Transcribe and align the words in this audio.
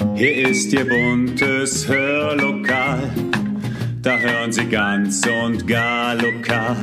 Hier 0.00 0.48
ist 0.48 0.72
Ihr 0.72 0.88
buntes 0.88 1.86
Hörlokal. 1.86 3.10
Da 4.00 4.18
hören 4.18 4.50
Sie 4.50 4.64
ganz 4.64 5.26
und 5.26 5.66
gar 5.66 6.14
lokal. 6.14 6.76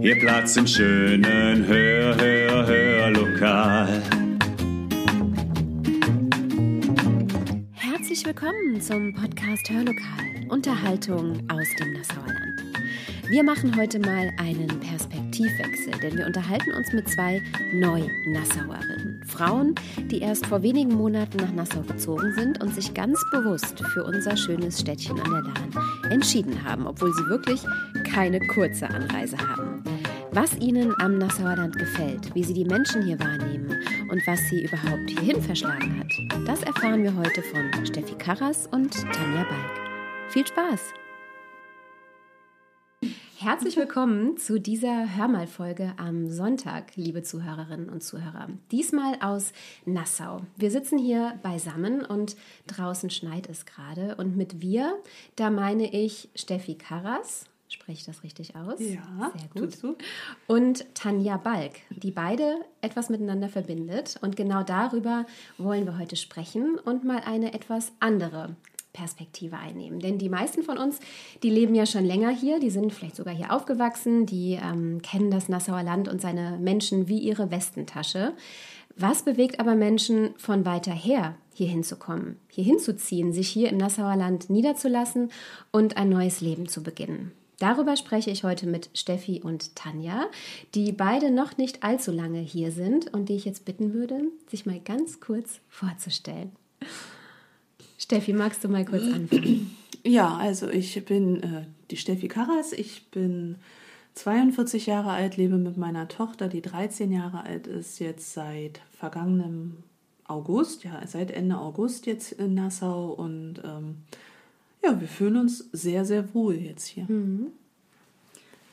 Ihr 0.00 0.18
Platz 0.18 0.56
im 0.56 0.66
schönen 0.66 1.66
Hör, 1.66 2.16
Hör, 2.16 2.66
Hörlokal. 2.66 4.02
Herzlich 7.74 8.24
willkommen 8.24 8.80
zum 8.80 9.12
Podcast 9.12 9.68
Hörlokal. 9.68 10.48
Unterhaltung 10.48 11.42
aus 11.50 11.66
dem 11.78 11.92
Nassauer 11.92 12.26
Land. 12.26 12.62
Wir 13.28 13.42
machen 13.44 13.76
heute 13.76 13.98
mal 13.98 14.32
einen 14.38 14.68
Perspektivwechsel, 14.80 15.92
denn 16.02 16.16
wir 16.16 16.24
unterhalten 16.26 16.72
uns 16.72 16.92
mit 16.94 17.08
zwei 17.10 17.42
Neu-Nassauerinnen. 17.74 19.15
Frauen, 19.26 19.74
die 20.10 20.20
erst 20.20 20.46
vor 20.46 20.62
wenigen 20.62 20.94
Monaten 20.94 21.38
nach 21.38 21.52
Nassau 21.52 21.82
gezogen 21.82 22.32
sind 22.34 22.62
und 22.62 22.74
sich 22.74 22.94
ganz 22.94 23.22
bewusst 23.30 23.80
für 23.92 24.04
unser 24.04 24.36
schönes 24.36 24.80
Städtchen 24.80 25.20
an 25.20 25.30
der 25.30 25.42
Lahn 25.42 26.10
entschieden 26.10 26.64
haben, 26.64 26.86
obwohl 26.86 27.12
sie 27.12 27.26
wirklich 27.26 27.62
keine 28.04 28.40
kurze 28.40 28.88
Anreise 28.88 29.36
haben. 29.38 29.82
Was 30.32 30.56
ihnen 30.58 30.94
am 31.00 31.18
Nassauer 31.18 31.56
Land 31.56 31.78
gefällt, 31.78 32.34
wie 32.34 32.44
sie 32.44 32.54
die 32.54 32.64
Menschen 32.64 33.02
hier 33.02 33.18
wahrnehmen 33.18 33.74
und 34.10 34.26
was 34.26 34.40
sie 34.50 34.64
überhaupt 34.64 35.10
hierhin 35.10 35.40
verschlagen 35.40 35.98
hat, 35.98 36.46
das 36.46 36.62
erfahren 36.62 37.02
wir 37.02 37.14
heute 37.14 37.42
von 37.42 37.86
Steffi 37.86 38.14
Karras 38.16 38.66
und 38.70 38.92
Tanja 38.92 39.44
Balk. 39.44 40.30
Viel 40.30 40.46
Spaß! 40.46 40.92
Herzlich 43.38 43.76
willkommen 43.76 44.38
zu 44.38 44.58
dieser 44.58 45.14
Hörmalfolge 45.14 45.92
am 45.98 46.30
Sonntag, 46.30 46.96
liebe 46.96 47.22
Zuhörerinnen 47.22 47.90
und 47.90 48.02
Zuhörer. 48.02 48.48
Diesmal 48.72 49.18
aus 49.20 49.52
Nassau. 49.84 50.40
Wir 50.56 50.70
sitzen 50.70 50.96
hier 50.96 51.38
beisammen 51.42 52.02
und 52.02 52.34
draußen 52.66 53.10
schneit 53.10 53.46
es 53.50 53.66
gerade. 53.66 54.14
Und 54.16 54.38
mit 54.38 54.62
wir, 54.62 54.96
da 55.36 55.50
meine 55.50 55.92
ich 55.92 56.30
Steffi 56.34 56.76
Karras. 56.76 57.44
Spreche 57.68 57.98
ich 57.98 58.06
das 58.06 58.22
richtig 58.22 58.56
aus? 58.56 58.80
Ja, 58.80 59.30
sehr 59.36 59.62
gut. 59.62 59.96
Und 60.46 60.94
Tanja 60.94 61.36
Balk, 61.36 61.72
die 61.90 62.12
beide 62.12 62.60
etwas 62.80 63.10
miteinander 63.10 63.50
verbindet. 63.50 64.16
Und 64.22 64.36
genau 64.36 64.62
darüber 64.62 65.26
wollen 65.58 65.84
wir 65.84 65.98
heute 65.98 66.16
sprechen 66.16 66.78
und 66.78 67.04
mal 67.04 67.20
eine 67.26 67.52
etwas 67.52 67.92
andere 68.00 68.56
Perspektive 68.96 69.58
einnehmen. 69.58 70.00
Denn 70.00 70.18
die 70.18 70.30
meisten 70.30 70.62
von 70.62 70.78
uns, 70.78 70.98
die 71.42 71.50
leben 71.50 71.74
ja 71.74 71.84
schon 71.84 72.04
länger 72.04 72.30
hier, 72.30 72.58
die 72.58 72.70
sind 72.70 72.92
vielleicht 72.92 73.16
sogar 73.16 73.34
hier 73.34 73.52
aufgewachsen, 73.52 74.24
die 74.24 74.58
ähm, 74.60 75.02
kennen 75.02 75.30
das 75.30 75.50
Nassauer 75.50 75.82
Land 75.82 76.08
und 76.08 76.22
seine 76.22 76.58
Menschen 76.58 77.06
wie 77.06 77.18
ihre 77.18 77.50
Westentasche. 77.50 78.32
Was 78.96 79.22
bewegt 79.22 79.60
aber 79.60 79.74
Menschen 79.74 80.30
von 80.38 80.64
weiter 80.64 80.92
her, 80.92 81.34
hier 81.52 81.68
hinzukommen, 81.68 82.40
hier 82.48 82.64
hinzuziehen, 82.64 83.34
sich 83.34 83.48
hier 83.48 83.68
im 83.68 83.76
Nassauer 83.76 84.16
Land 84.16 84.48
niederzulassen 84.48 85.30
und 85.70 85.98
ein 85.98 86.08
neues 86.08 86.40
Leben 86.40 86.66
zu 86.66 86.82
beginnen? 86.82 87.32
Darüber 87.58 87.96
spreche 87.96 88.30
ich 88.30 88.44
heute 88.44 88.66
mit 88.66 88.90
Steffi 88.94 89.42
und 89.42 89.76
Tanja, 89.76 90.26
die 90.74 90.92
beide 90.92 91.30
noch 91.30 91.58
nicht 91.58 91.82
allzu 91.82 92.12
lange 92.12 92.40
hier 92.40 92.72
sind 92.72 93.12
und 93.12 93.28
die 93.28 93.36
ich 93.36 93.44
jetzt 93.44 93.66
bitten 93.66 93.92
würde, 93.92 94.22
sich 94.50 94.64
mal 94.64 94.80
ganz 94.80 95.20
kurz 95.20 95.60
vorzustellen. 95.68 96.52
Steffi, 97.98 98.32
magst 98.32 98.62
du 98.64 98.68
mal 98.68 98.84
kurz 98.84 99.04
anfangen? 99.04 99.76
Ja, 100.04 100.36
also 100.36 100.68
ich 100.68 101.04
bin 101.04 101.42
äh, 101.42 101.64
die 101.90 101.96
Steffi 101.96 102.28
Karras. 102.28 102.72
Ich 102.72 103.10
bin 103.10 103.56
42 104.14 104.86
Jahre 104.86 105.10
alt, 105.10 105.36
lebe 105.36 105.56
mit 105.56 105.76
meiner 105.76 106.06
Tochter, 106.06 106.46
die 106.46 106.62
13 106.62 107.10
Jahre 107.10 107.42
alt 107.42 107.66
ist, 107.66 107.98
jetzt 107.98 108.32
seit 108.32 108.80
vergangenem 108.96 109.78
August, 110.28 110.84
ja, 110.84 111.04
seit 111.06 111.32
Ende 111.32 111.58
August 111.58 112.06
jetzt 112.06 112.32
in 112.32 112.54
Nassau 112.54 113.12
und 113.14 113.60
ähm, 113.64 113.96
ja, 114.82 115.00
wir 115.00 115.08
fühlen 115.08 115.36
uns 115.36 115.68
sehr, 115.72 116.04
sehr 116.04 116.32
wohl 116.34 116.54
jetzt 116.54 116.86
hier. 116.86 117.04
Mhm. 117.08 117.48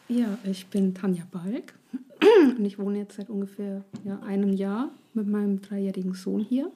Ja, 0.08 0.38
ich 0.44 0.68
bin 0.68 0.94
Tanja 0.94 1.24
Balk 1.32 1.74
und 2.58 2.64
ich 2.64 2.78
wohne 2.78 3.00
jetzt 3.00 3.16
seit 3.16 3.30
ungefähr 3.30 3.84
ja, 4.04 4.20
einem 4.20 4.54
Jahr 4.54 4.92
mit 5.14 5.28
meinem 5.28 5.62
dreijährigen 5.62 6.14
Sohn 6.14 6.42
hier. 6.42 6.72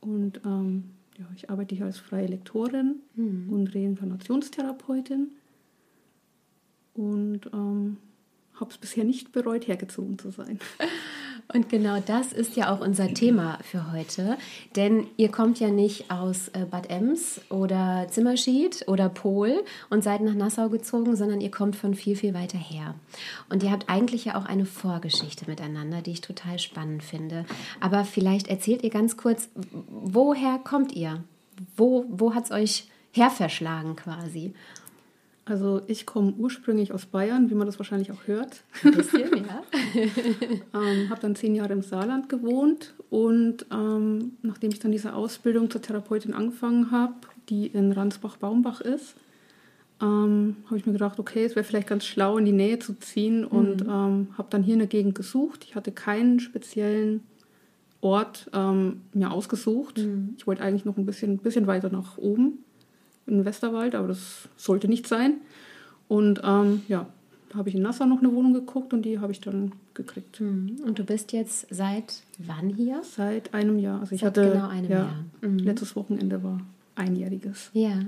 Und 0.00 0.40
ähm, 0.44 0.90
ja, 1.18 1.26
ich 1.34 1.50
arbeite 1.50 1.74
hier 1.74 1.86
als 1.86 1.98
freie 1.98 2.26
Lektorin 2.26 2.96
mhm. 3.14 3.52
und 3.52 3.74
Reinkarnationstherapeutin 3.74 5.28
und 6.94 7.40
ähm, 7.52 7.96
habe 8.54 8.70
es 8.70 8.78
bisher 8.78 9.04
nicht 9.04 9.32
bereut, 9.32 9.66
hergezogen 9.66 10.18
zu 10.18 10.30
sein. 10.30 10.58
Und 11.52 11.70
genau 11.70 11.98
das 12.04 12.34
ist 12.34 12.56
ja 12.56 12.70
auch 12.70 12.80
unser 12.80 13.14
Thema 13.14 13.58
für 13.62 13.90
heute. 13.90 14.36
Denn 14.76 15.06
ihr 15.16 15.30
kommt 15.30 15.58
ja 15.60 15.68
nicht 15.68 16.10
aus 16.10 16.48
äh, 16.48 16.66
Bad 16.70 16.90
Ems 16.90 17.40
oder 17.48 18.06
Zimmerschied 18.10 18.86
oder 18.86 19.08
Pol 19.08 19.64
und 19.88 20.04
seid 20.04 20.20
nach 20.20 20.34
Nassau 20.34 20.68
gezogen, 20.68 21.16
sondern 21.16 21.40
ihr 21.40 21.50
kommt 21.50 21.74
von 21.74 21.94
viel, 21.94 22.16
viel 22.16 22.34
weiter 22.34 22.58
her. 22.58 22.94
Und 23.48 23.62
ihr 23.62 23.70
habt 23.70 23.88
eigentlich 23.88 24.26
ja 24.26 24.38
auch 24.38 24.44
eine 24.44 24.66
Vorgeschichte 24.66 25.46
miteinander, 25.48 26.02
die 26.02 26.12
ich 26.12 26.20
total 26.20 26.58
spannend 26.58 27.02
finde. 27.02 27.46
Aber 27.80 28.04
vielleicht 28.04 28.48
erzählt 28.48 28.84
ihr 28.84 28.90
ganz 28.90 29.16
kurz, 29.16 29.48
woher 29.88 30.58
kommt 30.58 30.92
ihr? 30.92 31.24
Wo, 31.76 32.04
wo 32.10 32.34
hat 32.34 32.44
es 32.44 32.50
euch 32.50 32.88
herverschlagen 33.12 33.96
quasi? 33.96 34.52
Also 35.48 35.80
ich 35.86 36.04
komme 36.04 36.34
ursprünglich 36.36 36.92
aus 36.92 37.06
Bayern, 37.06 37.48
wie 37.50 37.54
man 37.54 37.66
das 37.66 37.78
wahrscheinlich 37.78 38.12
auch 38.12 38.26
hört. 38.26 38.62
Ein 38.84 38.92
bisschen, 38.92 39.30
ja. 39.46 39.62
ähm, 40.74 41.08
habe 41.08 41.20
dann 41.20 41.34
zehn 41.34 41.54
Jahre 41.54 41.72
im 41.72 41.82
Saarland 41.82 42.28
gewohnt 42.28 42.94
und 43.08 43.64
ähm, 43.72 44.32
nachdem 44.42 44.70
ich 44.70 44.78
dann 44.78 44.92
diese 44.92 45.14
Ausbildung 45.14 45.70
zur 45.70 45.80
Therapeutin 45.80 46.34
angefangen 46.34 46.90
habe, 46.90 47.14
die 47.48 47.66
in 47.66 47.92
Ransbach-Baumbach 47.92 48.82
ist, 48.82 49.14
ähm, 50.02 50.56
habe 50.66 50.76
ich 50.76 50.86
mir 50.86 50.92
gedacht, 50.92 51.18
okay, 51.18 51.44
es 51.44 51.56
wäre 51.56 51.64
vielleicht 51.64 51.88
ganz 51.88 52.04
schlau, 52.04 52.36
in 52.36 52.44
die 52.44 52.52
Nähe 52.52 52.78
zu 52.78 52.98
ziehen 52.98 53.44
und 53.44 53.84
mhm. 53.84 53.90
ähm, 53.90 54.28
habe 54.36 54.48
dann 54.50 54.62
hier 54.62 54.74
eine 54.74 54.86
Gegend 54.86 55.14
gesucht. 55.14 55.64
Ich 55.64 55.74
hatte 55.74 55.92
keinen 55.92 56.40
speziellen 56.40 57.22
Ort 58.00 58.50
ähm, 58.52 59.00
mir 59.14 59.32
ausgesucht. 59.32 59.98
Mhm. 59.98 60.34
Ich 60.36 60.46
wollte 60.46 60.62
eigentlich 60.62 60.84
noch 60.84 60.98
ein 60.98 61.06
bisschen, 61.06 61.38
bisschen 61.38 61.66
weiter 61.66 61.90
nach 61.90 62.18
oben 62.18 62.64
in 63.28 63.44
Westerwald, 63.44 63.94
aber 63.94 64.08
das 64.08 64.48
sollte 64.56 64.88
nicht 64.88 65.06
sein. 65.06 65.34
Und 66.08 66.40
ähm, 66.44 66.82
ja, 66.88 67.06
da 67.50 67.58
habe 67.58 67.68
ich 67.68 67.74
in 67.74 67.82
Nassau 67.82 68.06
noch 68.06 68.18
eine 68.18 68.32
Wohnung 68.32 68.52
geguckt 68.52 68.92
und 68.92 69.02
die 69.02 69.20
habe 69.20 69.32
ich 69.32 69.40
dann 69.40 69.72
gekriegt. 69.94 70.40
Mhm. 70.40 70.76
Und 70.84 70.98
du 70.98 71.04
bist 71.04 71.32
jetzt 71.32 71.66
seit 71.70 72.22
wann 72.38 72.68
hier? 72.70 73.02
Seit 73.02 73.54
einem 73.54 73.78
Jahr. 73.78 74.00
Also 74.00 74.14
ich 74.14 74.20
seit 74.20 74.36
hatte 74.36 74.52
genau 74.52 74.68
einem 74.68 74.90
ja, 74.90 74.98
Jahr. 74.98 75.24
Mhm. 75.40 75.58
Letztes 75.58 75.96
Wochenende 75.96 76.42
war 76.42 76.60
einjähriges. 76.94 77.70
Ja. 77.72 78.00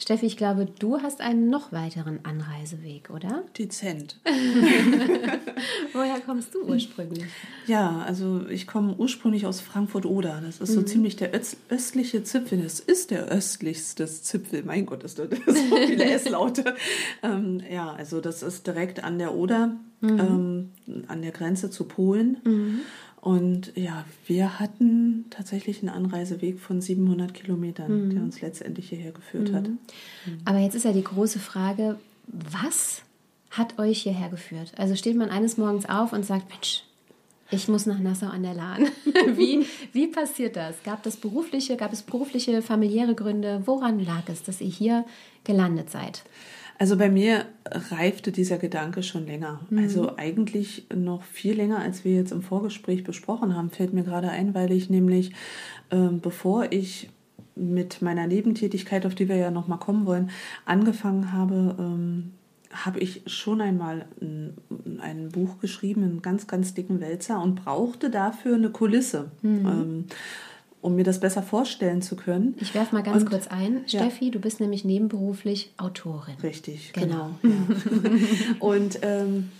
Steffi, 0.00 0.26
ich 0.26 0.36
glaube, 0.36 0.66
du 0.78 1.02
hast 1.02 1.20
einen 1.20 1.50
noch 1.50 1.72
weiteren 1.72 2.20
Anreiseweg, 2.22 3.10
oder? 3.10 3.42
Dezent. 3.58 4.20
Woher 5.92 6.20
kommst 6.20 6.54
du 6.54 6.62
ursprünglich? 6.62 7.26
Ja, 7.66 8.04
also 8.06 8.46
ich 8.48 8.68
komme 8.68 8.94
ursprünglich 8.96 9.44
aus 9.44 9.60
Frankfurt-Oder. 9.60 10.40
Das 10.40 10.60
ist 10.60 10.72
so 10.72 10.80
mhm. 10.80 10.86
ziemlich 10.86 11.16
der 11.16 11.32
östliche 11.68 12.22
Zipfel. 12.22 12.62
Das 12.62 12.78
ist 12.78 13.10
der 13.10 13.26
östlichste 13.26 14.06
Zipfel. 14.06 14.62
Mein 14.64 14.86
Gott, 14.86 15.02
ist 15.02 15.18
das 15.18 15.28
so 15.46 15.76
viele 15.76 16.04
S-Laute. 16.04 16.76
ähm, 17.24 17.60
ja, 17.68 17.92
also 17.92 18.20
das 18.20 18.44
ist 18.44 18.68
direkt 18.68 19.02
an 19.02 19.18
der 19.18 19.34
Oder, 19.34 19.78
mhm. 20.00 20.18
ähm, 20.20 21.04
an 21.08 21.22
der 21.22 21.32
Grenze 21.32 21.70
zu 21.70 21.84
Polen. 21.84 22.38
Mhm. 22.44 22.80
Und 23.20 23.72
ja, 23.74 24.04
wir 24.26 24.60
hatten 24.60 25.26
tatsächlich 25.30 25.80
einen 25.80 25.88
Anreiseweg 25.88 26.60
von 26.60 26.80
700 26.80 27.34
Kilometern, 27.34 28.06
mhm. 28.06 28.10
der 28.14 28.22
uns 28.22 28.40
letztendlich 28.40 28.90
hierher 28.90 29.12
geführt 29.12 29.50
mhm. 29.50 29.54
hat. 29.54 29.68
Mhm. 29.68 29.78
Aber 30.44 30.58
jetzt 30.58 30.74
ist 30.74 30.84
ja 30.84 30.92
die 30.92 31.04
große 31.04 31.38
Frage, 31.38 31.98
was 32.26 33.02
hat 33.50 33.78
euch 33.78 34.02
hierher 34.02 34.28
geführt? 34.28 34.72
Also 34.76 34.94
steht 34.94 35.16
man 35.16 35.30
eines 35.30 35.56
Morgens 35.56 35.88
auf 35.88 36.12
und 36.12 36.24
sagt, 36.24 36.48
Mensch, 36.50 36.84
ich 37.50 37.66
muss 37.66 37.86
nach 37.86 37.98
Nassau 37.98 38.26
an 38.26 38.42
der 38.42 38.54
Lahn. 38.54 38.88
wie, 39.34 39.66
wie 39.92 40.06
passiert 40.06 40.56
das? 40.56 40.82
Gab 40.82 41.06
es 41.06 41.16
berufliche, 41.16 41.76
gab 41.76 41.92
es 41.92 42.02
berufliche, 42.02 42.60
familiäre 42.60 43.14
Gründe? 43.14 43.62
Woran 43.64 44.04
lag 44.04 44.28
es, 44.28 44.42
dass 44.42 44.60
ihr 44.60 44.68
hier 44.68 45.04
gelandet 45.44 45.90
seid? 45.90 46.22
Also 46.78 46.96
bei 46.96 47.10
mir 47.10 47.44
reifte 47.68 48.30
dieser 48.30 48.56
Gedanke 48.56 49.02
schon 49.02 49.26
länger. 49.26 49.60
Mhm. 49.68 49.78
Also 49.78 50.16
eigentlich 50.16 50.86
noch 50.94 51.24
viel 51.24 51.54
länger, 51.54 51.80
als 51.80 52.04
wir 52.04 52.14
jetzt 52.14 52.30
im 52.30 52.42
Vorgespräch 52.42 53.02
besprochen 53.02 53.56
haben, 53.56 53.70
fällt 53.70 53.92
mir 53.92 54.04
gerade 54.04 54.30
ein, 54.30 54.54
weil 54.54 54.70
ich 54.70 54.88
nämlich, 54.88 55.32
ähm, 55.90 56.20
bevor 56.20 56.70
ich 56.70 57.10
mit 57.56 58.00
meiner 58.00 58.28
Nebentätigkeit, 58.28 59.04
auf 59.04 59.16
die 59.16 59.28
wir 59.28 59.36
ja 59.36 59.50
nochmal 59.50 59.78
kommen 59.80 60.06
wollen, 60.06 60.30
angefangen 60.64 61.32
habe, 61.32 61.74
ähm, 61.78 62.32
habe 62.70 63.00
ich 63.00 63.22
schon 63.26 63.60
einmal 63.60 64.04
ein, 64.20 64.54
ein, 65.00 65.30
Buch 65.30 65.58
geschrieben, 65.58 66.04
einen 66.04 66.22
ganz, 66.22 66.46
ganz 66.46 66.74
dicken 66.74 67.00
Wälzer 67.00 67.42
und 67.42 67.64
brauchte 67.64 68.10
dafür 68.10 68.54
eine 68.54 68.70
Kulisse. 68.70 69.30
Mhm. 69.42 69.66
Ähm, 69.66 70.04
um 70.80 70.94
mir 70.94 71.04
das 71.04 71.20
besser 71.20 71.42
vorstellen 71.42 72.02
zu 72.02 72.16
können. 72.16 72.54
Ich 72.60 72.74
werfe 72.74 72.94
mal 72.94 73.02
ganz 73.02 73.22
und, 73.22 73.30
kurz 73.30 73.48
ein. 73.48 73.82
Ja. 73.86 74.00
Steffi, 74.00 74.30
du 74.30 74.38
bist 74.38 74.60
nämlich 74.60 74.84
nebenberuflich 74.84 75.72
Autorin. 75.76 76.36
Richtig, 76.42 76.92
genau. 76.92 77.30
genau 77.42 77.54
ja. 77.54 78.50
und 78.60 79.00
ähm, 79.02 79.50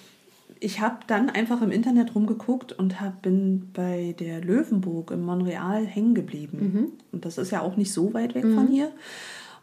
ich 0.60 0.80
habe 0.80 0.98
dann 1.06 1.30
einfach 1.30 1.62
im 1.62 1.70
Internet 1.70 2.14
rumgeguckt 2.14 2.72
und 2.72 3.00
hab, 3.00 3.22
bin 3.22 3.70
bei 3.72 4.14
der 4.18 4.40
Löwenburg 4.40 5.10
in 5.10 5.22
Montreal 5.22 5.86
hängen 5.86 6.14
geblieben. 6.14 6.58
Mhm. 6.58 6.92
Und 7.12 7.24
das 7.24 7.38
ist 7.38 7.50
ja 7.50 7.62
auch 7.62 7.76
nicht 7.76 7.92
so 7.92 8.14
weit 8.14 8.34
weg 8.34 8.44
von 8.44 8.66
hier. 8.68 8.92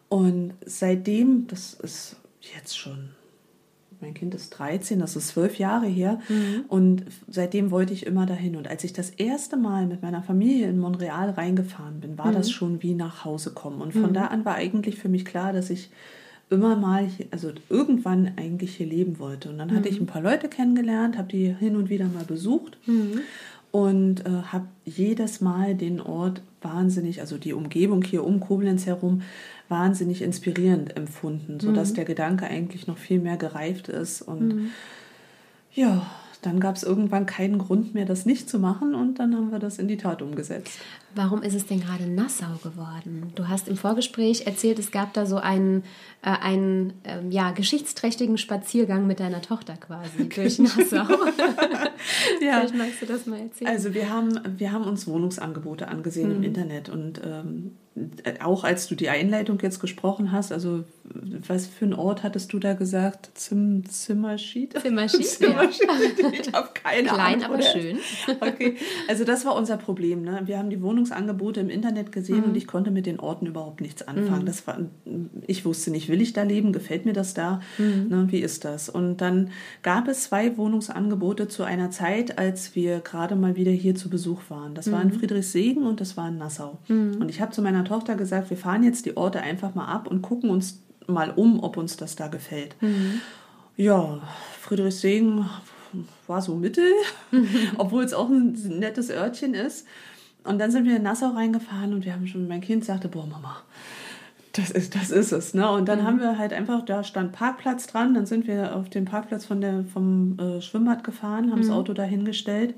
Und 0.09 0.53
seitdem, 0.65 1.47
das 1.47 1.73
ist 1.73 2.17
jetzt 2.39 2.77
schon, 2.77 3.09
mein 4.01 4.13
Kind 4.13 4.35
ist 4.35 4.51
13, 4.51 4.99
das 4.99 5.15
ist 5.15 5.29
zwölf 5.29 5.57
Jahre 5.57 5.87
her. 5.87 6.19
Und 6.67 7.05
seitdem 7.27 7.71
wollte 7.71 7.93
ich 7.93 8.05
immer 8.05 8.25
dahin. 8.25 8.55
Und 8.55 8.67
als 8.67 8.83
ich 8.83 8.93
das 8.93 9.09
erste 9.09 9.57
Mal 9.57 9.87
mit 9.87 10.01
meiner 10.01 10.23
Familie 10.23 10.67
in 10.67 10.79
Montreal 10.79 11.29
reingefahren 11.31 11.99
bin, 11.99 12.17
war 12.17 12.31
das 12.31 12.51
schon 12.51 12.81
wie 12.83 12.93
nach 12.93 13.25
Hause 13.25 13.51
kommen. 13.51 13.81
Und 13.81 13.93
von 13.93 14.13
da 14.13 14.25
an 14.27 14.45
war 14.45 14.55
eigentlich 14.55 14.97
für 14.97 15.09
mich 15.09 15.25
klar, 15.25 15.53
dass 15.53 15.69
ich 15.69 15.89
immer 16.49 16.75
mal, 16.75 17.05
hier, 17.05 17.25
also 17.31 17.51
irgendwann 17.69 18.33
eigentlich 18.37 18.75
hier 18.75 18.85
leben 18.87 19.19
wollte. 19.19 19.49
Und 19.49 19.57
dann 19.57 19.73
hatte 19.75 19.89
ich 19.89 19.99
ein 19.99 20.05
paar 20.05 20.21
Leute 20.21 20.47
kennengelernt, 20.47 21.17
habe 21.17 21.27
die 21.27 21.53
hin 21.53 21.75
und 21.75 21.89
wieder 21.89 22.05
mal 22.05 22.23
besucht 22.23 22.77
und 23.71 24.25
äh, 24.25 24.29
habe 24.29 24.67
jedes 24.85 25.41
Mal 25.41 25.75
den 25.75 25.99
Ort 25.99 26.41
wahnsinnig, 26.61 27.19
also 27.19 27.37
die 27.37 27.51
Umgebung 27.53 28.03
hier 28.03 28.23
um 28.23 28.39
Koblenz 28.39 28.85
herum, 28.85 29.21
wahnsinnig 29.69 30.21
inspirierend 30.21 30.95
empfunden, 30.95 31.59
sodass 31.59 31.93
der 31.93 32.05
Gedanke 32.05 32.45
eigentlich 32.45 32.87
noch 32.87 32.97
viel 32.97 33.19
mehr 33.19 33.37
gereift 33.37 33.87
ist. 33.89 34.21
Und 34.21 34.71
ja, 35.73 36.05
dann 36.41 36.59
gab 36.59 36.75
es 36.75 36.83
irgendwann 36.83 37.25
keinen 37.25 37.57
Grund 37.57 37.95
mehr, 37.95 38.05
das 38.05 38.27
nicht 38.27 38.47
zu 38.47 38.59
machen 38.59 38.93
und 38.93 39.17
dann 39.17 39.35
haben 39.35 39.51
wir 39.51 39.57
das 39.57 39.79
in 39.79 39.87
die 39.87 39.97
Tat 39.97 40.21
umgesetzt. 40.21 40.77
Warum 41.15 41.41
ist 41.41 41.55
es 41.55 41.65
denn 41.65 41.79
gerade 41.79 42.05
Nassau 42.05 42.59
geworden? 42.61 43.31
Du 43.33 43.47
hast 43.47 43.67
im 43.67 43.77
Vorgespräch 43.77 44.45
erzählt, 44.45 44.77
es 44.77 44.91
gab 44.91 45.13
da 45.13 45.25
so 45.25 45.37
einen, 45.37 45.81
äh, 46.21 46.29
einen 46.29 46.93
ähm, 47.03 47.31
ja, 47.31 47.49
geschichtsträchtigen 47.51 48.37
Spaziergang 48.37 49.07
mit 49.07 49.19
deiner 49.19 49.41
Tochter 49.41 49.73
quasi 49.77 50.29
durch 50.29 50.59
Nassau. 50.59 51.05
Ja. 52.41 52.59
Vielleicht 52.59 52.75
magst 52.75 53.01
du 53.01 53.05
das 53.07 53.25
mal 53.25 53.39
erzählen. 53.39 53.71
Also 53.71 53.93
wir 53.95 54.09
haben, 54.11 54.39
wir 54.57 54.71
haben 54.71 54.83
uns 54.83 55.07
Wohnungsangebote 55.07 55.87
angesehen 55.87 56.29
Mhm. 56.29 56.35
im 56.35 56.43
Internet 56.43 56.89
und 56.89 57.19
ähm, 57.25 57.71
auch 58.43 58.63
als 58.63 58.87
du 58.87 58.95
die 58.95 59.09
Einleitung 59.09 59.57
jetzt 59.61 59.79
gesprochen 59.79 60.31
hast, 60.31 60.51
also 60.51 60.83
was 61.47 61.67
für 61.67 61.85
einen 61.85 61.93
Ort 61.93 62.23
hattest 62.23 62.51
du 62.51 62.59
da 62.59 62.73
gesagt? 62.73 63.29
Zim 63.35 63.83
Zimmerschied? 63.87 64.77
Zimmerschied, 64.79 65.25
Zimmerschied. 65.25 65.87
Ich 66.41 66.51
habe 66.51 66.69
keine 66.73 67.07
Klein, 67.07 67.43
Ahnung. 67.43 67.55
aber 67.55 67.61
schön. 67.61 67.99
Okay, 68.41 68.75
also 69.07 69.23
das 69.23 69.45
war 69.45 69.55
unser 69.55 69.77
Problem. 69.77 70.23
Ne? 70.23 70.41
Wir 70.45 70.57
haben 70.57 70.69
die 70.69 70.81
Wohnungsangebote 70.81 71.59
im 71.61 71.69
Internet 71.69 72.11
gesehen 72.11 72.37
Mhm. 72.39 72.43
und 72.45 72.57
ich 72.57 72.67
konnte 72.67 72.91
mit 72.91 73.05
den 73.05 73.19
Orten 73.19 73.45
überhaupt 73.45 73.79
nichts 73.81 74.05
anfangen. 74.07 74.45
Das 74.45 74.65
war, 74.67 74.79
ich 75.47 75.63
wusste 75.63 75.91
nicht, 75.91 76.09
will 76.09 76.21
ich 76.21 76.33
da 76.33 76.43
leben? 76.43 76.73
Gefällt 76.73 77.05
mir 77.05 77.13
das 77.13 77.33
da? 77.33 77.61
Mhm. 77.77 78.07
Ne? 78.09 78.27
Wie 78.31 78.39
ist 78.39 78.65
das? 78.65 78.89
Und 78.89 79.17
dann 79.17 79.51
gab 79.83 80.07
es 80.09 80.23
zwei 80.23 80.57
Wohnungsangebote 80.57 81.47
zu 81.47 81.63
einer 81.63 81.91
Zeit, 81.91 82.37
als 82.39 82.75
wir 82.75 82.99
gerade 82.99 83.35
mal 83.35 83.55
wieder 83.55 83.71
hier 83.71 83.95
zu 83.95 84.09
Besuch 84.09 84.41
waren. 84.49 84.73
Das 84.75 84.91
war 84.91 85.03
Mhm. 85.03 85.11
in 85.11 85.19
Friedrichsegen 85.19 85.85
und 85.85 86.01
das 86.01 86.17
war 86.17 86.27
in 86.29 86.37
Nassau. 86.39 86.79
Und 86.89 87.29
ich 87.29 87.39
habe 87.41 87.51
zu 87.51 87.61
meiner 87.61 87.84
Tochter 87.85 88.15
gesagt, 88.15 88.49
wir 88.49 88.57
fahren 88.57 88.83
jetzt 88.83 89.05
die 89.05 89.17
Orte 89.17 89.41
einfach 89.41 89.75
mal 89.75 89.85
ab 89.85 90.07
und 90.07 90.21
gucken 90.21 90.49
uns 90.49 90.79
mal 91.07 91.31
um, 91.31 91.63
ob 91.63 91.77
uns 91.77 91.97
das 91.97 92.15
da 92.15 92.27
gefällt. 92.27 92.75
Ja, 93.77 94.19
Friedrichsegen 94.61 95.49
war 96.27 96.41
so 96.41 96.55
mittel, 96.55 96.91
obwohl 97.77 98.03
es 98.03 98.13
auch 98.13 98.29
ein 98.29 98.53
nettes 98.79 99.09
Örtchen 99.09 99.53
ist. 99.53 99.85
Und 100.43 100.59
dann 100.59 100.71
sind 100.71 100.85
wir 100.85 100.97
in 100.97 101.03
Nassau 101.03 101.29
reingefahren 101.29 101.93
und 101.93 102.05
wir 102.05 102.13
haben 102.13 102.27
schon, 102.27 102.47
mein 102.47 102.61
Kind 102.61 102.85
sagte, 102.85 103.07
boah, 103.07 103.25
Mama, 103.25 103.57
das 104.53 104.69
ist, 104.69 104.95
das 104.95 105.09
ist 105.09 105.31
es. 105.31 105.53
Ne? 105.53 105.69
Und 105.69 105.89
dann 105.89 106.03
haben 106.03 106.19
wir 106.19 106.37
halt 106.37 106.53
einfach, 106.53 106.85
da 106.85 107.03
stand 107.03 107.33
Parkplatz 107.33 107.87
dran, 107.87 108.13
dann 108.13 108.25
sind 108.25 108.47
wir 108.47 108.75
auf 108.75 108.89
den 108.89 109.05
Parkplatz 109.05 109.45
von 109.45 109.59
der, 109.59 109.83
vom 109.91 110.37
äh, 110.39 110.61
Schwimmbad 110.61 111.03
gefahren, 111.03 111.51
haben 111.51 111.61
das 111.61 111.69
Auto 111.69 111.93
dahingestellt. 111.93 112.75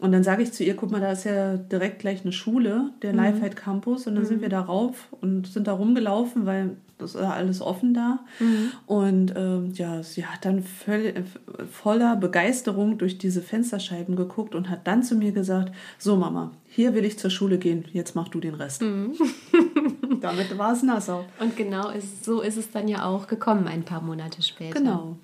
Und 0.00 0.12
dann 0.12 0.24
sage 0.24 0.42
ich 0.42 0.52
zu 0.52 0.64
ihr, 0.64 0.74
guck 0.74 0.90
mal, 0.90 1.00
da 1.00 1.12
ist 1.12 1.24
ja 1.24 1.56
direkt 1.56 2.00
gleich 2.00 2.22
eine 2.22 2.32
Schule, 2.32 2.90
der 3.02 3.12
Lifehead 3.12 3.56
Campus. 3.56 4.06
Und 4.06 4.16
dann 4.16 4.26
sind 4.26 4.42
wir 4.42 4.48
da 4.48 4.60
rauf 4.60 5.08
und 5.20 5.46
sind 5.46 5.68
da 5.68 5.72
rumgelaufen, 5.72 6.46
weil 6.46 6.76
das 6.98 7.14
ist 7.14 7.20
ja 7.20 7.30
alles 7.30 7.60
offen 7.60 7.94
da. 7.94 8.20
Und 8.86 9.34
ähm, 9.36 9.72
ja, 9.74 10.02
sie 10.02 10.26
hat 10.26 10.44
dann 10.44 10.62
voll, 10.62 11.24
voller 11.70 12.16
Begeisterung 12.16 12.98
durch 12.98 13.18
diese 13.18 13.42
Fensterscheiben 13.42 14.16
geguckt 14.16 14.54
und 14.54 14.70
hat 14.70 14.86
dann 14.86 15.02
zu 15.02 15.16
mir 15.16 15.32
gesagt, 15.32 15.74
so 15.98 16.16
Mama, 16.16 16.52
hier 16.68 16.94
will 16.94 17.04
ich 17.04 17.18
zur 17.18 17.30
Schule 17.30 17.58
gehen, 17.58 17.84
jetzt 17.92 18.14
mach 18.14 18.28
du 18.28 18.40
den 18.40 18.54
Rest. 18.54 18.82
Damit 20.20 20.56
war 20.58 20.72
es 20.72 20.82
Nassau. 20.82 21.24
Und 21.40 21.56
genau 21.56 21.90
ist, 21.90 22.24
so 22.24 22.40
ist 22.40 22.56
es 22.56 22.70
dann 22.70 22.88
ja 22.88 23.04
auch 23.04 23.26
gekommen, 23.26 23.66
ein 23.68 23.84
paar 23.84 24.00
Monate 24.00 24.42
später. 24.42 24.78
Genau. 24.78 25.16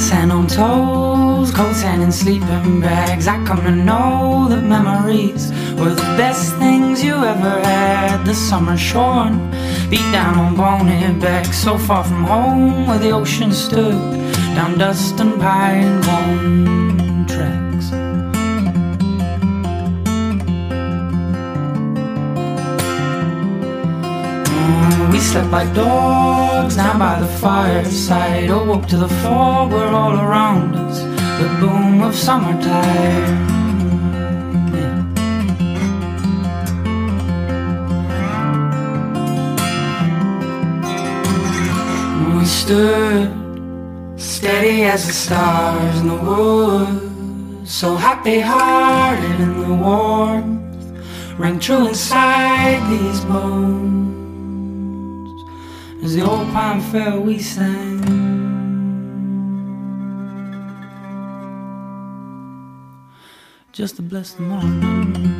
Sand 0.00 0.32
on 0.32 0.46
toes, 0.46 1.50
cold 1.52 1.76
sand 1.76 2.02
in 2.02 2.10
sleeping 2.10 2.80
bags. 2.80 3.28
I 3.28 3.36
come 3.44 3.62
to 3.62 3.70
know 3.70 4.46
that 4.48 4.62
memories 4.62 5.52
were 5.78 5.94
the 5.94 6.10
best 6.16 6.56
things 6.56 7.04
you 7.04 7.14
ever 7.14 7.60
had. 7.60 8.24
The 8.24 8.34
summer 8.34 8.76
shorn, 8.76 9.50
beat 9.90 10.10
down 10.12 10.34
on 10.38 10.56
bonehead 10.56 11.20
back, 11.20 11.52
so 11.52 11.76
far 11.76 12.02
from 12.04 12.24
home 12.24 12.86
where 12.86 12.98
the 12.98 13.10
ocean 13.10 13.52
stood, 13.52 14.00
down 14.54 14.78
dust 14.78 15.20
and 15.20 15.38
pine 15.40 16.00
bone 16.00 16.89
We 25.20 25.26
slept 25.26 25.50
like 25.50 25.74
dogs 25.74 26.76
down 26.76 26.98
by 26.98 27.20
the 27.20 27.26
fireside. 27.26 28.48
Oh, 28.48 28.60
Awoke 28.60 28.86
to 28.86 28.96
the 28.96 29.08
fog 29.20 29.70
were 29.70 29.88
all 29.88 30.18
around 30.18 30.74
us. 30.74 31.02
The 31.38 31.46
boom 31.60 32.00
of 32.00 32.14
summertime. 32.14 33.48
We 42.38 42.46
stood 42.46 43.30
steady 44.16 44.84
as 44.84 45.06
the 45.06 45.12
stars 45.12 46.00
in 46.00 46.08
the 46.08 46.16
woods, 46.16 47.70
so 47.70 47.94
happy 47.94 48.40
hearted 48.40 49.38
in 49.38 49.60
the 49.68 49.74
warmth 49.74 51.38
rang 51.38 51.60
true 51.60 51.88
inside 51.88 52.80
these 52.90 53.20
bones 53.26 54.19
as 56.02 56.14
the 56.14 56.22
old 56.22 56.50
pine 56.52 56.80
fair 56.80 57.20
we 57.20 57.38
sang. 57.38 58.00
Just 63.72 63.96
to 63.96 64.02
bless 64.02 64.32
the 64.34 64.42
morning. 64.42 65.30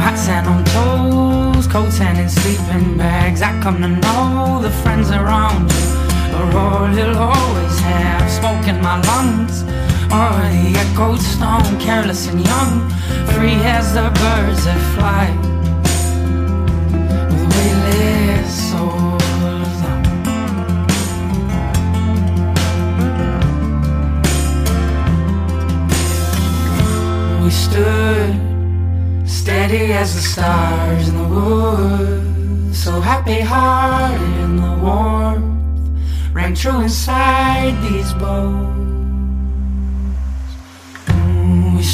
hats 0.00 0.28
and 0.28 0.46
on 0.48 0.64
toes, 0.64 1.66
coats 1.66 2.00
and 2.00 2.18
in 2.18 2.28
sleeping 2.28 2.98
bags. 2.98 3.42
I 3.42 3.60
come 3.62 3.80
to 3.82 3.88
know 3.88 4.60
the 4.60 4.70
friends 4.82 5.10
around 5.10 5.70
you 5.72 6.36
are 6.36 6.56
all 6.56 6.90
you'll 6.96 7.16
always 7.16 7.78
have. 7.80 8.30
Smoke 8.30 8.66
in 8.66 8.80
my 8.82 9.00
lungs. 9.02 9.79
Or 10.12 10.34
the 10.50 10.74
echoed 10.76 11.20
stone, 11.20 11.78
careless 11.78 12.26
and 12.28 12.44
young, 12.44 12.90
free 13.32 13.54
as 13.62 13.94
the 13.94 14.10
birds 14.20 14.64
that 14.64 14.80
fly. 14.96 15.30
With 17.30 17.44
weightless 17.54 18.70
souls. 18.70 19.20
We 27.44 27.50
stood 27.50 28.34
steady 29.28 29.92
as 29.92 30.14
the 30.16 30.22
stars 30.22 31.08
in 31.08 31.16
the 31.16 31.28
woods, 31.28 32.82
so 32.82 33.00
happy 33.00 33.40
hearted 33.40 34.20
in 34.44 34.56
the 34.56 34.76
warmth 34.82 35.50
rang 36.32 36.54
true 36.54 36.80
inside 36.80 37.80
these 37.82 38.12
bones. 38.14 38.99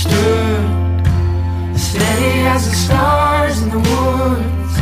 Stood 0.07 1.79
steady 1.79 2.47
as 2.55 2.69
the 2.69 2.75
stars 2.75 3.63
in 3.63 3.71
the 3.71 3.79
woods, 3.79 4.75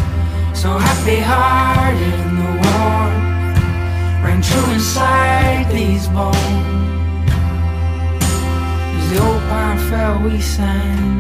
so 0.59 0.79
happy 0.79 1.19
hearted 1.19 2.15
in 2.27 2.37
the 2.43 2.51
warmth 2.63 3.25
rang 4.25 4.43
true 4.43 4.73
inside 4.73 5.71
these 5.71 6.07
bones. 6.09 6.37
As 8.99 9.11
the 9.11 9.19
old 9.27 9.43
pine 9.49 9.79
fell, 9.91 10.23
we 10.23 10.41
sang. 10.41 11.13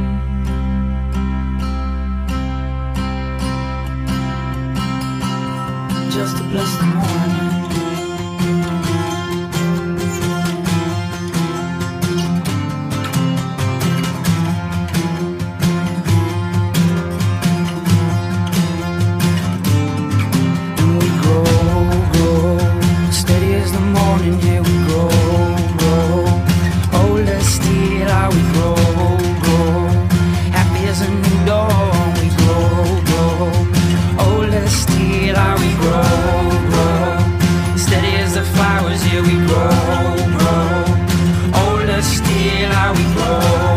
Just 6.10 6.36
to 6.38 6.44
bless 6.44 6.76
the 6.78 6.84
morning. 6.84 7.53
Morning, 24.24 24.46
yeah, 24.46 24.60
we 24.60 24.74
grow, 24.86 25.08
grow. 25.78 26.26
Hold 26.96 27.28
oh, 27.28 27.36
us 27.36 27.46
still, 27.46 28.08
how 28.08 28.30
we 28.30 28.42
grow, 28.52 28.76
grow. 29.44 29.88
Happy 30.52 30.86
as 30.88 31.00
a 31.00 31.10
new 31.10 31.46
dawn, 31.46 32.14
we 32.20 32.28
grow, 32.40 33.02
grow. 33.08 33.52
Oh, 34.18 34.24
Hold 34.24 34.54
us 34.54 34.72
still, 34.72 35.36
how 35.36 35.56
we 35.58 35.70
grow, 35.82 36.04
grow. 36.70 37.76
Steady 37.76 38.16
as 38.16 38.34
the 38.34 38.42
flowers, 38.42 39.04
yeah, 39.12 39.20
we 39.20 39.34
grow, 39.46 40.16
grow. 40.38 40.84
Oh, 41.54 41.78
Hold 41.78 41.90
us 41.90 42.06
still, 42.06 42.70
how 42.70 42.92
we 42.94 43.04
grow. 43.14 43.73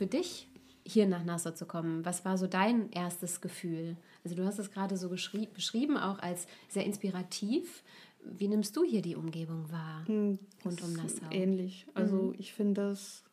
Für 0.00 0.06
dich, 0.06 0.48
hier 0.86 1.06
nach 1.06 1.26
Nassau 1.26 1.50
zu 1.50 1.66
kommen? 1.66 2.06
Was 2.06 2.24
war 2.24 2.38
so 2.38 2.46
dein 2.46 2.90
erstes 2.90 3.42
Gefühl? 3.42 3.98
Also 4.24 4.34
du 4.34 4.46
hast 4.46 4.58
es 4.58 4.70
gerade 4.70 4.96
so 4.96 5.10
beschrieben, 5.10 5.98
auch 5.98 6.18
als 6.20 6.46
sehr 6.70 6.86
inspirativ. 6.86 7.82
Wie 8.24 8.48
nimmst 8.48 8.74
du 8.78 8.82
hier 8.82 9.02
die 9.02 9.14
Umgebung 9.14 9.70
wahr 9.70 10.06
rund 10.08 10.82
um 10.82 10.92
Nassau? 10.94 11.26
Ähnlich. 11.30 11.86
Also 11.92 12.32
ich 12.38 12.54
finde 12.54 12.80
das, 12.80 13.24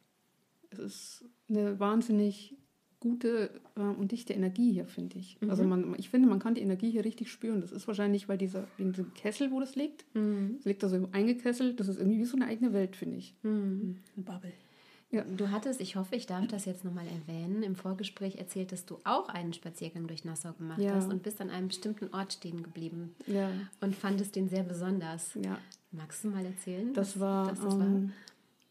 es 0.71 0.79
ist 0.79 1.25
eine 1.47 1.79
wahnsinnig 1.79 2.53
gute 2.99 3.49
äh, 3.77 3.79
und 3.79 4.11
dichte 4.11 4.33
Energie 4.33 4.73
hier, 4.73 4.87
finde 4.87 5.19
ich. 5.19 5.37
Also 5.47 5.63
man, 5.63 5.95
ich 5.97 6.09
finde, 6.09 6.27
man 6.27 6.39
kann 6.39 6.55
die 6.55 6.61
Energie 6.61 6.91
hier 6.91 7.05
richtig 7.05 7.31
spüren. 7.31 7.61
Das 7.61 7.71
ist 7.71 7.87
wahrscheinlich, 7.87 8.27
weil 8.27 8.37
dieser, 8.37 8.67
wegen 8.75 8.91
diesem 8.91 9.13
Kessel, 9.13 9.51
wo 9.51 9.61
das 9.61 9.77
liegt, 9.77 10.03
es 10.59 10.65
liegt 10.65 10.83
da 10.83 10.89
so 10.89 11.07
eingekesselt, 11.13 11.79
das 11.79 11.87
ist 11.87 11.97
irgendwie 11.97 12.19
wie 12.19 12.25
so 12.25 12.35
eine 12.35 12.47
eigene 12.47 12.73
Welt, 12.73 12.97
finde 12.97 13.15
ich. 13.15 13.35
Eine 14.17 14.25
Bubble. 14.25 14.51
Ja. 15.09 15.23
Du 15.23 15.51
hattest, 15.51 15.79
ich 15.79 15.95
hoffe, 15.95 16.15
ich 16.17 16.25
darf 16.25 16.47
das 16.47 16.65
jetzt 16.65 16.83
nochmal 16.83 17.05
erwähnen, 17.07 17.63
im 17.63 17.75
Vorgespräch 17.75 18.35
erzählt, 18.37 18.73
dass 18.73 18.85
du 18.85 18.97
auch 19.05 19.29
einen 19.29 19.53
Spaziergang 19.53 20.05
durch 20.07 20.25
Nassau 20.25 20.51
gemacht 20.53 20.81
Ja. 20.81 20.95
hast 20.95 21.09
und 21.09 21.23
bist 21.23 21.39
an 21.39 21.49
einem 21.49 21.69
bestimmten 21.69 22.13
Ort 22.13 22.33
stehen 22.33 22.61
geblieben 22.61 23.15
Ja, 23.25 23.49
und 23.79 23.95
fandest 23.95 24.35
den 24.35 24.49
sehr 24.49 24.63
besonders. 24.63 25.33
ja. 25.35 25.57
Magst 25.91 26.25
du 26.25 26.27
mal 26.29 26.45
erzählen? 26.45 26.93
Das 26.93 27.17
war, 27.21 27.47
das 27.47 27.61
ähm, 27.73 28.11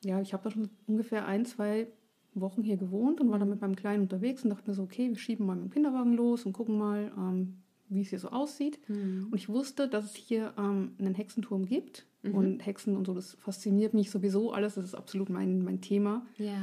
ja, 0.04 0.20
ich 0.20 0.34
habe 0.34 0.44
da 0.44 0.50
schon 0.50 0.68
ungefähr 0.86 1.26
ein, 1.26 1.46
zwei 1.46 1.86
Wochen 2.34 2.62
hier 2.62 2.76
gewohnt 2.76 3.18
und 3.22 3.30
war 3.30 3.38
dann 3.38 3.48
mit 3.48 3.62
meinem 3.62 3.74
Kleinen 3.74 4.02
unterwegs 4.02 4.44
und 4.44 4.50
dachte 4.50 4.68
mir 4.68 4.74
so, 4.74 4.82
okay, 4.82 5.08
wir 5.08 5.16
schieben 5.16 5.46
mal 5.46 5.56
mit 5.56 5.64
dem 5.64 5.70
Kinderwagen 5.70 6.12
los 6.12 6.44
und 6.44 6.52
gucken 6.52 6.76
mal, 6.76 7.10
ähm, 7.16 7.56
wie 7.88 8.02
es 8.02 8.10
hier 8.10 8.18
so 8.18 8.28
aussieht. 8.28 8.78
Mhm. 8.90 9.28
Und 9.30 9.34
ich 9.34 9.48
wusste, 9.48 9.88
dass 9.88 10.04
es 10.04 10.14
hier 10.14 10.52
ähm, 10.58 10.92
einen 10.98 11.14
Hexenturm 11.14 11.64
gibt 11.64 12.04
Mhm. 12.28 12.34
und 12.34 12.66
Hexen 12.66 12.96
und 12.96 13.06
so, 13.06 13.14
das 13.14 13.34
fasziniert 13.34 13.94
mich 13.94 14.10
sowieso 14.10 14.52
alles, 14.52 14.74
das 14.74 14.84
ist 14.84 14.94
absolut 14.94 15.28
mein, 15.28 15.62
mein 15.62 15.80
Thema. 15.80 16.26
Ja. 16.38 16.54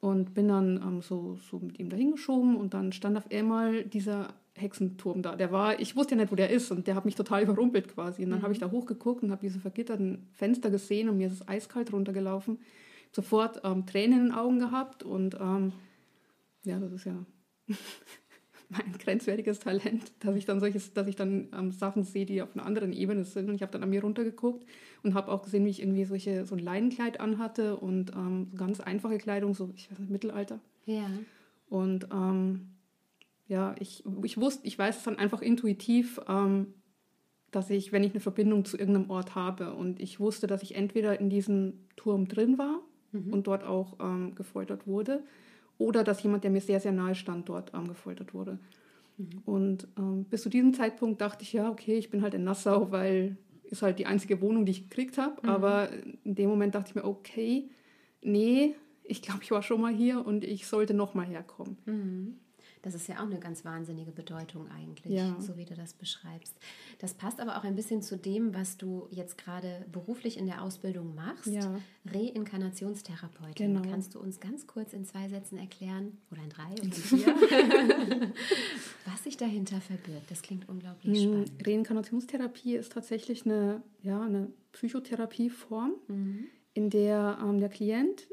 Und 0.00 0.34
bin 0.34 0.48
dann 0.48 0.76
ähm, 0.76 1.02
so, 1.02 1.36
so 1.50 1.58
mit 1.58 1.78
ihm 1.80 1.90
dahin 1.90 2.12
geschoben 2.12 2.56
und 2.56 2.72
dann 2.74 2.92
stand 2.92 3.16
auf 3.16 3.30
einmal 3.32 3.84
dieser 3.84 4.28
Hexenturm 4.54 5.22
da. 5.22 5.34
Der 5.34 5.50
war, 5.50 5.80
ich 5.80 5.96
wusste 5.96 6.14
ja 6.14 6.20
nicht, 6.20 6.30
wo 6.30 6.36
der 6.36 6.50
ist 6.50 6.70
und 6.70 6.86
der 6.86 6.94
hat 6.94 7.04
mich 7.04 7.16
total 7.16 7.42
überrumpelt 7.44 7.88
quasi. 7.88 8.24
Und 8.24 8.30
dann 8.30 8.42
habe 8.42 8.52
ich 8.52 8.58
da 8.58 8.70
hochgeguckt 8.70 9.22
und 9.22 9.30
habe 9.30 9.42
diese 9.42 9.58
vergitterten 9.58 10.28
Fenster 10.34 10.70
gesehen 10.70 11.08
und 11.08 11.16
mir 11.16 11.26
ist 11.26 11.34
es 11.34 11.48
eiskalt 11.48 11.92
runtergelaufen. 11.92 12.58
Sofort 13.12 13.62
ähm, 13.64 13.86
Tränen 13.86 14.18
in 14.18 14.24
den 14.26 14.32
Augen 14.32 14.58
gehabt 14.58 15.02
und 15.02 15.34
ähm, 15.40 15.72
ja, 16.64 16.78
das 16.78 16.92
ist 16.92 17.04
ja 17.04 17.24
mein 18.68 18.92
grenzwertiges 18.98 19.60
Talent, 19.60 20.12
dass 20.20 20.36
ich 20.36 20.44
dann 20.44 20.60
solches, 20.60 20.92
dass 20.92 21.06
ich 21.06 21.16
dann 21.16 21.48
ähm, 21.56 21.72
Sachen 21.72 22.04
sehe, 22.04 22.26
die 22.26 22.42
auf 22.42 22.54
einer 22.54 22.66
anderen 22.66 22.92
Ebene 22.92 23.24
sind. 23.24 23.48
Und 23.48 23.54
ich 23.54 23.62
habe 23.62 23.72
dann 23.72 23.82
an 23.82 23.90
mir 23.90 24.02
runtergeguckt 24.02 24.66
und 25.02 25.14
habe 25.14 25.32
auch 25.32 25.42
gesehen, 25.42 25.64
wie 25.64 25.70
ich 25.70 25.80
irgendwie 25.80 26.04
solche 26.04 26.44
so 26.44 26.54
ein 26.54 26.58
Leinenkleid 26.60 27.20
anhatte 27.20 27.76
und 27.76 28.12
ähm, 28.14 28.48
so 28.50 28.56
ganz 28.56 28.80
einfache 28.80 29.18
Kleidung, 29.18 29.54
so 29.54 29.70
ich 29.74 29.90
weiß 29.90 29.98
nicht, 29.98 30.10
Mittelalter. 30.10 30.60
Ja. 30.84 31.08
Und 31.68 32.08
ähm, 32.12 32.68
ja, 33.46 33.74
ich, 33.78 34.04
ich 34.22 34.38
wusste, 34.38 34.66
ich 34.66 34.78
weiß 34.78 34.98
es 34.98 35.04
dann 35.04 35.18
einfach 35.18 35.40
intuitiv, 35.40 36.20
ähm, 36.28 36.74
dass 37.50 37.70
ich, 37.70 37.92
wenn 37.92 38.04
ich 38.04 38.12
eine 38.12 38.20
Verbindung 38.20 38.66
zu 38.66 38.76
irgendeinem 38.76 39.08
Ort 39.08 39.34
habe 39.34 39.72
und 39.72 40.00
ich 40.00 40.20
wusste, 40.20 40.46
dass 40.46 40.62
ich 40.62 40.74
entweder 40.74 41.18
in 41.18 41.30
diesem 41.30 41.86
Turm 41.96 42.28
drin 42.28 42.58
war 42.58 42.80
und 43.12 43.46
dort 43.46 43.64
auch 43.64 43.96
ähm, 44.00 44.34
gefoltert 44.34 44.86
wurde 44.86 45.22
oder 45.78 46.04
dass 46.04 46.22
jemand, 46.22 46.44
der 46.44 46.50
mir 46.50 46.60
sehr, 46.60 46.80
sehr 46.80 46.92
nahe 46.92 47.14
stand, 47.14 47.48
dort 47.48 47.72
ähm, 47.74 47.88
gefoltert 47.88 48.34
wurde. 48.34 48.58
Und 49.44 49.88
ähm, 49.98 50.24
bis 50.24 50.42
zu 50.42 50.48
diesem 50.48 50.74
Zeitpunkt 50.74 51.20
dachte 51.20 51.42
ich, 51.42 51.52
ja, 51.52 51.70
okay, 51.70 51.96
ich 51.98 52.10
bin 52.10 52.22
halt 52.22 52.34
in 52.34 52.44
Nassau, 52.44 52.90
weil 52.92 53.36
ist 53.64 53.82
halt 53.82 53.98
die 53.98 54.06
einzige 54.06 54.40
Wohnung, 54.40 54.64
die 54.64 54.72
ich 54.72 54.88
gekriegt 54.88 55.18
habe. 55.18 55.42
Aber 55.44 55.88
in 56.24 56.34
dem 56.34 56.48
Moment 56.48 56.74
dachte 56.74 56.90
ich 56.90 56.94
mir, 56.94 57.04
okay, 57.04 57.68
nee, 58.22 58.74
ich 59.04 59.22
glaube, 59.22 59.42
ich 59.42 59.50
war 59.50 59.62
schon 59.62 59.80
mal 59.80 59.92
hier 59.92 60.24
und 60.26 60.44
ich 60.44 60.66
sollte 60.66 60.94
noch 60.94 61.14
mal 61.14 61.26
herkommen. 61.26 61.76
Das 62.82 62.94
ist 62.94 63.08
ja 63.08 63.16
auch 63.16 63.26
eine 63.26 63.38
ganz 63.40 63.64
wahnsinnige 63.64 64.12
Bedeutung 64.12 64.68
eigentlich, 64.70 65.12
Ja. 65.12 65.36
so 65.40 65.56
wie 65.56 65.64
du 65.64 65.74
das 65.74 65.94
beschreibst. 65.94 66.54
Das 67.00 67.14
passt 67.14 67.40
aber 67.40 67.58
auch 67.58 67.64
ein 67.64 67.74
bisschen 67.74 68.02
zu 68.02 68.16
dem, 68.16 68.54
was 68.54 68.76
du 68.76 69.08
jetzt 69.10 69.36
gerade 69.36 69.84
beruflich 69.90 70.36
in 70.38 70.46
der 70.46 70.62
Ausbildung 70.62 71.14
machst. 71.14 71.46
Ja. 71.48 71.80
Reinkarnationstherapeutin. 72.12 73.74
Genau. 73.74 73.88
Kannst 73.88 74.14
du 74.14 74.20
uns 74.20 74.40
ganz 74.40 74.66
kurz 74.66 74.92
in 74.92 75.04
zwei 75.04 75.28
Sätzen 75.28 75.58
erklären, 75.58 76.18
oder 76.30 76.42
in 76.42 76.50
drei 76.50 76.72
oder 76.72 76.82
in 76.84 76.92
vier, 76.92 77.26
was 79.06 79.24
sich 79.24 79.36
dahinter 79.36 79.80
verbirgt? 79.80 80.30
Das 80.30 80.42
klingt 80.42 80.68
unglaublich 80.68 81.18
Mm, 81.18 81.22
spannend. 81.44 81.66
Reinkarnationstherapie 81.66 82.76
ist 82.76 82.92
tatsächlich 82.92 83.44
eine, 83.44 83.82
ja, 84.02 84.20
eine 84.22 84.48
Psychotherapieform, 84.72 85.92
Mhm. 86.08 86.44
in 86.74 86.90
der 86.90 87.38
ähm, 87.42 87.58
der 87.60 87.68
Klient 87.68 88.28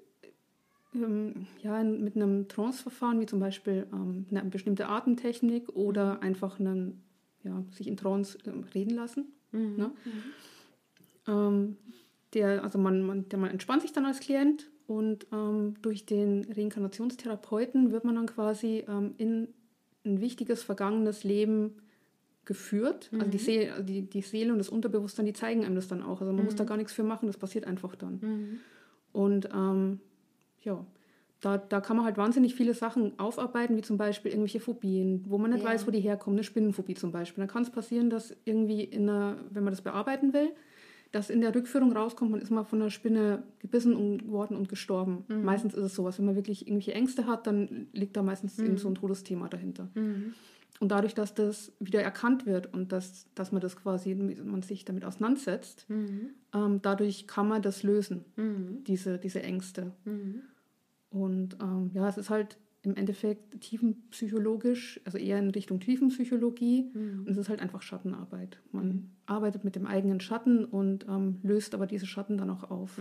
ja, 1.64 1.80
in- 1.82 2.04
mit 2.04 2.16
einem 2.16 2.48
Trance-Verfahren, 2.48 3.20
wie 3.20 3.26
zum 3.26 3.40
Beispiel 3.40 3.86
ähm, 3.94 4.26
eine 4.32 4.44
bestimmte 4.50 4.88
Atemtechnik 4.88 5.70
oder 5.76 6.22
einfach 6.22 6.60
einen, 6.60 7.04
ja, 7.44 7.64
sich 7.72 7.88
in 7.88 7.98
Trance 7.98 8.38
ähm, 8.46 8.64
reden 8.74 8.94
lassen. 8.96 9.26
Ne? 9.78 9.92
Ähm, 11.28 11.78
der, 12.34 12.64
also 12.64 12.78
man, 12.80 13.02
man, 13.02 13.30
der, 13.30 13.40
man 13.40 13.50
entspannt 13.52 13.82
sich 13.82 13.94
dann 13.94 14.06
als 14.06 14.20
Klient 14.20 14.70
und 14.88 15.26
ähm, 15.32 15.76
durch 15.82 16.06
den 16.06 16.46
Reinkarnationstherapeuten 16.52 17.92
wird 17.92 18.04
man 18.04 18.16
dann 18.16 18.26
quasi 18.28 18.84
ähm, 18.88 19.14
in 19.18 19.48
ein 20.06 20.22
wichtiges 20.22 20.62
vergangenes 20.64 21.24
Leben 21.24 21.76
geführt. 22.46 23.10
Also 23.14 23.26
die, 23.32 23.38
Seele, 23.40 23.72
also 23.74 23.84
die, 23.84 24.02
die 24.04 24.22
Seele 24.22 24.52
und 24.52 24.60
das 24.60 24.70
Unterbewusstsein, 24.70 25.26
die 25.26 25.34
zeigen 25.34 25.66
einem 25.66 25.76
das 25.76 25.88
dann 25.88 26.04
auch. 26.04 26.22
Also 26.22 26.32
man 26.32 26.46
muss 26.46 26.56
da 26.56 26.64
gar 26.64 26.78
nichts 26.78 26.94
für 26.94 27.04
machen, 27.04 27.26
das 27.26 27.38
passiert 27.38 27.66
einfach 27.66 27.96
dann. 27.96 28.60
Und 29.14 29.50
ähm, 29.54 30.00
ja, 30.66 30.86
da, 31.42 31.58
da 31.58 31.80
kann 31.80 31.96
man 31.98 32.06
halt 32.06 32.18
wahnsinnig 32.18 32.56
viele 32.56 32.74
Sachen 32.74 33.18
aufarbeiten, 33.20 33.78
wie 33.78 33.82
zum 33.82 33.98
Beispiel 33.98 34.32
irgendwelche 34.32 34.60
Phobien, 34.60 35.24
wo 35.28 35.38
man 35.38 35.52
nicht 35.52 35.64
Ja. 35.64 35.70
weiß, 35.70 35.86
wo 35.88 35.92
die 35.92 36.00
herkommen, 36.00 36.38
eine 36.38 36.44
Spinnenphobie 36.44 36.96
zum 36.96 37.12
Beispiel. 37.12 37.46
Da 37.46 37.52
kann 37.52 37.64
es 37.64 37.70
passieren, 37.70 38.10
dass 38.10 38.36
irgendwie, 38.46 38.84
in 38.84 39.08
einer, 39.10 39.38
wenn 39.52 39.64
man 39.64 39.72
das 39.72 39.82
bearbeiten 39.82 40.34
will, 40.34 40.50
dass 41.12 41.30
in 41.30 41.40
der 41.42 41.54
Rückführung 41.56 41.92
rauskommt, 41.96 42.32
man 42.32 42.42
ist 42.42 42.50
mal 42.52 42.64
von 42.64 42.82
einer 42.82 42.90
Spinne 42.90 43.44
gebissen 43.60 43.96
und- 43.96 44.28
worden 44.30 44.58
und 44.58 44.68
gestorben. 44.70 45.24
Meistens 45.44 45.74
ist 45.74 45.84
es 45.84 45.96
sowas. 45.96 46.18
Wenn 46.18 46.26
man 46.26 46.36
wirklich 46.36 46.68
irgendwelche 46.68 46.94
Ängste 46.94 47.26
hat, 47.28 47.48
dann 47.48 47.88
liegt 47.94 48.18
da 48.18 48.24
meistens 48.24 48.58
irgend 48.60 48.80
so 48.80 48.88
ein 48.90 48.96
Todesthema 48.96 49.48
dahinter. 49.48 49.88
Und 50.82 50.90
dadurch, 50.92 51.14
dass 51.14 51.34
das 51.34 51.72
wieder 51.80 52.02
erkannt 52.02 52.46
wird 52.46 52.74
und 52.74 52.92
dass, 52.92 53.28
dass 53.36 53.54
man 53.54 53.62
das 53.62 53.78
quasi, 53.78 54.14
man 54.16 54.62
sich 54.62 54.84
damit 54.84 55.06
auseinandersetzt, 55.06 55.86
ähm, 56.54 56.80
dadurch 56.82 57.28
kann 57.28 57.48
man 57.48 57.62
das 57.62 57.84
lösen, 57.84 58.26
diese, 58.88 59.18
diese 59.18 59.42
Ängste. 59.44 59.92
Und 61.16 61.58
ähm, 61.62 61.92
ja, 61.94 62.08
es 62.10 62.18
ist 62.18 62.30
halt 62.30 62.58
im 62.84 62.96
Endeffekt 62.96 63.62
tiefenpsychologisch, 63.62 65.00
also 65.06 65.18
eher 65.18 65.40
in 65.40 65.50
Richtung 65.50 65.80
Tiefenpsychologie. 65.80 66.92
Und 66.94 67.30
es 67.30 67.38
ist 67.38 67.50
halt 67.50 67.62
einfach 67.62 67.82
Schattenarbeit. 67.82 68.60
Man 68.72 69.10
arbeitet 69.26 69.64
mit 69.64 69.76
dem 69.76 69.88
eigenen 69.88 70.20
Schatten 70.20 70.66
und 70.66 71.08
ähm, 71.08 71.40
löst 71.42 71.74
aber 71.74 71.88
diese 71.88 72.06
Schatten 72.06 72.38
dann 72.38 72.50
auch 72.52 72.70
auf. 72.70 73.00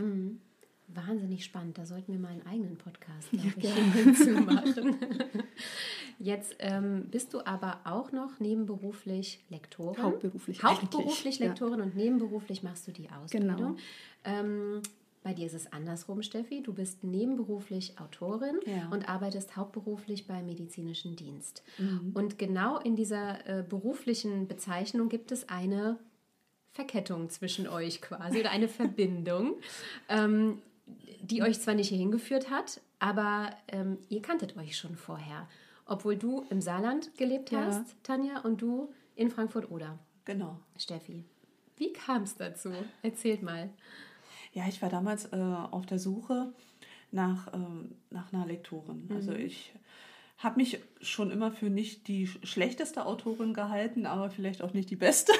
Wahnsinnig 0.88 1.44
spannend. 1.44 1.76
Da 1.76 1.86
sollten 1.86 2.12
wir 2.12 2.18
mal 2.18 2.28
einen 2.28 2.46
eigenen 2.46 2.78
Podcast, 2.78 3.30
glaube 3.30 3.52
ich, 3.56 3.74
hinzu 3.74 4.30
machen. 4.30 4.96
Jetzt 6.18 6.56
ähm, 6.60 7.08
bist 7.10 7.34
du 7.34 7.44
aber 7.44 7.80
auch 7.84 8.12
noch 8.12 8.38
nebenberuflich 8.38 9.44
Lektorin. 9.48 10.02
Hauptberuflich 10.02 10.62
Hauptberuflich 10.62 11.24
eigentlich, 11.24 11.38
ja. 11.40 11.46
Lektorin 11.48 11.80
und 11.80 11.96
nebenberuflich 11.96 12.62
machst 12.62 12.86
du 12.86 12.92
die 12.92 13.10
Ausbildung. 13.10 13.56
Genau. 13.56 13.76
Ähm, 14.24 14.82
bei 15.24 15.32
dir 15.34 15.46
ist 15.46 15.54
es 15.54 15.72
andersrum, 15.72 16.22
Steffi. 16.22 16.62
Du 16.62 16.72
bist 16.72 17.02
nebenberuflich 17.02 17.98
Autorin 17.98 18.60
Ja. 18.66 18.88
und 18.90 19.08
arbeitest 19.08 19.56
hauptberuflich 19.56 20.26
beim 20.28 20.46
medizinischen 20.46 21.16
Dienst. 21.16 21.64
Mhm. 21.78 22.12
Und 22.14 22.38
genau 22.38 22.78
in 22.78 22.94
dieser 22.94 23.44
äh, 23.48 23.62
beruflichen 23.68 24.46
Bezeichnung 24.46 25.08
gibt 25.08 25.32
es 25.32 25.48
eine 25.48 25.98
Verkettung 26.72 27.30
zwischen 27.30 27.66
euch 27.68 28.00
quasi 28.02 28.38
oder 28.40 28.50
eine 28.50 28.68
Verbindung, 28.68 29.54
ähm, 30.08 30.60
die 31.22 31.42
euch 31.42 31.58
zwar 31.60 31.74
nicht 31.74 31.88
hierhin 31.88 32.12
geführt 32.12 32.50
hat, 32.50 32.80
aber 32.98 33.50
ähm, 33.68 33.98
ihr 34.10 34.20
kanntet 34.22 34.56
euch 34.56 34.76
schon 34.76 34.94
vorher. 34.94 35.48
Obwohl 35.86 36.16
du 36.16 36.44
im 36.50 36.60
Saarland 36.60 37.16
gelebt 37.16 37.50
Ja. 37.50 37.64
hast, 37.66 37.96
Tanja, 38.02 38.40
und 38.40 38.60
du 38.62 38.92
in 39.16 39.30
Frankfurt-Oder, 39.30 39.98
Genau. 40.26 40.58
Steffi. 40.78 41.24
Wie 41.76 41.92
kam 41.92 42.22
es 42.22 42.36
dazu? 42.36 42.70
Erzählt 43.02 43.42
mal. 43.42 43.68
Ja, 44.54 44.66
ich 44.68 44.80
war 44.82 44.88
damals 44.88 45.26
äh, 45.32 45.36
auf 45.70 45.84
der 45.86 45.98
Suche 45.98 46.52
nach, 47.10 47.52
ähm, 47.52 47.96
nach 48.10 48.32
einer 48.32 48.46
Lektorin. 48.46 49.08
Also 49.12 49.32
ich 49.32 49.72
habe 50.38 50.56
mich 50.56 50.80
schon 51.00 51.30
immer 51.30 51.52
für 51.52 51.70
nicht 51.70 52.08
die 52.08 52.26
sch- 52.26 52.44
schlechteste 52.44 53.06
Autorin 53.06 53.54
gehalten, 53.54 54.04
aber 54.04 54.30
vielleicht 54.30 54.62
auch 54.62 54.74
nicht 54.74 54.90
die 54.90 54.96
beste. 54.96 55.32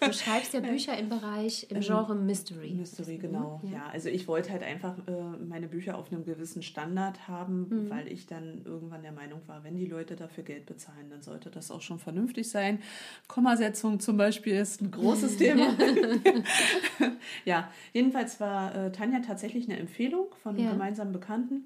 Du 0.00 0.12
schreibst 0.12 0.52
ja 0.52 0.60
Bücher 0.72 0.96
im 0.98 1.08
Bereich, 1.08 1.66
im 1.70 1.80
Genre 1.80 2.14
Mystery. 2.14 2.68
Ähm, 2.68 2.76
Mystery, 2.76 3.16
genau. 3.18 3.60
Ja. 3.72 3.86
also 3.92 4.10
ich 4.10 4.28
wollte 4.28 4.50
halt 4.52 4.62
einfach 4.62 4.96
äh, 5.08 5.12
meine 5.48 5.66
Bücher 5.66 5.96
auf 5.98 6.12
einem 6.12 6.24
gewissen 6.24 6.62
Standard 6.62 7.26
haben, 7.26 7.88
weil 7.90 8.06
ich 8.12 8.26
dann 8.26 8.62
irgendwann 8.64 9.02
der 9.02 9.12
Meinung 9.12 9.40
war, 9.46 9.64
wenn 9.64 9.76
die 9.76 9.86
Leute 9.86 10.14
dafür 10.14 10.44
Geld 10.44 10.66
bezahlen, 10.66 11.08
dann 11.10 11.22
sollte 11.22 11.50
das 11.50 11.70
auch 11.70 11.80
schon 11.82 11.98
vernünftig 11.98 12.48
sein. 12.50 12.80
Kommasetzung 13.26 13.98
zum 13.98 14.16
Beispiel 14.18 14.54
ist 14.54 14.82
ein 14.82 14.90
großes 14.90 15.36
Thema. 15.38 15.74
ja, 17.44 17.70
jedenfalls 17.92 18.40
war 18.40 18.74
äh, 18.74 18.92
Tanja 18.92 19.20
tatsächlich 19.20 19.68
eine 19.68 19.78
Empfehlung 19.78 20.26
von 20.42 20.58
Ja. 20.58 20.70
gemeinsamen 20.72 21.12
Bekannten. 21.12 21.64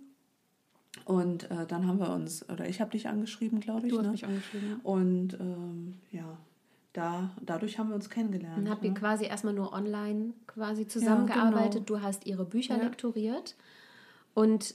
Und 1.09 1.51
äh, 1.51 1.65
dann 1.67 1.87
haben 1.87 2.01
wir 2.01 2.11
uns, 2.11 2.47
oder 2.51 2.69
ich 2.69 2.83
habe 2.83 2.91
dich 2.91 3.09
angeschrieben, 3.09 3.61
glaube 3.61 3.87
ich. 3.87 3.93
Du 3.95 3.99
hast 3.99 4.05
ne? 4.05 4.13
mich 4.13 4.27
angeschrieben. 4.27 4.69
ja. 4.69 4.77
Und 4.83 5.41
ähm, 5.41 5.95
ja, 6.13 6.37
da, 6.93 7.31
dadurch 7.41 7.79
haben 7.79 7.89
wir 7.89 7.95
uns 7.95 8.11
kennengelernt. 8.11 8.59
Dann 8.59 8.69
habt 8.69 8.85
ihr 8.85 8.91
ne? 8.91 8.99
quasi 8.99 9.25
erstmal 9.25 9.55
nur 9.55 9.73
online 9.73 10.35
quasi 10.47 10.87
zusammengearbeitet. 10.87 11.89
Du 11.89 12.03
hast 12.03 12.27
ihre 12.27 12.45
Bücher 12.45 12.77
Ja. 12.77 12.83
lektoriert. 12.83 13.57
Und 14.35 14.75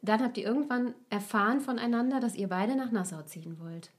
dann 0.00 0.22
habt 0.22 0.38
ihr 0.38 0.44
irgendwann 0.44 0.94
erfahren 1.10 1.60
voneinander, 1.60 2.20
dass 2.20 2.36
ihr 2.36 2.46
beide 2.46 2.76
nach 2.76 2.92
Nassau 2.92 3.22
ziehen 3.22 3.56
wollt. 3.58 3.90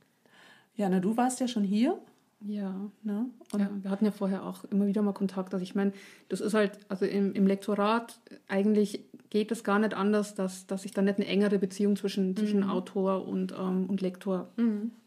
Ja, 0.77 0.87
na, 0.87 1.01
du 1.01 1.17
warst 1.17 1.41
ja 1.41 1.47
schon 1.49 1.65
hier. 1.65 1.99
Ja. 2.39 2.73
Ne? 3.03 3.25
Und 3.51 3.59
Ja, 3.59 3.69
wir 3.81 3.91
hatten 3.91 4.05
ja 4.05 4.11
vorher 4.11 4.45
auch 4.45 4.63
immer 4.65 4.87
wieder 4.87 5.01
mal 5.01 5.11
Kontakt. 5.13 5.53
Also 5.53 5.63
ich 5.63 5.75
meine, 5.75 5.91
das 6.29 6.39
ist 6.39 6.53
halt, 6.53 6.79
also 6.87 7.03
im, 7.03 7.33
im 7.33 7.47
Lektorat 7.47 8.17
eigentlich 8.47 9.03
geht 9.29 9.51
es 9.51 9.63
gar 9.63 9.79
nicht 9.79 9.93
anders, 9.93 10.35
dass, 10.35 10.67
dass 10.67 10.83
sich 10.83 10.91
da 10.91 11.01
nicht 11.01 11.17
eine 11.17 11.27
engere 11.27 11.59
Beziehung 11.59 11.95
zwischen, 11.95 12.35
zwischen 12.35 12.63
Autor 12.63 13.27
und, 13.27 13.53
ähm, 13.53 13.85
und 13.87 14.01
Lektor 14.01 14.49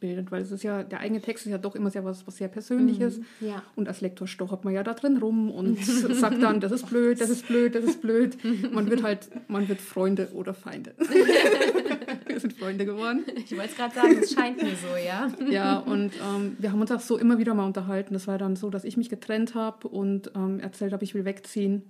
bildet. 0.00 0.30
Weil 0.30 0.42
es 0.42 0.50
ist 0.50 0.62
ja, 0.62 0.82
der 0.82 1.00
eigene 1.00 1.20
Text 1.20 1.46
ist 1.46 1.52
ja 1.52 1.58
doch 1.58 1.74
immer 1.74 1.90
sehr 1.90 2.04
was, 2.04 2.26
was 2.26 2.36
sehr 2.36 2.48
Persönliches. 2.48 3.20
Ja. 3.40 3.62
Und 3.76 3.88
als 3.88 4.00
Lektor 4.00 4.26
stochert 4.26 4.64
man 4.64 4.74
ja 4.74 4.82
da 4.82 4.94
drin 4.94 5.18
rum 5.18 5.50
und 5.50 5.78
sagt 5.84 6.42
dann, 6.42 6.60
das 6.60 6.72
ist 6.72 6.88
blöd, 6.88 7.20
das 7.20 7.30
ist 7.30 7.46
blöd, 7.46 7.74
das 7.74 7.84
ist 7.84 8.00
blöd. 8.00 8.36
Man 8.72 8.90
wird 8.90 9.02
halt, 9.02 9.30
man 9.48 9.68
wird 9.68 9.80
Freunde 9.80 10.28
oder 10.32 10.54
Feinde. 10.54 10.94
wir 12.26 12.40
sind 12.40 12.52
Freunde 12.54 12.84
geworden. 12.84 13.24
Ich 13.36 13.52
wollte 13.52 13.70
es 13.70 13.76
gerade 13.76 13.94
sagen, 13.94 14.18
es 14.20 14.32
scheint 14.32 14.62
mir 14.62 14.76
so, 14.76 14.96
ja. 15.04 15.28
Ja, 15.50 15.78
und 15.78 16.12
ähm, 16.14 16.56
wir 16.58 16.72
haben 16.72 16.80
uns 16.80 16.90
auch 16.92 17.00
so 17.00 17.18
immer 17.18 17.38
wieder 17.38 17.54
mal 17.54 17.66
unterhalten. 17.66 18.14
Das 18.14 18.26
war 18.26 18.38
dann 18.38 18.56
so, 18.56 18.70
dass 18.70 18.84
ich 18.84 18.96
mich 18.96 19.08
getrennt 19.08 19.54
habe 19.54 19.88
und 19.88 20.32
ähm, 20.34 20.60
erzählt 20.60 20.92
habe, 20.92 21.04
ich 21.04 21.14
will 21.14 21.24
wegziehen. 21.24 21.82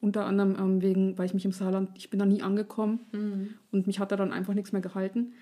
Unter 0.00 0.24
anderem 0.24 0.56
ähm, 0.58 0.82
wegen, 0.82 1.18
weil 1.18 1.26
ich 1.26 1.34
mich 1.34 1.44
im 1.44 1.52
Saarland, 1.52 1.90
ich 1.94 2.08
bin 2.10 2.18
da 2.18 2.26
nie 2.26 2.42
angekommen 2.42 3.00
und 3.70 3.86
mich 3.86 4.00
hat 4.00 4.12
da 4.12 4.16
dann 4.16 4.32
einfach 4.32 4.54
nichts 4.54 4.72
mehr 4.72 4.80
gehalten. 4.80 5.34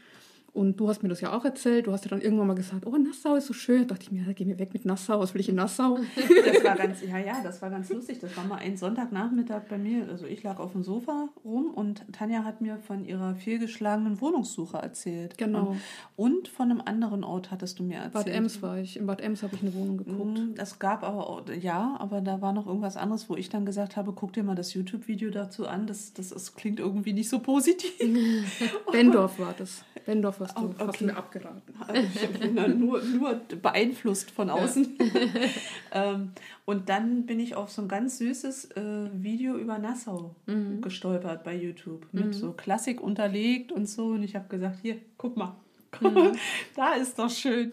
Und 0.53 0.81
du 0.81 0.89
hast 0.89 1.03
mir 1.03 1.09
das 1.09 1.21
ja 1.21 1.33
auch 1.37 1.45
erzählt. 1.45 1.87
Du 1.87 1.93
hast 1.93 2.05
ja 2.05 2.11
dann 2.11 2.21
irgendwann 2.21 2.47
mal 2.47 2.55
gesagt, 2.55 2.87
oh, 2.87 2.97
Nassau 2.97 3.37
ist 3.37 3.47
so 3.47 3.53
schön. 3.53 3.87
Da 3.87 3.95
dachte 3.95 4.05
ich 4.05 4.13
mir, 4.13 4.25
ja, 4.27 4.33
geh 4.33 4.45
mir 4.45 4.59
weg 4.59 4.73
mit 4.73 4.85
Nassau. 4.85 5.21
Was 5.21 5.35
will 5.35 5.41
ich 5.41 5.49
in 5.49 5.55
Nassau? 5.55 5.99
das 6.17 6.65
war 6.65 6.77
ganz, 6.77 7.03
ja, 7.03 7.19
ja, 7.19 7.43
das 7.43 7.61
war 7.63 7.71
ganz 7.71 7.91
lustig. 7.91 8.19
Das 8.21 8.37
war 8.37 8.45
mal 8.45 8.57
ein 8.57 8.77
Sonntagnachmittag 8.77 9.63
bei 9.69 9.79
mir. 9.79 10.09
Also 10.09 10.27
ich 10.27 10.43
lag 10.43 10.59
auf 10.59 10.73
dem 10.73 10.83
Sofa 10.83 11.29
rum 11.45 11.71
und 11.75 12.05
Tanja 12.13 12.45
hat 12.45 12.61
mir 12.61 12.79
von 12.79 13.05
ihrer 13.05 13.35
fehlgeschlagenen 13.35 14.21
Wohnungssuche 14.21 14.79
erzählt. 14.79 15.39
Genau. 15.39 15.77
Und, 16.17 16.49
von 16.49 16.71
einem 16.71 16.83
anderen 16.85 17.25
Ort 17.25 17.51
hattest 17.51 17.79
du 17.79 17.83
mir 17.83 17.99
erzählt. 17.99 18.27
Bad 18.27 18.29
Ems 18.29 18.63
war 18.63 18.79
ich. 18.79 18.97
In 18.97 19.07
Bad 19.07 19.21
Ems 19.21 19.43
habe 19.43 19.55
ich 19.55 19.63
eine 19.63 19.75
Wohnung 19.75 19.99
geguckt. 19.99 20.41
Es 20.57 20.79
gab 20.79 21.05
aber 21.05 21.29
auch, 21.29 21.43
ja, 21.61 21.97
aber 21.99 22.21
da 22.21 22.41
war 22.41 22.53
noch 22.53 22.67
irgendwas 22.67 22.97
anderes, 22.97 23.29
wo 23.29 23.37
ich 23.37 23.49
dann 23.49 23.67
gesagt 23.67 23.97
habe, 23.97 24.13
guck 24.13 24.33
dir 24.33 24.43
mal 24.43 24.57
das 24.57 24.75
YouTube-Video 24.75 25.31
dazu 25.31 25.67
an. 25.67 25.87
Das, 25.87 26.15
das 26.15 26.33
ist, 26.33 26.57
klingt 26.57 26.81
irgendwie 26.81 27.13
nicht 27.13 27.29
so 27.29 27.39
positiv. 27.39 27.93
Bendorf 28.93 29.39
war 29.39 29.55
das. 29.57 29.85
Bendorf 30.07 30.38
hast 30.41 30.59
du, 30.59 30.63
Oh, 30.63 30.75
hast 30.79 30.89
okay. 30.89 30.99
du 30.99 31.05
mir 31.07 31.17
abgeraten. 31.17 31.75
Ich 32.15 32.29
bin 32.39 32.57
da 32.57 32.69
nur, 32.69 33.03
nur 33.03 33.35
beeinflusst 33.63 34.31
von 34.31 34.51
außen. 34.51 34.99
ähm, 35.93 36.33
und 36.65 36.89
dann 36.89 37.27
bin 37.27 37.41
ich 37.41 37.55
auf 37.55 37.71
so 37.71 37.83
ein 37.83 37.89
ganz 37.89 38.19
süßes 38.19 38.73
äh, 38.73 39.09
Video 39.13 39.57
über 39.57 39.79
Nassau 39.79 40.35
gestolpert 40.81 41.45
bei 41.45 41.55
YouTube. 41.57 42.07
Mit 42.13 42.35
so 42.35 42.53
Klassik 42.53 43.01
unterlegt 43.01 43.73
und 43.73 43.87
so. 43.87 44.09
Und 44.09 44.23
ich 44.23 44.35
habe 44.37 44.49
gesagt, 44.49 44.79
hier, 44.83 44.99
guck 45.17 45.37
mal. 45.37 45.57
Guck 45.91 46.15
mal, 46.15 46.33
da 46.77 46.95
ist 46.95 47.19
doch 47.19 47.31
schön. 47.31 47.73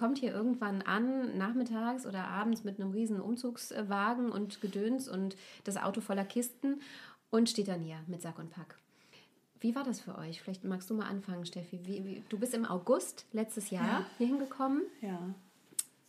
kommt 0.00 0.18
hier 0.18 0.32
irgendwann 0.32 0.80
an, 0.82 1.36
nachmittags 1.36 2.06
oder 2.06 2.26
abends 2.26 2.64
mit 2.64 2.80
einem 2.80 2.90
riesen 2.90 3.20
Umzugswagen 3.20 4.30
und 4.30 4.60
Gedöns 4.62 5.08
und 5.08 5.36
das 5.64 5.76
Auto 5.76 6.00
voller 6.00 6.24
Kisten 6.24 6.80
und 7.30 7.50
steht 7.50 7.68
dann 7.68 7.82
hier 7.82 7.98
mit 8.06 8.22
Sack 8.22 8.38
und 8.38 8.50
Pack. 8.50 8.76
Wie 9.60 9.74
war 9.74 9.84
das 9.84 10.00
für 10.00 10.16
euch? 10.16 10.40
Vielleicht 10.40 10.64
magst 10.64 10.88
du 10.88 10.94
mal 10.94 11.06
anfangen, 11.06 11.44
Steffi. 11.44 11.80
Wie, 11.84 12.04
wie, 12.06 12.22
du 12.30 12.38
bist 12.38 12.54
im 12.54 12.64
August 12.64 13.26
letztes 13.32 13.68
Jahr 13.68 13.86
Ja. 13.86 14.06
hier 14.16 14.26
hingekommen 14.28 14.82
Ja, 15.02 15.34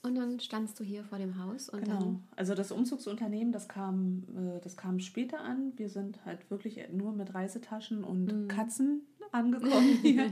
und 0.04 0.16
dann 0.16 0.40
standst 0.40 0.80
du 0.80 0.84
hier 0.84 1.04
vor 1.04 1.20
dem 1.20 1.38
Haus 1.44 1.70
und 1.70 1.84
genau. 1.84 2.16
Also 2.36 2.56
das 2.56 2.72
Umzugsunternehmen, 2.72 3.52
das 3.54 3.68
kam, 3.68 4.24
äh, 4.36 4.60
das 4.62 4.76
kam 4.76 5.00
später 5.00 5.42
an. 5.42 5.74
Wir 5.76 5.90
sind 5.90 6.26
halt 6.26 6.50
wirklich 6.50 6.80
nur 6.92 7.12
mit 7.12 7.36
Reisetaschen 7.36 8.04
und 8.04 8.48
Katzen 8.48 9.02
angekommen 9.32 10.00
hier. 10.02 10.32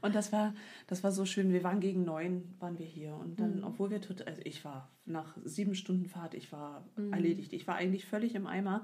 Und 0.00 0.14
das 0.14 0.32
war, 0.32 0.54
das 0.86 1.04
war 1.04 1.12
so 1.12 1.24
schön. 1.24 1.52
Wir 1.52 1.64
waren 1.64 1.80
gegen 1.80 2.04
neun, 2.04 2.54
waren 2.58 2.78
wir 2.78 2.86
hier. 2.86 3.14
Und 3.14 3.40
dann, 3.40 3.64
obwohl 3.64 3.90
wir 3.90 4.00
total, 4.00 4.28
also 4.28 4.42
ich 4.44 4.64
war 4.64 4.88
nach 5.06 5.36
sieben 5.44 5.74
Stunden 5.74 6.06
Fahrt, 6.06 6.34
ich 6.34 6.52
war 6.52 6.84
erledigt. 7.10 7.52
Ich 7.52 7.66
war 7.66 7.76
eigentlich 7.76 8.04
völlig 8.04 8.34
im 8.34 8.46
Eimer. 8.46 8.82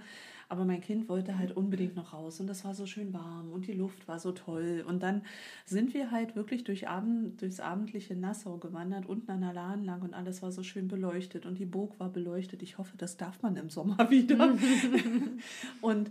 Aber 0.48 0.64
mein 0.64 0.80
Kind 0.80 1.08
wollte 1.08 1.38
halt 1.38 1.56
unbedingt 1.56 1.96
noch 1.96 2.12
raus. 2.12 2.40
Und 2.40 2.46
das 2.46 2.64
war 2.64 2.74
so 2.74 2.86
schön 2.86 3.12
warm 3.12 3.50
und 3.50 3.66
die 3.66 3.72
Luft 3.72 4.06
war 4.08 4.18
so 4.18 4.32
toll. 4.32 4.84
Und 4.86 5.02
dann 5.02 5.22
sind 5.64 5.94
wir 5.94 6.10
halt 6.10 6.36
wirklich 6.36 6.64
durch 6.64 6.88
Abend, 6.88 7.40
durchs 7.40 7.60
abendliche 7.60 8.14
Nassau 8.14 8.58
gewandert, 8.58 9.06
unten 9.06 9.30
an 9.30 9.40
der 9.40 9.52
Lahn 9.52 9.84
lang 9.84 10.02
und 10.02 10.14
alles 10.14 10.42
war 10.42 10.52
so 10.52 10.62
schön 10.62 10.88
beleuchtet 10.88 11.46
und 11.46 11.58
die 11.58 11.64
Burg 11.64 11.98
war 11.98 12.10
beleuchtet. 12.10 12.62
Ich 12.62 12.78
hoffe, 12.78 12.96
das 12.96 13.16
darf 13.16 13.42
man 13.42 13.56
im 13.56 13.70
Sommer 13.70 13.98
wieder. 14.10 14.54
und 15.80 16.10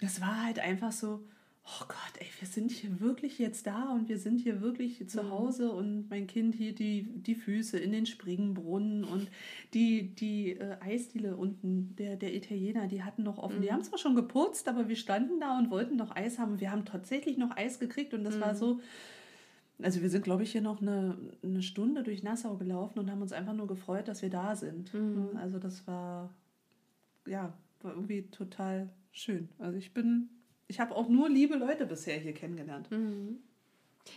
das 0.00 0.20
war 0.20 0.44
halt 0.44 0.58
einfach 0.58 0.92
so, 0.92 1.20
oh 1.68 1.84
Gott, 1.88 2.20
ey, 2.20 2.26
wir 2.38 2.46
sind 2.46 2.70
hier 2.70 3.00
wirklich 3.00 3.38
jetzt 3.40 3.66
da 3.66 3.90
und 3.92 4.08
wir 4.08 4.18
sind 4.18 4.38
hier 4.40 4.60
wirklich 4.60 5.08
zu 5.08 5.30
Hause 5.30 5.72
und 5.72 6.08
mein 6.08 6.26
Kind 6.28 6.54
hier 6.54 6.72
die, 6.74 7.02
die 7.02 7.34
Füße 7.34 7.76
in 7.76 7.90
den 7.90 8.06
Springbrunnen 8.06 9.02
und 9.04 9.28
die, 9.74 10.14
die 10.14 10.52
äh, 10.52 10.76
Eisdiele 10.80 11.36
unten, 11.36 11.96
der, 11.96 12.16
der 12.16 12.34
Italiener, 12.34 12.86
die 12.86 13.02
hatten 13.02 13.24
noch 13.24 13.38
offen. 13.38 13.62
Die 13.62 13.72
haben 13.72 13.82
zwar 13.82 13.98
schon 13.98 14.14
geputzt, 14.14 14.68
aber 14.68 14.88
wir 14.88 14.96
standen 14.96 15.40
da 15.40 15.58
und 15.58 15.70
wollten 15.70 15.96
noch 15.96 16.14
Eis 16.14 16.38
haben. 16.38 16.60
Wir 16.60 16.70
haben 16.70 16.84
tatsächlich 16.84 17.36
noch 17.36 17.56
Eis 17.56 17.80
gekriegt 17.80 18.14
und 18.14 18.22
das 18.22 18.34
war 18.40 18.54
so, 18.54 18.80
Also 19.82 20.00
wir 20.00 20.08
sind, 20.08 20.22
glaube 20.24 20.42
ich, 20.44 20.52
hier 20.52 20.62
noch 20.62 20.80
eine, 20.80 21.18
eine 21.42 21.62
Stunde 21.62 22.02
durch 22.02 22.22
Nassau 22.22 22.56
gelaufen 22.56 22.98
und 23.00 23.10
haben 23.10 23.20
uns 23.22 23.32
einfach 23.32 23.52
nur 23.54 23.66
gefreut, 23.66 24.08
dass 24.08 24.22
wir 24.22 24.30
da 24.30 24.54
sind. 24.56 24.90
Also 25.36 25.58
das 25.58 25.86
war, 25.86 26.32
ja, 27.26 27.52
war 27.82 27.92
irgendwie 27.92 28.22
total 28.30 28.88
schön. 29.12 29.48
Also 29.58 29.76
ich 29.76 29.92
bin, 29.92 30.28
ich 30.68 30.80
habe 30.80 30.94
auch 30.94 31.08
nur 31.08 31.28
liebe 31.28 31.56
Leute 31.56 31.86
bisher 31.86 32.18
hier 32.18 32.32
kennengelernt. 32.32 32.88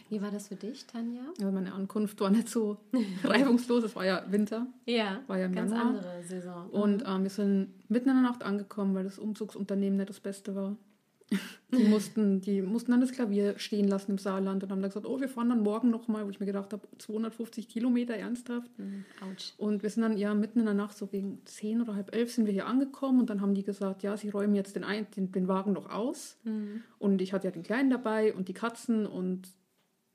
Wie 0.10 0.22
war 0.22 0.30
das 0.30 0.50
für 0.50 0.56
dich, 0.56 0.86
Tanja? 0.86 1.22
Ja, 1.40 1.50
meine 1.50 1.74
Ankunft 1.74 2.20
war 2.22 2.30
nicht 2.30 2.48
so 2.48 2.78
reibungslos. 3.24 3.84
Es 3.84 3.96
war 3.96 4.06
ja 4.06 4.24
Winter. 4.30 4.68
Ja, 4.86 5.22
War 5.28 5.40
ja 5.40 5.48
ganz 5.48 5.72
Januar. 5.72 5.88
andere 5.88 6.24
Saison. 6.24 6.70
Und 6.70 7.04
ähm, 7.08 7.24
wir 7.24 7.30
sind 7.32 7.74
mitten 7.90 8.10
in 8.10 8.16
der 8.16 8.24
Nacht 8.24 8.44
angekommen, 8.44 8.94
weil 8.94 9.04
das 9.04 9.18
Umzugsunternehmen 9.18 9.98
nicht 9.98 10.10
das 10.10 10.20
Beste 10.20 10.56
war. 10.56 10.76
Die 11.72 11.84
mussten, 11.84 12.42
die 12.42 12.62
mussten 12.62 12.92
dann 12.92 13.02
das 13.02 13.12
Klavier 13.12 13.60
stehen 13.60 13.88
lassen 13.88 14.12
im 14.12 14.18
Saarland 14.18 14.64
und 14.64 14.72
haben 14.72 14.82
dann 14.82 14.90
gesagt, 14.90 15.06
oh, 15.06 15.20
wir 15.20 15.30
fahren 15.30 15.50
dann 15.50 15.62
morgen 15.62 15.92
nochmal, 15.92 16.26
wo 16.26 16.30
ich 16.30 16.40
mir 16.40 16.48
gedacht 16.48 16.74
habe, 16.74 16.88
250 16.98 17.68
Kilometer 17.68 18.16
ernsthaft. 18.16 18.72
Mhm. 18.80 19.06
Autsch. 19.22 19.54
Und 19.58 19.84
wir 19.84 19.90
sind 19.90 20.02
dann 20.02 20.18
ja 20.18 20.34
mitten 20.34 20.60
in 20.60 20.66
der 20.66 20.74
Nacht, 20.74 20.98
so 20.98 21.06
gegen 21.06 21.42
10 21.46 21.82
oder 21.82 21.96
halb 21.96 22.16
elf 22.16 22.32
sind 22.32 22.48
wir 22.48 22.54
hier 22.54 22.66
angekommen 22.66 23.20
und 23.20 23.30
dann 23.30 23.42
haben 23.42 23.54
die 23.54 23.64
gesagt, 23.64 24.02
ja, 24.02 24.18
sie 24.18 24.30
räumen 24.30 24.56
jetzt 24.56 24.76
den, 24.76 24.84
ein, 24.84 25.06
den, 25.16 25.32
den 25.32 25.48
Wagen 25.48 25.74
noch 25.74 25.92
aus. 25.92 26.38
Und 26.98 27.22
ich 27.22 27.34
hatte 27.34 27.48
ja 27.48 27.52
den 27.52 27.64
Kleinen 27.64 27.90
dabei 27.92 28.34
und 28.34 28.48
die 28.48 28.54
Katzen 28.54 29.06
und 29.06 29.50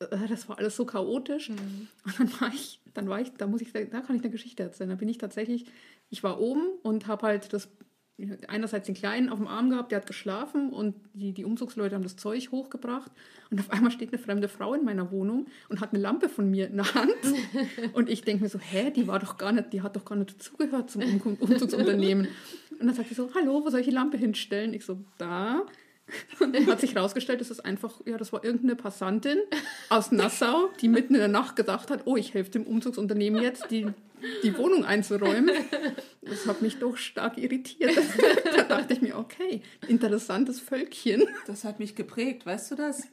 äh, 0.01 0.29
das 0.29 0.49
war 0.49 0.59
alles 0.59 0.77
so 0.77 0.85
chaotisch. 0.85 1.51
Und 1.51 1.89
dann 2.19 2.41
war 2.41 2.53
ich, 2.53 2.81
dann 2.95 3.09
war 3.09 3.21
ich, 3.21 3.33
da 3.35 3.47
muss 3.47 3.61
ich, 3.61 3.73
da 3.73 3.85
kann 3.85 4.17
ich 4.17 4.23
eine 4.23 4.31
Geschichte 4.31 4.63
erzählen. 4.63 4.91
Da 4.91 4.97
bin 4.97 5.09
ich 5.09 5.19
tatsächlich, 5.19 5.67
ich 6.11 6.23
war 6.23 6.41
oben 6.41 6.63
und 6.83 7.07
habe 7.07 7.27
halt 7.27 7.53
das 7.53 7.69
einerseits 8.47 8.87
den 8.87 8.95
Kleinen 8.95 9.29
auf 9.29 9.39
dem 9.39 9.49
Arm 9.49 9.71
gehabt, 9.71 9.91
der 9.91 9.97
hat 9.97 10.07
geschlafen 10.07 10.71
und 10.71 10.95
die, 11.15 11.33
die 11.33 11.45
Umzugsleute 11.45 11.97
haben 11.97 12.05
das 12.05 12.17
Zeug 12.17 12.53
hochgebracht 12.53 13.11
und 13.51 13.59
auf 13.59 13.71
einmal 13.71 13.91
steht 13.91 14.13
eine 14.13 14.23
fremde 14.23 14.49
Frau 14.49 14.75
in 14.75 14.85
meiner 14.85 15.11
Wohnung 15.11 15.47
und 15.69 15.81
hat 15.81 15.93
eine 15.93 16.01
Lampe 16.01 16.29
von 16.29 16.49
mir 16.49 16.69
in 16.69 16.77
der 16.77 16.95
Hand 16.95 17.17
und 17.93 18.09
ich 18.09 18.23
denke 18.23 18.45
mir 18.45 18.49
so, 18.49 18.59
hä, 18.61 18.93
die 18.95 19.09
war 19.09 19.19
doch 19.19 19.37
gar 19.37 19.51
nicht, 19.51 19.73
die 19.73 19.83
hat 19.83 19.97
doch 19.97 20.05
gar 20.05 20.17
nicht 20.17 20.35
dazugehört 20.35 20.91
zum 20.91 21.03
um 21.03 21.37
Umzugsunternehmen. 21.41 22.29
Und 22.81 22.89
dann 22.89 22.97
sagt 22.97 23.09
sie 23.09 23.15
so, 23.15 23.31
hallo, 23.35 23.65
wo 23.65 23.71
soll 23.71 23.81
ich 23.81 23.87
die 23.87 23.93
Lampe 23.93 24.17
hinstellen? 24.17 24.75
Ich 24.75 24.85
so, 24.85 24.99
da. 25.17 25.63
Und 26.41 26.53
dann 26.55 26.67
hat 26.67 26.81
sich 26.81 26.95
herausgestellt, 26.95 27.41
das 27.41 27.51
ist 27.51 27.65
einfach, 27.65 28.01
ja, 28.05 28.19
das 28.19 28.33
war 28.33 28.45
irgendeine 28.45 28.77
Passantin 28.77 29.39
aus 29.89 30.13
Nassau, 30.13 30.71
die 30.81 30.89
mitten 30.89 31.15
in 31.15 31.21
der 31.21 31.29
Nacht 31.29 31.57
gedacht 31.57 31.91
hat, 31.91 32.03
oh, 32.07 32.17
ich 32.17 32.35
helfe 32.35 32.51
dem 32.51 32.65
Umzugsunternehmen 32.65 33.43
jetzt, 33.43 33.71
die, 33.71 33.87
die 34.43 34.57
Wohnung 34.59 34.85
einzuräumen. 34.85 35.51
Das 36.35 36.47
hat 36.47 36.63
mich 36.63 36.79
doch 36.79 36.97
stark 36.97 37.39
irritiert. 37.39 37.97
da 38.57 38.65
dachte 38.65 38.95
ich 38.95 39.01
mir, 39.01 39.17
okay, 39.17 39.63
interessantes 39.87 40.59
Völkchen. 40.59 41.23
Das 41.47 41.65
hat 41.65 41.79
mich 41.79 41.95
geprägt, 41.95 42.45
weißt 42.45 42.73
du 42.73 42.75
das? 42.75 43.09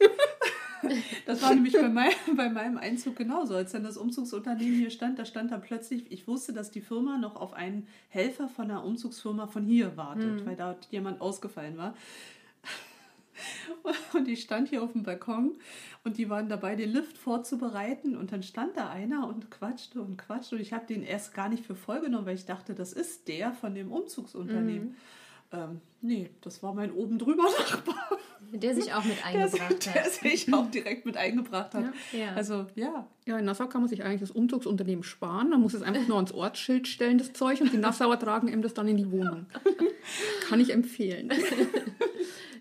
Das 1.26 1.40
war 1.42 1.54
nämlich 1.54 1.74
bei, 1.74 1.88
mein, 1.88 2.10
bei 2.36 2.48
meinem 2.48 2.76
Einzug 2.76 3.14
genauso. 3.14 3.54
Als 3.54 3.70
dann 3.70 3.84
das 3.84 3.96
Umzugsunternehmen 3.96 4.74
hier 4.80 4.90
stand, 4.90 5.16
da 5.16 5.24
stand 5.24 5.52
dann 5.52 5.62
plötzlich, 5.62 6.10
ich 6.10 6.26
wusste, 6.26 6.52
dass 6.52 6.72
die 6.72 6.80
Firma 6.80 7.18
noch 7.18 7.36
auf 7.36 7.52
einen 7.52 7.86
Helfer 8.08 8.48
von 8.48 8.64
einer 8.64 8.82
Umzugsfirma 8.82 9.46
von 9.46 9.64
hier 9.64 9.96
wartet, 9.96 10.44
weil 10.44 10.56
da 10.56 10.74
jemand 10.90 11.20
ausgefallen 11.20 11.76
war. 11.76 11.94
Und 14.14 14.28
ich 14.28 14.42
stand 14.42 14.68
hier 14.68 14.82
auf 14.82 14.92
dem 14.92 15.02
Balkon 15.02 15.52
und 16.04 16.18
die 16.18 16.28
waren 16.28 16.48
dabei, 16.48 16.74
den 16.76 16.90
Lift 16.90 17.16
vorzubereiten. 17.18 18.16
Und 18.16 18.32
dann 18.32 18.42
stand 18.42 18.76
da 18.76 18.88
einer 18.90 19.26
und 19.28 19.50
quatschte 19.50 20.00
und 20.00 20.16
quatschte. 20.18 20.56
Und 20.56 20.60
ich 20.62 20.72
habe 20.72 20.86
den 20.86 21.02
erst 21.02 21.32
gar 21.34 21.48
nicht 21.48 21.64
für 21.64 21.74
voll 21.74 22.00
genommen, 22.00 22.26
weil 22.26 22.34
ich 22.34 22.46
dachte, 22.46 22.74
das 22.74 22.92
ist 22.92 23.28
der 23.28 23.52
von 23.52 23.74
dem 23.74 23.92
Umzugsunternehmen. 23.92 24.96
Ähm, 25.52 25.80
nee, 26.00 26.30
das 26.40 26.62
war 26.62 26.72
mein 26.74 26.90
oben 26.92 27.18
drüber 27.18 27.42
Nachbar, 27.58 28.18
Der 28.52 28.74
sich 28.74 28.94
auch 28.94 29.04
mit 29.04 29.18
der, 29.32 29.42
eingebracht 29.42 29.84
der 29.94 30.04
hat. 30.04 30.10
sich 30.12 30.52
auch 30.54 30.70
direkt 30.70 31.04
mit 31.04 31.16
eingebracht 31.18 31.74
hat. 31.74 31.84
Ja. 32.12 32.18
Ja. 32.18 32.32
Also 32.34 32.66
ja, 32.74 33.06
Ja, 33.26 33.38
in 33.38 33.44
Nassau 33.44 33.66
kann 33.66 33.82
man 33.82 33.88
sich 33.90 34.02
eigentlich 34.02 34.20
das 34.20 34.30
Umzugsunternehmen 34.30 35.04
sparen. 35.04 35.50
Man 35.50 35.60
muss 35.60 35.74
es 35.74 35.82
einfach 35.82 36.08
nur 36.08 36.16
ans 36.16 36.32
Ortsschild 36.32 36.88
stellen, 36.88 37.18
das 37.18 37.34
Zeug, 37.34 37.60
und 37.60 37.70
die 37.72 37.76
Nassauer 37.76 38.18
tragen 38.18 38.48
ihm 38.48 38.62
das 38.62 38.72
dann 38.72 38.88
in 38.88 38.96
die 38.96 39.12
Wohnung. 39.12 39.44
Kann 40.48 40.58
ich 40.58 40.72
empfehlen. 40.72 41.30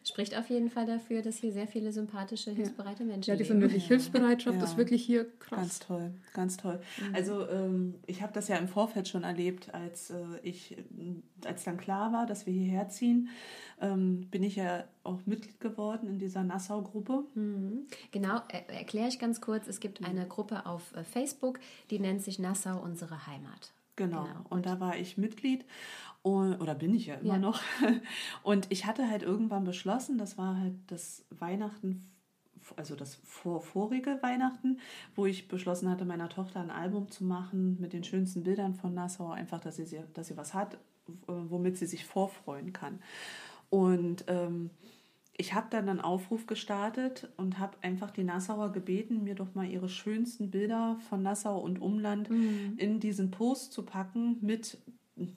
Spricht 0.03 0.35
auf 0.35 0.49
jeden 0.49 0.69
Fall 0.69 0.85
dafür, 0.87 1.21
dass 1.21 1.37
hier 1.37 1.51
sehr 1.51 1.67
viele 1.67 1.91
sympathische, 1.91 2.51
hilfsbereite 2.51 3.03
Menschen 3.03 3.29
Ja, 3.29 3.35
diese 3.35 3.59
wirklich 3.61 3.85
Hilfsbereitschaft 3.87 4.57
Ja. 4.57 4.63
ist 4.63 4.75
wirklich 4.77 5.03
hier 5.03 5.25
krass. 5.39 5.59
Ganz 5.59 5.79
toll, 5.79 6.11
ganz 6.33 6.57
toll. 6.57 6.79
Also 7.13 7.47
ähm, 7.47 7.95
ich 8.07 8.21
habe 8.23 8.33
das 8.33 8.47
ja 8.47 8.57
im 8.57 8.67
Vorfeld 8.67 9.07
schon 9.07 9.23
erlebt, 9.23 9.73
als 9.73 10.09
äh, 10.09 10.15
ich, 10.41 10.75
als 11.45 11.63
dann 11.63 11.77
klar 11.77 12.11
war, 12.13 12.25
dass 12.25 12.45
wir 12.47 12.53
hierher 12.53 12.89
ziehen, 12.89 13.29
ähm, 13.79 14.27
bin 14.31 14.41
ich 14.43 14.55
ja 14.55 14.85
auch 15.03 15.19
Mitglied 15.25 15.59
geworden 15.59 16.07
in 16.07 16.19
dieser 16.19 16.43
Nassau-Gruppe. 16.43 17.25
Genau, 18.11 18.41
er, 18.49 18.69
erkläre 18.69 19.07
ich 19.07 19.19
ganz 19.19 19.39
kurz. 19.41 19.67
Es 19.67 19.79
gibt 19.79 20.03
eine 20.03 20.27
Gruppe 20.27 20.65
auf 20.65 20.95
äh, 20.95 21.03
Facebook, 21.03 21.59
die 21.89 21.99
nennt 21.99 22.21
sich 22.23 22.39
Nassau 22.39 22.79
unsere 22.81 23.27
Heimat. 23.27 23.71
Genau. 23.95 24.23
Genau. 24.23 24.45
Und 24.49 24.65
da 24.65 24.79
war 24.79 24.95
ich 24.97 25.17
Mitglied 25.17 25.65
und, 26.23 26.55
oder 26.61 26.75
bin 26.75 26.93
ich 26.93 27.07
ja 27.07 27.15
immer 27.15 27.33
Ja. 27.33 27.39
noch. 27.39 27.59
Und 28.43 28.67
ich 28.69 28.85
hatte 28.85 29.09
halt 29.09 29.23
irgendwann 29.23 29.63
beschlossen, 29.63 30.17
das 30.17 30.37
war 30.37 30.57
halt 30.57 30.75
das 30.87 31.25
Weihnachten, 31.31 32.05
also 32.75 32.95
das 32.95 33.15
vor, 33.23 33.61
vorige 33.61 34.19
Weihnachten, 34.21 34.77
wo 35.15 35.25
ich 35.25 35.47
beschlossen 35.47 35.89
hatte, 35.89 36.05
meiner 36.05 36.29
Tochter 36.29 36.59
ein 36.61 36.69
Album 36.69 37.09
zu 37.09 37.23
machen 37.23 37.77
mit 37.79 37.93
den 37.93 38.03
schönsten 38.03 38.43
Bildern 38.43 38.75
von 38.75 38.93
Nassau, 38.93 39.29
einfach, 39.31 39.59
dass 39.59 39.77
sie, 39.77 39.99
dass 40.13 40.27
sie 40.27 40.37
was 40.37 40.53
hat, 40.53 40.75
w- 41.07 41.15
womit 41.49 41.77
sie 41.77 41.87
sich 41.87 42.05
vorfreuen 42.05 42.71
kann. 42.71 42.99
Und 43.71 44.25
ähm, 44.27 44.69
ich 45.35 45.55
habe 45.55 45.67
dann 45.71 45.89
einen 45.89 46.01
Aufruf 46.01 46.45
gestartet 46.45 47.29
und 47.37 47.57
habe 47.57 47.77
einfach 47.81 48.11
die 48.11 48.23
Nassauer 48.23 48.71
gebeten, 48.71 49.23
mir 49.23 49.33
doch 49.33 49.55
mal 49.55 49.65
ihre 49.65 49.89
schönsten 49.89 50.51
Bilder 50.51 50.97
von 51.09 51.23
Nassau 51.23 51.57
und 51.59 51.81
Umland 51.81 52.29
in 52.77 52.99
diesen 52.99 53.31
Post 53.31 53.73
zu 53.73 53.83
packen 53.83 54.37
mit 54.41 54.77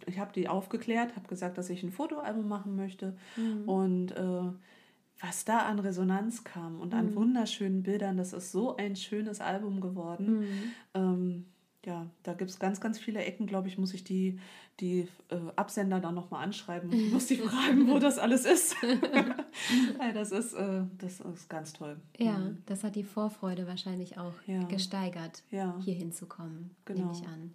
ich 0.07 0.19
habe 0.19 0.33
die 0.35 0.49
aufgeklärt, 0.49 1.17
habe 1.17 1.29
gesagt, 1.29 1.59
dass 1.59 1.71
ich 1.71 1.83
ein 1.83 1.91
Fotoalbum 1.93 2.49
machen 2.49 2.77
möchte 2.77 3.17
und 3.67 4.13
äh, 4.13 4.43
was 5.21 5.45
da 5.45 5.61
an 5.61 5.79
Resonanz 5.79 6.45
kam 6.45 6.81
und 6.81 6.93
an 6.93 7.15
wunderschönen 7.15 7.83
Bildern, 7.83 8.17
das 8.17 8.33
ist 8.33 8.53
so 8.53 8.77
ein 8.77 8.97
schönes 8.97 9.41
Album 9.41 9.81
geworden. 9.81 10.75
Ähm, 10.93 11.47
ja, 11.87 12.07
da 12.23 12.33
gibt 12.33 12.51
es 12.51 12.59
ganz, 12.59 12.81
ganz 12.81 12.99
viele 12.99 13.23
Ecken, 13.25 13.47
glaube 13.47 13.69
ich, 13.69 13.77
muss 13.79 13.93
ich 13.95 14.05
die, 14.05 14.39
die 14.81 15.07
äh, 15.29 15.37
Absender 15.55 16.01
dann 16.01 16.15
nochmal 16.15 16.43
anschreiben 16.45 16.91
und 16.91 17.13
muss 17.13 17.27
die 17.27 17.37
fragen, 17.49 17.89
wo 17.89 17.99
das 17.99 18.19
alles 18.19 18.45
ist. 18.47 18.75
ja, 18.83 20.13
das, 20.15 20.33
ist 20.33 20.55
äh, 20.55 20.83
das 20.99 21.21
ist 21.21 21.49
ganz 21.51 21.75
toll. 21.75 21.97
Ja, 22.19 22.41
das 22.67 22.85
hat 22.85 22.97
die 22.97 23.05
Vorfreude 23.05 23.67
wahrscheinlich 23.67 24.19
auch 24.19 24.33
Ja. 24.47 24.63
gesteigert, 24.65 25.43
Ja. 25.51 25.79
hier 25.85 25.95
hinzukommen, 25.95 26.71
Genau. 26.87 27.01
nehme 27.01 27.13
ich 27.13 27.27
an. 27.29 27.53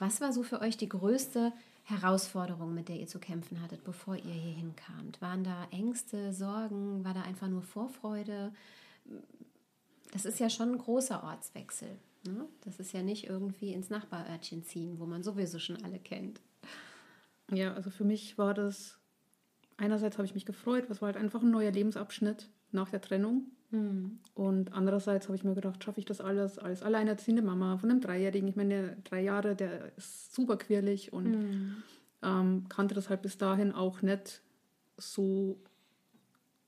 Was 0.00 0.20
war 0.20 0.32
so 0.32 0.42
für 0.42 0.60
euch 0.60 0.76
die 0.76 0.88
größte 0.88 1.52
Herausforderung, 1.88 2.74
mit 2.74 2.88
der 2.88 2.96
ihr 3.00 3.06
zu 3.06 3.18
kämpfen 3.18 3.62
hattet, 3.62 3.82
bevor 3.82 4.14
ihr 4.14 4.34
hier 4.34 4.52
hinkamt? 4.52 5.22
Waren 5.22 5.42
da 5.42 5.66
Ängste, 5.70 6.34
Sorgen? 6.34 7.02
War 7.02 7.14
da 7.14 7.22
einfach 7.22 7.48
nur 7.48 7.62
Vorfreude? 7.62 8.52
Das 10.12 10.26
ist 10.26 10.38
ja 10.38 10.50
schon 10.50 10.72
ein 10.72 10.78
großer 10.78 11.24
Ortswechsel. 11.24 11.96
Ne? 12.24 12.46
Das 12.64 12.78
ist 12.78 12.92
ja 12.92 13.02
nicht 13.02 13.28
irgendwie 13.28 13.72
ins 13.72 13.88
Nachbarörtchen 13.88 14.64
ziehen, 14.64 14.98
wo 14.98 15.06
man 15.06 15.22
sowieso 15.22 15.58
schon 15.58 15.82
alle 15.82 15.98
kennt. 15.98 16.42
Ja, 17.50 17.72
also 17.72 17.88
für 17.88 18.04
mich 18.04 18.36
war 18.36 18.52
das, 18.52 18.98
einerseits 19.78 20.18
habe 20.18 20.26
ich 20.26 20.34
mich 20.34 20.44
gefreut, 20.44 20.90
was 20.90 21.00
war 21.00 21.06
halt 21.06 21.16
einfach 21.16 21.42
ein 21.42 21.50
neuer 21.50 21.70
Lebensabschnitt 21.70 22.50
nach 22.70 22.90
der 22.90 23.00
Trennung. 23.00 23.50
Und 24.34 24.72
andererseits 24.72 25.26
habe 25.26 25.36
ich 25.36 25.44
mir 25.44 25.54
gedacht, 25.54 25.84
schaffe 25.84 26.00
ich 26.00 26.06
das 26.06 26.20
alles 26.20 26.58
als 26.58 26.82
alleinerziehende 26.82 27.42
Mama 27.42 27.76
von 27.78 27.90
einem 27.90 28.00
Dreijährigen. 28.00 28.48
Ich 28.48 28.56
meine, 28.56 28.68
der 28.68 28.96
drei 29.04 29.22
Jahre, 29.22 29.54
der 29.54 29.96
ist 29.96 30.34
super 30.34 30.56
quirlig 30.56 31.12
und 31.12 31.26
ähm, 32.22 32.64
kannte 32.68 32.94
das 32.94 33.10
halt 33.10 33.22
bis 33.22 33.36
dahin 33.38 33.72
auch 33.72 34.00
nicht 34.02 34.40
so 34.96 35.58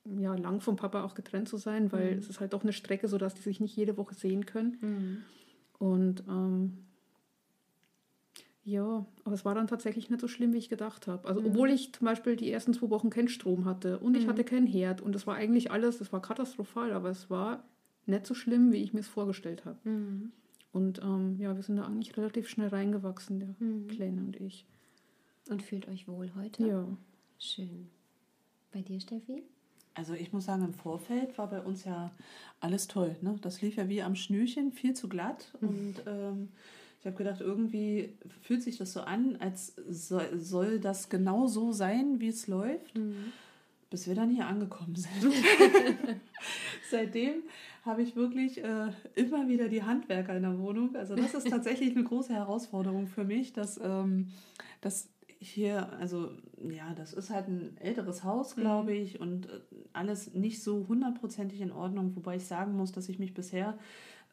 ja, 0.05 0.35
lang 0.35 0.61
vom 0.61 0.75
Papa 0.75 1.03
auch 1.03 1.15
getrennt 1.15 1.49
zu 1.49 1.57
sein, 1.57 1.91
weil 1.91 2.17
es 2.17 2.29
ist 2.29 2.39
halt 2.39 2.53
doch 2.53 2.63
eine 2.63 2.73
Strecke, 2.73 3.07
sodass 3.07 3.35
die 3.35 3.41
sich 3.41 3.59
nicht 3.59 3.75
jede 3.75 3.97
Woche 3.97 4.15
sehen 4.15 4.45
können. 4.45 4.77
Und 5.79 6.23
ähm, 6.27 6.85
ja, 8.63 9.05
aber 9.23 9.33
es 9.33 9.43
war 9.43 9.55
dann 9.55 9.67
tatsächlich 9.67 10.09
nicht 10.09 10.21
so 10.21 10.27
schlimm, 10.27 10.53
wie 10.53 10.57
ich 10.57 10.69
gedacht 10.69 11.07
habe. 11.07 11.27
Also, 11.27 11.43
obwohl 11.45 11.69
ich 11.71 11.93
zum 11.93 12.05
Beispiel 12.05 12.35
die 12.35 12.51
ersten 12.51 12.73
zwei 12.73 12.89
Wochen 12.89 13.09
keinen 13.09 13.27
Strom 13.27 13.65
hatte 13.65 13.99
und 13.99 14.15
ich 14.15 14.27
hatte 14.27 14.43
keinen 14.43 14.67
Herd 14.67 15.01
und 15.01 15.15
es 15.15 15.25
war 15.25 15.35
eigentlich 15.35 15.71
alles, 15.71 15.99
es 15.99 16.13
war 16.13 16.21
katastrophal, 16.21 16.91
aber 16.91 17.09
es 17.09 17.29
war 17.29 17.63
nicht 18.05 18.25
so 18.27 18.33
schlimm, 18.33 18.71
wie 18.71 18.83
ich 18.83 18.93
mir 18.93 18.99
es 18.99 19.07
vorgestellt 19.07 19.65
habe. 19.65 19.79
Und 20.73 21.01
ähm, 21.03 21.37
ja, 21.39 21.55
wir 21.55 21.63
sind 21.63 21.77
da 21.77 21.85
eigentlich 21.85 22.15
relativ 22.17 22.47
schnell 22.47 22.69
reingewachsen, 22.69 23.39
der 23.39 23.95
Kleine 23.95 24.21
und 24.21 24.39
ich. 24.39 24.65
Und 25.49 25.63
fühlt 25.63 25.87
euch 25.87 26.07
wohl 26.07 26.31
heute? 26.35 26.67
Ja. 26.67 26.87
Schön. 27.39 27.89
Bei 28.71 28.81
dir, 28.81 28.99
Steffi? 28.99 29.43
Also 29.93 30.13
ich 30.13 30.31
muss 30.31 30.45
sagen, 30.45 30.63
im 30.63 30.73
Vorfeld 30.73 31.37
war 31.37 31.49
bei 31.49 31.61
uns 31.61 31.83
ja 31.83 32.11
alles 32.59 32.87
toll. 32.87 33.17
Ne? 33.21 33.37
Das 33.41 33.61
lief 33.61 33.75
ja 33.75 33.89
wie 33.89 34.01
am 34.01 34.15
Schnürchen, 34.15 34.71
viel 34.71 34.93
zu 34.93 35.09
glatt. 35.09 35.53
Und 35.59 35.95
ähm, 36.05 36.49
ich 37.01 37.07
habe 37.07 37.17
gedacht, 37.17 37.41
irgendwie 37.41 38.13
fühlt 38.43 38.61
sich 38.61 38.77
das 38.77 38.93
so 38.93 39.01
an, 39.01 39.35
als 39.37 39.75
soll, 39.89 40.39
soll 40.39 40.79
das 40.79 41.09
genau 41.09 41.47
so 41.47 41.71
sein, 41.71 42.19
wie 42.19 42.27
es 42.27 42.47
läuft. 42.47 42.93
bis 43.89 44.07
wir 44.07 44.15
dann 44.15 44.29
hier 44.29 44.47
angekommen 44.47 44.95
sind. 44.95 45.11
Seitdem 46.89 47.43
habe 47.83 48.03
ich 48.03 48.15
wirklich 48.15 48.63
äh, 48.63 48.87
immer 49.15 49.49
wieder 49.49 49.67
die 49.67 49.83
Handwerker 49.83 50.35
in 50.35 50.43
der 50.43 50.57
Wohnung. 50.59 50.95
Also 50.95 51.15
das 51.15 51.33
ist 51.33 51.49
tatsächlich 51.49 51.95
eine 51.95 52.05
große 52.05 52.33
Herausforderung 52.33 53.07
für 53.07 53.25
mich, 53.25 53.51
dass, 53.51 53.79
ähm, 53.83 54.27
dass 54.79 55.09
hier, 55.39 55.91
also 55.99 56.31
ja, 56.69 56.93
das 56.93 57.13
ist 57.13 57.31
halt 57.31 57.47
ein 57.47 57.75
älteres 57.79 58.23
Haus, 58.23 58.55
glaube 58.55 58.93
ich, 58.93 59.19
und 59.19 59.47
äh, 59.47 59.59
alles 59.91 60.33
nicht 60.33 60.63
so 60.63 60.85
hundertprozentig 60.87 61.59
in 61.59 61.71
Ordnung, 61.71 62.15
wobei 62.15 62.37
ich 62.37 62.45
sagen 62.45 62.77
muss, 62.77 62.91
dass 62.91 63.09
ich 63.09 63.19
mich 63.19 63.33
bisher 63.33 63.77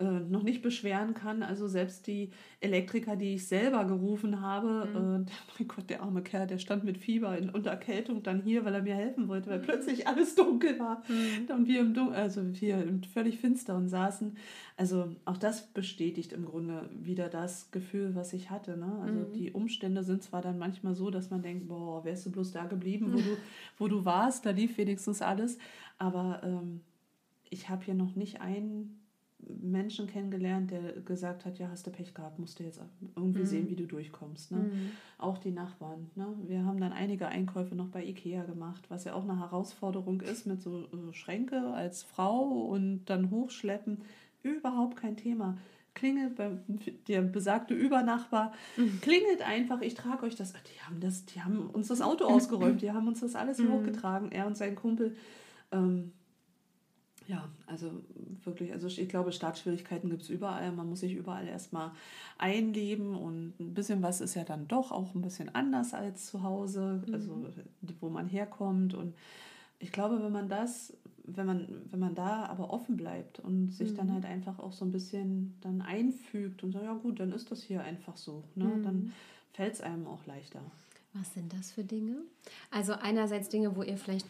äh, 0.01 0.21
noch 0.21 0.45
nicht 0.45 0.63
beschweren 0.63 1.13
kann. 1.13 1.43
Also 1.43 1.67
selbst 1.67 2.07
die 2.07 2.31
Elektriker, 2.61 3.17
die 3.17 3.35
ich 3.35 3.49
selber 3.49 3.85
gerufen 3.85 4.41
habe, 4.41 4.89
äh, 4.91 5.25
der, 5.25 5.35
mein 5.59 5.67
Gott, 5.67 5.91
der 5.91 6.03
arme 6.03 6.23
Kerl, 6.23 6.47
der 6.47 6.59
stand 6.59 6.85
mit 6.85 6.99
Fieber 6.99 7.37
in, 7.37 7.51
und 7.51 7.67
Erkältung 7.67 8.23
dann 8.23 8.41
hier, 8.41 8.65
weil 8.65 8.75
er 8.75 8.83
mir 8.83 8.95
helfen 8.95 9.27
wollte, 9.27 9.51
weil 9.51 9.59
plötzlich 9.59 10.07
alles 10.07 10.37
dunkel 10.37 10.79
war 10.79 11.03
und 11.49 11.67
wir 11.67 11.81
im 11.81 11.95
Dunkel, 11.95 12.15
also 12.15 12.43
wir 12.61 12.81
im 12.81 13.03
völlig 13.03 13.39
finsteren 13.39 13.89
saßen. 13.89 14.37
Also 14.77 15.17
auch 15.25 15.37
das 15.37 15.67
bestätigt 15.67 16.33
im 16.33 16.45
Grunde 16.45 16.89
wieder 16.93 17.29
das 17.29 17.73
Gefühl, 17.73 18.15
was 18.15 18.33
ich 18.33 18.51
hatte. 18.51 18.77
Ne? 18.77 19.01
Also 19.03 19.25
die 19.25 19.51
Umstände 19.51 20.05
sind 20.05 20.23
zwar 20.23 20.43
dann 20.43 20.59
manchmal 20.59 20.95
so, 20.95 21.11
dass 21.11 21.31
man 21.31 21.43
denkt, 21.43 21.67
boah, 21.67 22.05
wärst 22.05 22.25
du 22.27 22.31
bloß 22.31 22.53
da 22.53 22.67
geblieben, 22.67 23.13
wo 23.13 23.17
du, 23.17 23.37
wo 23.79 23.89
du 23.89 24.05
warst, 24.05 24.47
da 24.47 24.51
lief 24.51 24.79
wenigstens 24.79 25.23
alles. 25.23 25.59
Aber 25.99 26.41
ähm, 26.45 26.83
ich 27.51 27.69
habe 27.69 27.85
hier 27.85 27.95
noch 27.95 28.15
nicht 28.15 28.41
einen 28.41 29.01
Menschen 29.39 30.07
kennengelernt, 30.07 30.71
der 30.71 30.93
gesagt 31.03 31.45
hat, 31.45 31.59
ja, 31.59 31.69
hast 31.69 31.87
du 31.87 31.91
Pech 31.91 32.13
gehabt, 32.13 32.39
musst 32.39 32.59
du 32.59 32.65
jetzt 32.65 32.81
irgendwie 33.17 33.47
sehen, 33.47 33.69
wie 33.69 33.77
du 33.77 33.87
durchkommst. 33.87 34.51
Ne? 34.51 34.71
Auch 35.17 35.39
die 35.39 35.53
Nachbarn. 35.53 36.11
Ne? 36.17 36.27
Wir 36.47 36.65
haben 36.65 36.81
dann 36.81 36.93
einige 36.93 37.29
Einkäufe 37.29 37.75
noch 37.75 37.89
bei 37.89 38.05
Ikea 38.05 38.45
gemacht, 38.45 38.85
was 38.89 39.05
ja 39.05 39.15
auch 39.15 39.23
eine 39.23 39.39
Herausforderung 39.39 40.21
ist 40.21 40.47
mit 40.47 40.61
so 40.61 40.85
äh, 40.85 41.13
Schränke 41.13 41.73
als 41.73 42.03
Frau 42.03 42.43
und 42.43 43.05
dann 43.07 43.31
hochschleppen. 43.31 44.03
Überhaupt 44.43 44.97
kein 44.97 45.17
Thema. 45.17 45.57
Klingelt 45.95 46.37
beim 46.37 46.61
der 47.09 47.23
besagte 47.23 47.75
Übernachbar, 47.75 48.53
klingelt 49.01 49.43
einfach, 49.43 49.81
ich 49.81 49.95
trage 49.95 50.27
euch 50.27 50.37
das. 50.37 50.53
Die 50.53 50.81
haben 50.87 51.01
das, 51.01 51.25
die 51.25 51.43
haben 51.43 51.71
uns 51.71 51.89
das 51.89 52.03
Auto 52.03 52.25
ausgeräumt, 52.27 52.83
die 52.83 52.93
haben 52.93 53.09
uns 53.09 53.21
das 53.21 53.35
alles 53.35 53.57
hier 53.57 53.71
hochgetragen, 53.71 54.31
er 54.31 54.47
und 54.47 54.57
sein 54.57 54.77
Kumpel. 54.77 55.17
Ähm, 55.73 56.13
ja, 57.29 57.47
also 57.67 57.91
wirklich, 58.45 58.73
also 58.73 58.87
ich 58.87 59.09
glaube, 59.09 59.33
Startschwierigkeiten 59.33 60.09
gibt 60.09 60.23
es 60.23 60.31
überall. 60.31 60.73
Man 60.73 60.89
muss 60.89 61.01
sich 61.01 61.13
überall 61.13 61.47
erstmal 61.47 61.91
einleben 62.39 63.15
und 63.15 63.53
ein 63.61 63.75
bisschen 63.75 64.03
was 64.03 64.23
ist 64.23 64.35
ja 64.35 64.45
dann 64.45 64.67
doch 64.67 64.93
auch 64.93 65.15
ein 65.15 65.21
bisschen 65.21 65.55
anders 65.55 65.93
als 65.93 66.27
zu 66.27 66.43
Hause, 66.43 67.03
also 67.13 67.45
wo 68.01 68.09
man 68.09 68.29
herkommt. 68.29 68.95
Und 68.95 69.15
ich 69.79 69.93
glaube, 69.93 70.23
wenn 70.23 70.33
man 70.33 70.49
das, 70.49 70.97
wenn 71.25 71.45
man, 71.45 71.69
wenn 71.91 72.01
man 72.01 72.15
da 72.15 72.47
aber 72.47 72.73
offen 72.73 72.97
bleibt 72.97 73.41
und 73.41 73.73
sich 73.73 73.93
dann 73.93 74.11
halt 74.11 74.25
einfach 74.25 74.59
auch 74.59 74.73
so 74.73 74.87
ein 74.87 74.91
bisschen 74.91 75.55
dann 75.61 75.83
einfügt 75.83 76.65
und 76.65 76.73
sagt, 76.73 76.87
ja 76.87 76.95
gut, 76.95 77.21
dann 77.21 77.33
ist 77.33 77.51
das 77.51 77.63
hier 77.63 77.83
einfach 77.83 78.17
so, 78.17 78.43
ne? 78.55 78.81
dann 78.83 79.13
fällt 79.53 79.75
es 79.75 79.81
einem 79.83 80.07
auch 80.07 80.25
leichter. 80.25 80.63
Was 81.13 81.35
sind 81.35 81.53
das 81.53 81.73
für 81.73 81.85
Dinge? 81.85 82.23
Also 82.71 82.95
einerseits 82.95 83.51
Dinge, 83.51 83.77
wo 83.77 83.83
ihr 83.83 83.99
vielleicht 83.99 84.27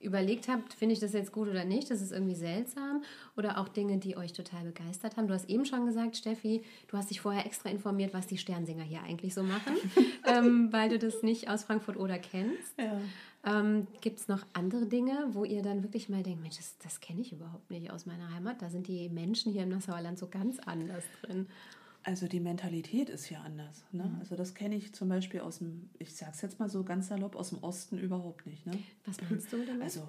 überlegt 0.00 0.48
habt, 0.48 0.72
finde 0.72 0.94
ich 0.94 0.98
das 0.98 1.12
jetzt 1.12 1.30
gut 1.30 1.48
oder 1.48 1.64
nicht, 1.64 1.90
das 1.90 2.00
ist 2.00 2.10
irgendwie 2.10 2.34
seltsam. 2.34 3.02
Oder 3.36 3.58
auch 3.58 3.68
Dinge, 3.68 3.98
die 3.98 4.16
euch 4.16 4.32
total 4.32 4.64
begeistert 4.64 5.16
haben. 5.16 5.28
Du 5.28 5.34
hast 5.34 5.48
eben 5.48 5.66
schon 5.66 5.86
gesagt, 5.86 6.16
Steffi, 6.16 6.62
du 6.88 6.96
hast 6.96 7.10
dich 7.10 7.20
vorher 7.20 7.46
extra 7.46 7.68
informiert, 7.68 8.14
was 8.14 8.26
die 8.26 8.38
Sternsinger 8.38 8.82
hier 8.82 9.02
eigentlich 9.02 9.34
so 9.34 9.42
machen, 9.42 9.76
ähm, 10.26 10.72
weil 10.72 10.88
du 10.88 10.98
das 10.98 11.22
nicht 11.22 11.48
aus 11.48 11.64
Frankfurt 11.64 11.96
oder 11.96 12.18
kennst. 12.18 12.78
Ja. 12.78 13.00
Ähm, 13.42 13.86
Gibt 14.00 14.20
es 14.20 14.28
noch 14.28 14.44
andere 14.52 14.86
Dinge, 14.86 15.28
wo 15.32 15.44
ihr 15.44 15.62
dann 15.62 15.82
wirklich 15.82 16.08
mal 16.08 16.22
denkt, 16.22 16.42
Mensch, 16.42 16.56
das, 16.56 16.76
das 16.78 17.00
kenne 17.00 17.20
ich 17.20 17.32
überhaupt 17.32 17.70
nicht 17.70 17.90
aus 17.90 18.04
meiner 18.04 18.34
Heimat. 18.34 18.60
Da 18.60 18.68
sind 18.68 18.86
die 18.86 19.08
Menschen 19.08 19.52
hier 19.52 19.62
im 19.62 19.70
Nassauer 19.70 20.00
Land 20.00 20.18
so 20.18 20.28
ganz 20.28 20.58
anders 20.60 21.04
drin. 21.22 21.46
Also 22.02 22.28
die 22.28 22.40
Mentalität 22.40 23.10
ist 23.10 23.28
ja 23.28 23.40
anders. 23.40 23.84
Ne? 23.92 24.16
Also 24.20 24.34
das 24.34 24.54
kenne 24.54 24.74
ich 24.74 24.94
zum 24.94 25.08
Beispiel 25.08 25.40
aus 25.40 25.58
dem, 25.58 25.90
ich 25.98 26.14
sag's 26.14 26.40
jetzt 26.40 26.58
mal 26.58 26.70
so 26.70 26.82
ganz 26.82 27.08
salopp, 27.08 27.36
aus 27.36 27.50
dem 27.50 27.62
Osten 27.62 27.98
überhaupt 27.98 28.46
nicht. 28.46 28.66
Ne? 28.66 28.78
Was 29.04 29.16
meinst 29.28 29.52
du 29.52 29.64
damit? 29.64 29.82
Also 29.82 30.08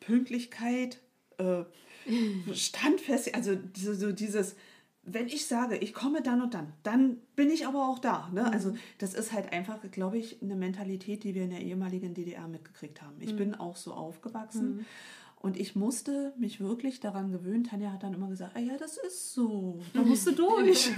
Pünktlichkeit, 0.00 1.00
äh, 1.38 1.64
standfest, 2.54 3.34
also 3.34 3.54
diese, 3.54 3.94
so 3.94 4.12
dieses, 4.12 4.56
wenn 5.02 5.28
ich 5.28 5.46
sage, 5.46 5.76
ich 5.76 5.92
komme 5.94 6.22
dann 6.22 6.40
und 6.40 6.54
dann, 6.54 6.72
dann 6.82 7.18
bin 7.36 7.50
ich 7.50 7.66
aber 7.66 7.86
auch 7.88 7.98
da. 7.98 8.28
Ne? 8.32 8.50
Also 8.50 8.74
das 8.98 9.14
ist 9.14 9.32
halt 9.32 9.52
einfach, 9.52 9.78
glaube 9.90 10.18
ich, 10.18 10.42
eine 10.42 10.56
Mentalität, 10.56 11.22
die 11.22 11.34
wir 11.34 11.44
in 11.44 11.50
der 11.50 11.60
ehemaligen 11.60 12.14
DDR 12.14 12.48
mitgekriegt 12.48 13.02
haben. 13.02 13.16
Ich 13.20 13.36
bin 13.36 13.54
auch 13.54 13.76
so 13.76 13.92
aufgewachsen. 13.92 14.86
Und 15.40 15.58
ich 15.58 15.76
musste 15.76 16.32
mich 16.38 16.60
wirklich 16.60 17.00
daran 17.00 17.30
gewöhnen. 17.30 17.64
Tanja 17.64 17.92
hat 17.92 18.02
dann 18.02 18.14
immer 18.14 18.28
gesagt, 18.28 18.56
ah 18.56 18.60
ja, 18.60 18.76
das 18.78 18.96
ist 18.96 19.34
so, 19.34 19.80
da 19.92 20.02
musst 20.04 20.26
du 20.26 20.32
durch. 20.32 20.90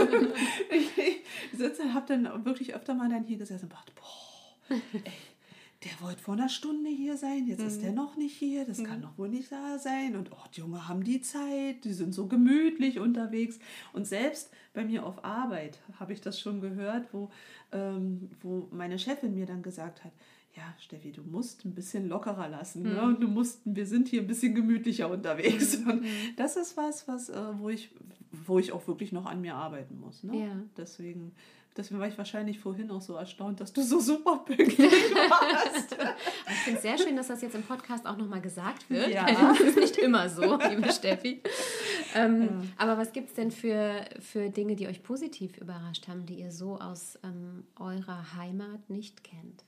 ich 0.70 0.98
ich 1.52 1.58
sitze, 1.58 1.92
habe 1.92 2.06
dann 2.06 2.44
wirklich 2.44 2.74
öfter 2.74 2.94
mal 2.94 3.08
dann 3.08 3.24
hier 3.24 3.38
gesessen 3.38 3.64
und 3.64 3.72
dachte, 3.72 3.92
boah, 3.94 4.76
ey, 5.04 5.12
der 5.84 5.92
wollte 6.00 6.20
vor 6.20 6.34
einer 6.34 6.48
Stunde 6.48 6.90
hier 6.90 7.16
sein, 7.16 7.46
jetzt 7.46 7.62
ist 7.62 7.82
der 7.82 7.92
noch 7.92 8.16
nicht 8.16 8.36
hier, 8.36 8.64
das 8.64 8.82
kann 8.82 9.00
doch 9.00 9.16
wohl 9.16 9.28
nicht 9.28 9.52
da 9.52 9.78
sein. 9.78 10.16
Und 10.16 10.32
oh, 10.32 10.44
die 10.54 10.60
Junge 10.60 10.88
haben 10.88 11.04
die 11.04 11.20
Zeit, 11.20 11.84
die 11.84 11.92
sind 11.92 12.12
so 12.14 12.26
gemütlich 12.26 12.98
unterwegs. 12.98 13.60
Und 13.92 14.04
selbst 14.04 14.50
bei 14.74 14.84
mir 14.84 15.06
auf 15.06 15.24
Arbeit 15.24 15.78
habe 16.00 16.12
ich 16.12 16.20
das 16.20 16.40
schon 16.40 16.60
gehört, 16.60 17.12
wo, 17.12 17.30
ähm, 17.70 18.28
wo 18.42 18.66
meine 18.72 18.98
Chefin 18.98 19.34
mir 19.34 19.46
dann 19.46 19.62
gesagt 19.62 20.04
hat, 20.04 20.12
ja, 20.58 20.74
Steffi, 20.78 21.12
du 21.12 21.22
musst 21.22 21.64
ein 21.64 21.74
bisschen 21.74 22.08
lockerer 22.08 22.48
lassen. 22.48 22.82
Ne? 22.82 23.00
Und 23.00 23.20
du 23.20 23.28
musst, 23.28 23.60
wir 23.64 23.86
sind 23.86 24.08
hier 24.08 24.22
ein 24.22 24.26
bisschen 24.26 24.54
gemütlicher 24.56 25.08
unterwegs. 25.08 25.76
Und 25.76 26.04
das 26.36 26.56
ist 26.56 26.76
was, 26.76 27.06
was, 27.06 27.28
äh, 27.28 27.36
wo 27.58 27.68
ich, 27.68 27.90
wo 28.46 28.58
ich 28.58 28.72
auch 28.72 28.86
wirklich 28.88 29.12
noch 29.12 29.26
an 29.26 29.40
mir 29.40 29.54
arbeiten 29.54 30.00
muss. 30.00 30.24
Ne? 30.24 30.36
Ja. 30.36 30.56
Deswegen, 30.76 31.32
deswegen 31.76 32.00
war 32.00 32.08
ich 32.08 32.18
wahrscheinlich 32.18 32.58
vorhin 32.58 32.90
auch 32.90 33.00
so 33.00 33.14
erstaunt, 33.14 33.60
dass 33.60 33.72
du 33.72 33.82
so 33.82 34.00
super 34.00 34.38
pünktlich 34.44 34.78
warst. 35.30 35.96
Ich 36.48 36.56
finde 36.56 36.78
es 36.78 36.82
sehr 36.82 36.98
schön, 36.98 37.14
dass 37.14 37.28
das 37.28 37.40
jetzt 37.40 37.54
im 37.54 37.62
Podcast 37.62 38.04
auch 38.04 38.16
nochmal 38.16 38.40
gesagt 38.40 38.90
wird. 38.90 39.10
Ja. 39.10 39.26
Das 39.30 39.60
ist 39.60 39.76
nicht 39.76 39.96
immer 39.98 40.28
so, 40.28 40.58
liebe 40.68 40.90
Steffi. 40.92 41.40
Ähm, 42.16 42.72
Aber 42.78 42.98
was 42.98 43.12
gibt 43.12 43.28
es 43.28 43.34
denn 43.34 43.52
für, 43.52 44.04
für 44.18 44.50
Dinge, 44.50 44.74
die 44.74 44.88
euch 44.88 45.04
positiv 45.04 45.56
überrascht 45.56 46.08
haben, 46.08 46.26
die 46.26 46.40
ihr 46.40 46.50
so 46.50 46.78
aus 46.78 47.16
ähm, 47.22 47.62
eurer 47.78 48.34
Heimat 48.34 48.90
nicht 48.90 49.22
kennt? 49.22 49.67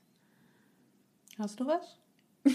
Hast 1.41 1.59
du 1.59 1.65
was? 1.65 1.97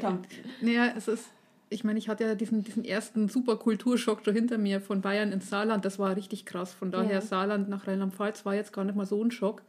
Komm. 0.00 0.22
Naja, 0.60 0.92
es 0.96 1.08
ist, 1.08 1.24
ich 1.68 1.82
meine, 1.82 1.98
ich 1.98 2.08
hatte 2.08 2.22
ja 2.22 2.36
diesen, 2.36 2.62
diesen 2.62 2.84
ersten 2.84 3.28
super 3.28 3.56
Kulturschock 3.56 4.24
schon 4.24 4.34
hinter 4.34 4.56
mir 4.56 4.80
von 4.80 5.00
Bayern 5.00 5.32
ins 5.32 5.50
Saarland. 5.50 5.84
Das 5.84 5.98
war 5.98 6.14
richtig 6.14 6.46
krass. 6.46 6.72
Von 6.72 6.92
daher, 6.92 7.14
Ja. 7.14 7.20
Saarland 7.20 7.68
nach 7.68 7.88
Rheinland-Pfalz 7.88 8.44
war 8.46 8.54
jetzt 8.54 8.72
gar 8.72 8.84
nicht 8.84 8.94
mal 8.94 9.04
so 9.04 9.20
ein 9.22 9.32
Schock. 9.32 9.62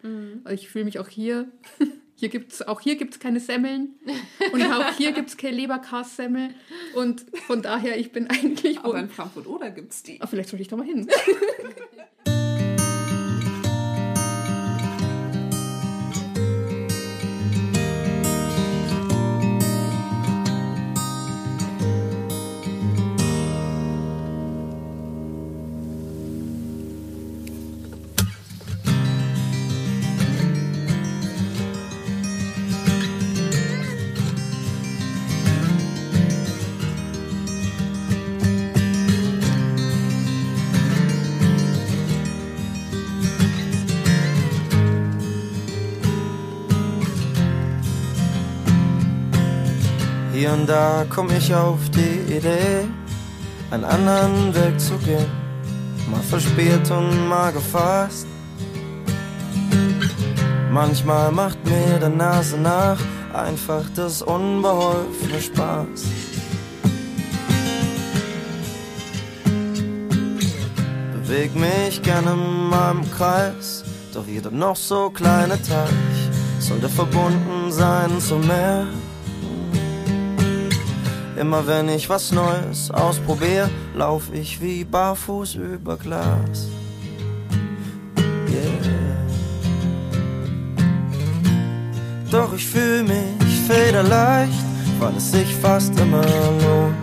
Also 0.43 0.53
ich 0.53 0.69
fühle 0.69 0.85
mich 0.85 0.99
auch 0.99 1.07
hier, 1.07 1.47
hier 2.15 2.29
gibt's, 2.29 2.61
auch 2.61 2.81
hier 2.81 2.97
gibt 2.97 3.15
es 3.15 3.19
keine 3.19 3.39
Semmeln 3.39 3.95
und 4.53 4.61
auch 4.63 4.91
hier 4.95 5.11
gibt 5.11 5.29
es 5.29 5.37
keine 5.37 5.57
Leberkassemmel. 5.57 6.49
Und 6.93 7.25
von 7.47 7.63
daher, 7.63 7.97
ich 7.99 8.11
bin 8.11 8.27
eigentlich. 8.29 8.77
Aber 8.79 8.99
in 8.99 9.09
Frankfurt 9.09 9.47
oder 9.47 9.71
gibt 9.71 9.91
es 9.91 10.03
die? 10.03 10.21
Ah, 10.21 10.27
vielleicht 10.27 10.49
sollte 10.49 10.61
ich 10.61 10.67
da 10.67 10.75
mal 10.77 10.85
hin. 10.85 11.07
Und 50.53 50.67
da 50.67 51.05
komm 51.09 51.29
ich 51.31 51.53
auf 51.53 51.89
die 51.89 52.33
Idee, 52.33 52.87
einen 53.71 53.83
anderen 53.83 54.55
Weg 54.55 54.79
zu 54.79 54.97
gehen. 54.97 55.25
Mal 56.09 56.21
verspielt 56.21 56.89
und 56.89 57.27
mal 57.27 57.51
gefasst. 57.51 58.27
Manchmal 60.71 61.31
macht 61.31 61.57
mir 61.65 61.99
der 61.99 62.09
Nase 62.09 62.57
nach 62.57 62.99
einfach 63.33 63.83
das 63.95 64.21
unbeholfene 64.21 65.41
Spaß. 65.41 66.05
Beweg 71.13 71.55
mich 71.55 72.01
gerne 72.03 72.35
mal 72.35 72.91
im 72.91 73.11
Kreis, 73.11 73.83
doch 74.13 74.25
jeder 74.25 74.51
noch 74.51 74.75
so 74.75 75.09
kleine 75.09 75.61
Teich 75.61 76.29
sollte 76.59 76.89
verbunden 76.89 77.71
sein 77.71 78.19
zum 78.19 78.45
Meer. 78.47 78.87
Immer 81.39 81.67
wenn 81.67 81.87
ich 81.89 82.09
was 82.09 82.31
Neues 82.31 82.89
ausprobiere, 82.89 83.69
lauf 83.93 84.33
ich 84.33 84.59
wie 84.59 84.83
barfuß 84.83 85.55
über 85.55 85.95
Glas. 85.97 86.67
Doch 92.31 92.53
ich 92.53 92.65
fühl 92.65 93.03
mich 93.03 93.61
federleicht, 93.67 94.51
weil 94.99 95.15
es 95.15 95.31
sich 95.31 95.55
fast 95.55 95.97
immer 95.99 96.23
lohnt. 96.23 96.95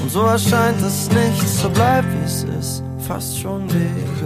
Und 0.00 0.10
so 0.10 0.22
erscheint 0.22 0.80
es 0.80 1.10
nichts, 1.10 1.60
so 1.60 1.68
bleibt 1.68 2.08
wie 2.14 2.24
es 2.24 2.44
ist, 2.44 2.82
fast 3.06 3.38
schon 3.38 3.68
wie 3.70 4.17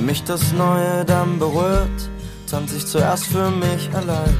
Wenn 0.00 0.06
mich 0.06 0.24
das 0.24 0.52
Neue 0.52 1.04
dann 1.04 1.38
berührt, 1.38 2.08
tanze 2.50 2.78
ich 2.78 2.86
zuerst 2.86 3.26
für 3.26 3.50
mich 3.50 3.90
allein. 3.94 4.34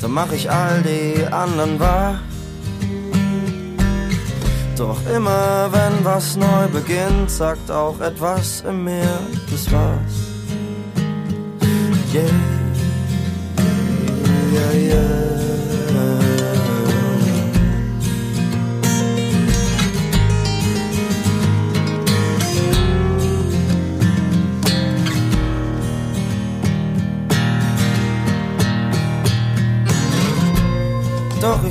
Dann 0.00 0.12
mach 0.12 0.32
ich 0.32 0.50
all 0.50 0.82
die 0.82 1.22
anderen 1.30 1.78
wahr. 1.78 2.18
Doch 4.78 4.98
immer 5.14 5.68
wenn 5.70 6.02
was 6.02 6.36
neu 6.36 6.68
beginnt, 6.72 7.30
sagt 7.30 7.70
auch 7.70 8.00
etwas 8.00 8.62
in 8.66 8.84
mir, 8.84 9.18
das 9.50 9.70
war's. 9.70 10.15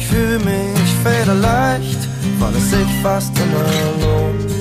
Ich 0.06 0.12
fühl 0.12 0.40
mich 0.40 0.90
federleicht, 1.04 2.08
weil 2.40 2.56
es 2.56 2.70
sich 2.70 2.88
fast 3.02 3.38
immer 3.38 3.66
lohnt. 4.02 4.52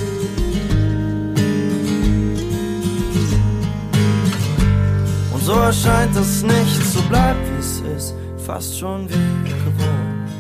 Und 5.33 5.43
so 5.43 5.53
erscheint 5.53 6.17
es 6.17 6.43
nicht, 6.43 6.83
so 6.93 7.03
bleibt 7.09 7.41
wie 7.51 7.59
es 7.59 7.81
ist, 7.81 8.15
fast 8.39 8.79
schon 8.79 9.09
wie 9.09 9.49
gewohnt. 9.49 10.31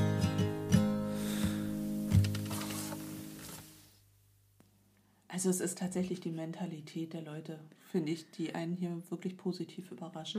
Also 5.28 5.50
es 5.50 5.60
ist 5.60 5.78
tatsächlich 5.78 6.20
die 6.20 6.30
Mentalität 6.30 7.12
der 7.12 7.22
Leute, 7.22 7.58
finde 7.90 8.12
ich, 8.12 8.30
die 8.30 8.54
einen 8.54 8.76
hier 8.76 9.02
wirklich 9.10 9.36
positiv 9.36 9.90
überrascht. 9.90 10.38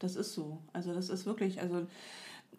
Das 0.00 0.16
ist 0.16 0.32
so. 0.32 0.58
Also 0.72 0.94
das 0.94 1.10
ist 1.10 1.26
wirklich, 1.26 1.60
also 1.60 1.86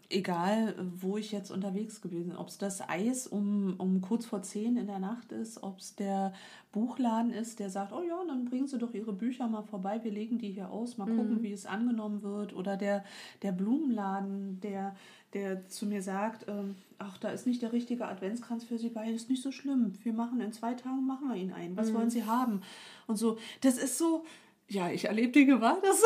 egal 0.09 0.73
wo 0.99 1.17
ich 1.17 1.31
jetzt 1.31 1.51
unterwegs 1.51 2.01
gewesen 2.01 2.29
bin, 2.29 2.37
ob 2.37 2.47
es 2.47 2.57
das 2.57 2.87
Eis 2.87 3.27
um, 3.27 3.75
um 3.77 4.01
kurz 4.01 4.25
vor 4.25 4.41
zehn 4.41 4.75
in 4.75 4.87
der 4.87 4.97
Nacht 4.97 5.31
ist, 5.31 5.61
ob 5.61 5.79
es 5.79 5.95
der 5.95 6.33
Buchladen 6.71 7.31
ist, 7.31 7.59
der 7.59 7.69
sagt, 7.69 7.93
oh 7.93 8.01
ja, 8.01 8.17
dann 8.27 8.45
bringen 8.45 8.67
Sie 8.67 8.79
doch 8.79 8.93
Ihre 8.93 9.13
Bücher 9.13 9.47
mal 9.47 9.61
vorbei, 9.61 9.99
wir 10.03 10.11
legen 10.11 10.39
die 10.39 10.51
hier 10.51 10.71
aus, 10.71 10.97
mal 10.97 11.05
gucken, 11.05 11.43
wie 11.43 11.51
es 11.51 11.65
angenommen 11.65 12.23
wird. 12.23 12.53
Oder 12.53 12.75
der, 12.75 13.03
der 13.43 13.51
Blumenladen, 13.51 14.59
der, 14.61 14.95
der 15.33 15.67
zu 15.67 15.85
mir 15.85 16.01
sagt, 16.01 16.47
ähm, 16.47 16.75
ach, 16.97 17.17
da 17.19 17.29
ist 17.29 17.45
nicht 17.45 17.61
der 17.61 17.73
richtige 17.73 18.07
Adventskranz 18.07 18.63
für 18.63 18.77
Sie 18.77 18.89
bei, 18.89 19.09
ist 19.11 19.29
nicht 19.29 19.43
so 19.43 19.51
schlimm. 19.51 19.93
Wir 20.03 20.13
machen 20.13 20.41
in 20.41 20.53
zwei 20.53 20.73
Tagen, 20.73 21.05
machen 21.05 21.29
wir 21.29 21.35
ihn 21.35 21.53
ein. 21.53 21.77
Was 21.77 21.93
wollen 21.93 22.09
Sie 22.09 22.25
haben? 22.25 22.61
Und 23.07 23.17
so, 23.17 23.37
das 23.61 23.77
ist 23.77 23.97
so, 23.97 24.23
ja, 24.69 24.89
ich 24.91 25.05
erlebe 25.05 25.31
Dinge, 25.31 25.59
war 25.61 25.79
das? 25.81 26.01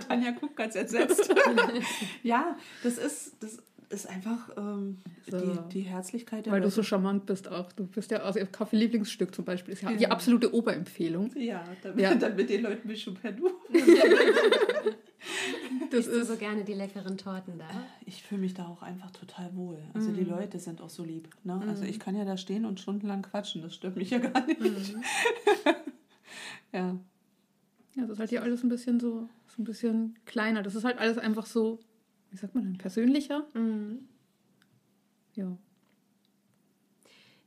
Tanja 0.08 0.30
guckt 0.32 0.56
ganz 0.56 0.74
entsetzt. 0.76 1.32
ja, 2.22 2.56
das 2.82 2.98
ist, 2.98 3.32
das 3.40 3.58
ist 3.90 4.08
einfach 4.08 4.50
ähm, 4.56 4.98
So. 5.30 5.38
die, 5.38 5.58
die 5.72 5.80
Herzlichkeit 5.82 6.46
der 6.46 6.52
Weil 6.52 6.60
du 6.60 6.66
Leute. 6.66 6.76
so 6.76 6.82
charmant 6.82 7.26
bist 7.26 7.48
auch. 7.48 7.72
Du 7.72 7.86
bist 7.86 8.10
ja, 8.10 8.18
also 8.18 8.40
Kaffee-Lieblingsstück 8.50 9.34
zum 9.34 9.44
Beispiel 9.44 9.72
ist 9.74 9.82
ja 9.82 9.92
die 9.92 10.06
absolute 10.08 10.54
Oberempfehlung. 10.54 11.30
ja, 11.36 11.64
damit, 11.82 12.00
Ja. 12.00 12.14
damit 12.16 12.50
den 12.50 12.62
Leuten 12.62 12.86
mich 12.88 13.02
schon 13.02 13.14
per 13.14 13.32
Du. 13.32 13.50
Das 15.90 16.00
Isst 16.00 16.08
du 16.08 16.20
ist 16.20 16.28
so 16.28 16.36
gerne 16.36 16.64
die 16.64 16.74
leckeren 16.74 17.16
Torten 17.16 17.58
da? 17.58 17.64
Ich 18.04 18.22
fühle 18.22 18.40
mich 18.42 18.54
da 18.54 18.66
auch 18.66 18.82
einfach 18.82 19.10
total 19.10 19.54
wohl. 19.54 19.78
Also 19.94 20.10
die 20.12 20.24
Leute 20.24 20.58
sind 20.58 20.80
auch 20.82 20.90
so 20.90 21.02
lieb. 21.04 21.28
Ne? 21.44 21.62
Also 21.68 21.84
ich 21.84 21.98
kann 22.00 22.14
ja 22.16 22.24
da 22.24 22.36
stehen 22.36 22.64
und 22.64 22.80
stundenlang 22.80 23.22
quatschen. 23.22 23.62
Das 23.62 23.74
stört 23.74 23.96
mich 23.96 24.10
ja 24.10 24.18
gar 24.18 24.44
nicht. 24.46 24.58
ja. 26.72 26.96
Ja, 27.96 28.02
das 28.02 28.12
ist 28.12 28.18
halt 28.18 28.30
hier 28.30 28.42
alles 28.42 28.62
ein 28.62 28.68
bisschen 28.68 28.98
so, 28.98 29.28
so 29.46 29.62
ein 29.62 29.64
bisschen 29.64 30.18
kleiner. 30.24 30.62
Das 30.62 30.74
ist 30.74 30.84
halt 30.84 30.98
alles 30.98 31.18
einfach 31.18 31.46
so, 31.46 31.78
wie 32.30 32.36
sagt 32.36 32.54
man 32.54 32.64
denn, 32.64 32.78
persönlicher. 32.78 33.46
Ja. 35.34 35.56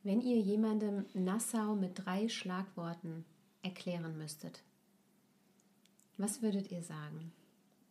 Wenn 0.04 0.22
ihr 0.22 0.40
jemandem 0.40 1.06
Nassau 1.14 1.76
mit 1.76 2.06
drei 2.06 2.30
Schlagworten 2.30 3.26
erklären 3.62 4.18
müsstet, 4.18 4.64
was 6.18 6.42
würdet 6.42 6.72
ihr 6.72 6.82
sagen? 6.82 7.34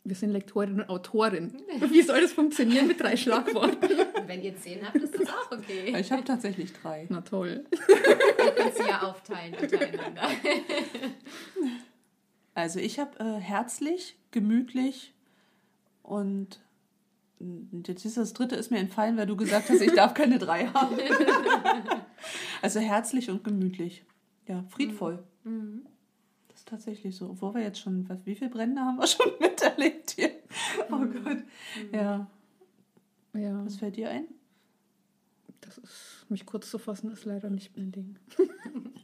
Wir 0.03 0.15
sind 0.15 0.31
Lektorin 0.31 0.81
und 0.81 0.89
Autorin. 0.89 1.53
Wie 1.91 2.01
soll 2.01 2.21
das 2.21 2.33
funktionieren 2.33 2.87
mit 2.87 3.01
drei 3.01 3.17
Schlagworten? 3.17 3.89
Wenn 4.27 4.41
ihr 4.41 4.57
zehn 4.57 4.87
habt, 4.87 4.97
ist 4.97 5.19
das 5.19 5.29
auch 5.29 5.51
okay. 5.51 5.95
Ich 5.99 6.13
habe 6.13 6.23
tatsächlich 6.23 6.73
drei. 6.73 7.07
Na 7.09 7.23
toll. 7.23 7.65
Ihr 7.89 8.53
könnt 8.53 8.75
sie 8.75 8.89
ja 8.89 9.03
aufteilen 9.03 9.55
untereinander. 9.55 10.29
Also 12.57 12.81
ich 12.81 12.99
habe 12.99 13.19
äh, 13.21 13.39
herzlich, 13.39 14.17
gemütlich 14.31 15.13
und 16.03 16.59
jetzt 17.87 18.07
ist 18.07 18.17
das 18.17 18.33
dritte 18.33 18.57
ist 18.57 18.71
mir 18.71 18.79
entfallen, 18.79 19.19
weil 19.19 19.27
du 19.27 19.37
gesagt 19.37 19.69
hast, 19.69 19.83
ich 19.83 19.93
darf 19.93 20.15
keine 20.15 20.39
drei 20.39 20.67
haben. 20.69 20.97
also 22.63 22.81
herzlich 22.81 23.29
und 23.29 23.45
gemütlich. 23.45 24.07
Ja, 24.49 24.65
friedvoll. 24.71 25.23
Das 26.49 26.61
ist 26.61 26.69
tatsächlich 26.69 27.15
so. 27.15 27.29
Obwohl 27.29 27.57
wir 27.57 27.63
jetzt 27.63 27.79
schon, 27.79 28.09
was, 28.09 28.25
wie 28.25 28.35
viele 28.35 28.49
Brände 28.49 28.81
haben 28.81 28.97
wir 28.97 29.07
schon 29.07 29.33
miterlebt 29.41 30.13
hier? 30.13 30.31
Oh 30.91 31.05
Gott. 31.05 31.45
Ja. 31.93 32.27
Ja, 33.35 33.67
Was 33.67 33.77
fällt 33.77 33.97
dir 33.97 34.09
ein? 34.09 34.25
das 35.61 35.77
ist, 35.77 36.27
mich 36.31 36.47
kurz 36.47 36.71
zu 36.71 36.79
fassen, 36.79 37.13
ist 37.13 37.27
leider 37.27 37.51
nicht 37.51 37.77
mein 37.77 37.93
Ding. 37.93 38.17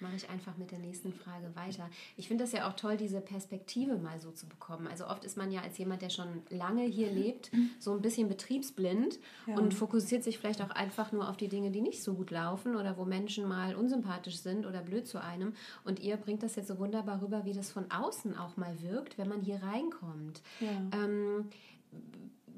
Mache 0.00 0.14
ich 0.16 0.28
einfach 0.30 0.56
mit 0.56 0.70
der 0.70 0.78
nächsten 0.78 1.12
Frage 1.12 1.50
weiter. 1.54 1.88
Ich 2.16 2.28
finde 2.28 2.44
das 2.44 2.52
ja 2.52 2.68
auch 2.68 2.74
toll, 2.74 2.96
diese 2.96 3.20
Perspektive 3.20 3.96
mal 3.96 4.20
so 4.20 4.30
zu 4.30 4.46
bekommen. 4.46 4.86
Also 4.86 5.06
oft 5.06 5.24
ist 5.24 5.36
man 5.36 5.50
ja 5.50 5.62
als 5.62 5.76
jemand, 5.78 6.02
der 6.02 6.10
schon 6.10 6.42
lange 6.50 6.82
hier 6.84 7.10
lebt, 7.10 7.50
so 7.80 7.92
ein 7.92 8.00
bisschen 8.02 8.28
betriebsblind 8.28 9.18
Ja. 9.46 9.56
und 9.56 9.74
fokussiert 9.74 10.22
sich 10.22 10.38
vielleicht 10.38 10.62
auch 10.62 10.70
einfach 10.70 11.10
nur 11.12 11.28
auf 11.28 11.36
die 11.36 11.48
Dinge, 11.48 11.70
die 11.70 11.80
nicht 11.80 12.02
so 12.02 12.14
gut 12.14 12.30
laufen 12.30 12.76
oder 12.76 12.96
wo 12.96 13.04
Menschen 13.04 13.48
mal 13.48 13.74
unsympathisch 13.74 14.38
sind 14.38 14.66
oder 14.66 14.82
blöd 14.82 15.06
zu 15.08 15.20
einem. 15.20 15.54
Und 15.84 16.00
ihr 16.00 16.16
bringt 16.16 16.42
das 16.42 16.54
jetzt 16.56 16.68
so 16.68 16.78
wunderbar 16.78 17.20
rüber, 17.20 17.44
wie 17.44 17.52
das 17.52 17.70
von 17.70 17.90
außen 17.90 18.36
auch 18.36 18.56
mal 18.56 18.80
wirkt, 18.82 19.18
wenn 19.18 19.28
man 19.28 19.40
hier 19.42 19.62
reinkommt. 19.62 20.42
Ja. 20.60 20.68
Ähm, 20.92 21.48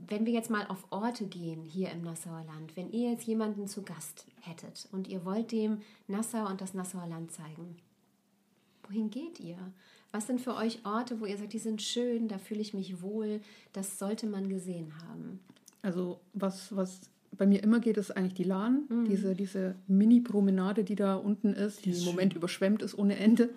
wenn 0.08 0.26
wir 0.26 0.32
jetzt 0.32 0.50
mal 0.50 0.66
auf 0.66 0.86
Orte 0.90 1.24
gehen 1.26 1.62
hier 1.62 1.90
im 1.90 2.02
Nassauer 2.02 2.42
Land, 2.44 2.76
wenn 2.76 2.90
ihr 2.90 3.12
jetzt 3.12 3.26
jemanden 3.26 3.68
zu 3.68 3.82
Gast 3.82 4.26
hättet 4.40 4.88
und 4.92 5.08
ihr 5.08 5.24
wollt 5.24 5.52
dem 5.52 5.78
Nassau 6.08 6.46
und 6.48 6.60
das 6.60 6.74
Nassauer 6.74 7.06
Land 7.06 7.32
zeigen, 7.32 7.76
wohin 8.84 9.10
geht 9.10 9.40
ihr? 9.40 9.58
Was 10.12 10.26
sind 10.26 10.40
für 10.40 10.54
euch 10.56 10.84
Orte, 10.84 11.20
wo 11.20 11.26
ihr 11.26 11.36
sagt, 11.36 11.52
die 11.52 11.58
sind 11.58 11.82
schön, 11.82 12.26
da 12.28 12.38
fühle 12.38 12.60
ich 12.60 12.74
mich 12.74 13.00
wohl, 13.00 13.40
das 13.72 13.98
sollte 13.98 14.26
man 14.26 14.48
gesehen 14.48 14.92
haben? 15.06 15.40
Also 15.82 16.20
was, 16.32 16.74
was 16.74 17.00
bei 17.36 17.46
mir 17.46 17.62
immer 17.62 17.80
geht, 17.80 17.96
ist 17.96 18.10
eigentlich 18.10 18.34
die 18.34 18.44
Lahn. 18.44 18.86
Diese, 19.08 19.34
diese 19.34 19.76
Mini-Promenade, 19.86 20.84
die 20.84 20.96
da 20.96 21.14
unten 21.14 21.52
ist, 21.52 21.84
die, 21.84 21.92
im 21.92 22.04
Moment 22.04 22.34
überschwemmt 22.34 22.82
ist 22.82 22.98
ohne 22.98 23.16
Ende. 23.16 23.50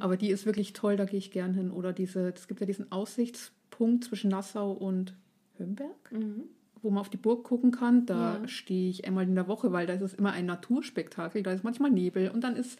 Aber 0.00 0.16
die 0.16 0.30
ist 0.30 0.46
wirklich 0.46 0.72
toll, 0.72 0.96
da 0.96 1.04
gehe 1.04 1.18
ich 1.18 1.30
gern 1.30 1.54
hin. 1.54 1.70
Oder 1.70 1.92
diese, 1.92 2.30
es 2.30 2.48
gibt 2.48 2.60
ja 2.60 2.66
diesen 2.66 2.90
Aussichtspunkt 2.90 4.04
zwischen 4.04 4.30
Nassau 4.30 4.72
und 4.72 5.14
Hömberg, 5.58 6.10
wo 6.82 6.90
man 6.90 7.00
auf 7.00 7.10
die 7.10 7.16
Burg 7.16 7.44
gucken 7.44 7.70
kann. 7.70 8.06
Da 8.06 8.46
stehe 8.46 8.90
ich 8.90 9.06
einmal 9.06 9.24
in 9.24 9.34
der 9.34 9.48
Woche, 9.48 9.72
weil 9.72 9.86
da 9.86 9.94
ist 9.94 10.02
es 10.02 10.14
immer 10.14 10.32
ein 10.32 10.46
Naturspektakel. 10.46 11.42
Da 11.42 11.52
ist 11.52 11.64
manchmal 11.64 11.90
Nebel 11.90 12.30
und 12.30 12.42
dann 12.42 12.56
ist 12.56 12.78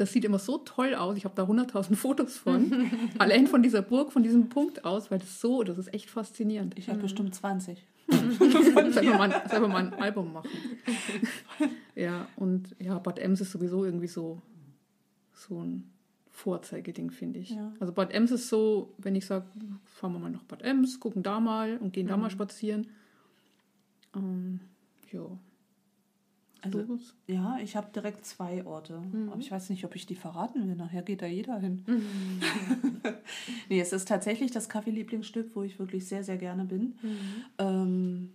das 0.00 0.12
sieht 0.12 0.24
immer 0.24 0.38
so 0.38 0.56
toll 0.58 0.94
aus. 0.94 1.18
Ich 1.18 1.26
habe 1.26 1.34
da 1.34 1.44
100.000 1.44 1.94
Fotos 1.96 2.38
von. 2.38 2.90
Allein 3.18 3.46
von 3.46 3.62
dieser 3.62 3.82
Burg, 3.82 4.12
von 4.12 4.22
diesem 4.22 4.48
Punkt 4.48 4.84
aus, 4.84 5.10
weil 5.10 5.18
das 5.18 5.40
so, 5.40 5.62
das 5.62 5.76
ist 5.76 5.92
echt 5.92 6.08
faszinierend. 6.08 6.78
Ich 6.78 6.88
habe 6.88 7.00
bestimmt 7.00 7.34
20. 7.34 7.84
selber, 8.90 9.18
mal, 9.18 9.42
selber 9.48 9.68
mal 9.68 9.86
ein 9.86 9.94
Album 9.94 10.32
machen. 10.32 10.48
ja, 11.94 12.26
und 12.36 12.74
ja, 12.80 12.98
Bad 12.98 13.18
Ems 13.18 13.40
ist 13.40 13.52
sowieso 13.52 13.84
irgendwie 13.84 14.08
so, 14.08 14.40
so 15.32 15.62
ein 15.62 15.90
Vorzeigeding, 16.30 17.10
finde 17.10 17.38
ich. 17.38 17.50
Ja. 17.50 17.70
Also 17.78 17.92
Bad 17.92 18.12
Ems 18.12 18.30
ist 18.30 18.48
so, 18.48 18.94
wenn 18.98 19.14
ich 19.14 19.26
sage, 19.26 19.44
fahren 19.84 20.14
wir 20.14 20.18
mal 20.18 20.30
nach 20.30 20.42
Bad 20.44 20.62
Ems, 20.62 20.98
gucken 20.98 21.22
da 21.22 21.38
mal 21.38 21.76
und 21.76 21.92
gehen 21.92 22.08
da 22.08 22.16
mal 22.16 22.30
spazieren. 22.30 22.88
Ähm, 24.14 24.60
ja. 25.12 25.26
Also, 26.62 26.98
ja, 27.26 27.58
ich 27.62 27.74
habe 27.74 27.90
direkt 27.94 28.26
zwei 28.26 28.66
Orte. 28.66 29.02
Aber 29.30 29.40
ich 29.40 29.50
weiß 29.50 29.70
nicht, 29.70 29.84
ob 29.86 29.94
ich 29.94 30.04
die 30.04 30.14
verraten 30.14 30.68
will. 30.68 30.76
Nachher 30.76 31.02
geht 31.02 31.22
da 31.22 31.26
jeder 31.26 31.58
hin. 31.58 31.84
nee, 33.70 33.80
es 33.80 33.94
ist 33.94 34.06
tatsächlich 34.06 34.50
das 34.50 34.68
Kaffee-Lieblingsstück, 34.68 35.56
wo 35.56 35.62
ich 35.62 35.78
wirklich 35.78 36.06
sehr, 36.06 36.22
sehr 36.22 36.36
gerne 36.36 36.64
bin. 36.66 36.94
Ähm, 37.56 38.30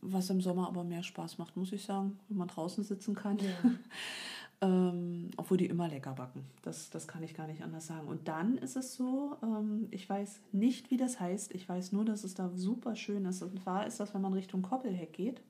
was 0.00 0.30
im 0.30 0.40
Sommer 0.40 0.68
aber 0.68 0.84
mehr 0.84 1.02
Spaß 1.02 1.38
macht, 1.38 1.56
muss 1.56 1.72
ich 1.72 1.82
sagen, 1.82 2.18
wenn 2.28 2.38
man 2.38 2.48
draußen 2.48 2.82
sitzen 2.82 3.14
kann. 3.14 3.38
ähm, 4.62 5.28
obwohl 5.36 5.56
die 5.58 5.66
immer 5.66 5.88
lecker 5.88 6.12
backen. 6.12 6.44
Das, 6.62 6.88
das 6.90 7.06
kann 7.08 7.22
ich 7.22 7.34
gar 7.34 7.46
nicht 7.48 7.62
anders 7.62 7.88
sagen. 7.88 8.06
Und 8.08 8.28
dann 8.28 8.56
ist 8.58 8.76
es 8.76 8.94
so, 8.94 9.36
ähm, 9.42 9.88
ich 9.90 10.08
weiß 10.08 10.40
nicht, 10.52 10.90
wie 10.90 10.96
das 10.96 11.18
heißt. 11.20 11.52
Ich 11.54 11.68
weiß 11.68 11.92
nur, 11.92 12.04
dass 12.04 12.22
es 12.24 12.34
da 12.34 12.48
super 12.54 12.94
schön 12.96 13.24
ist. 13.26 13.42
Und 13.42 13.60
zwar 13.62 13.86
ist 13.86 13.98
das, 13.98 14.14
wenn 14.14 14.20
man 14.22 14.32
Richtung 14.32 14.62
Koppelheck 14.62 15.12
geht, 15.12 15.42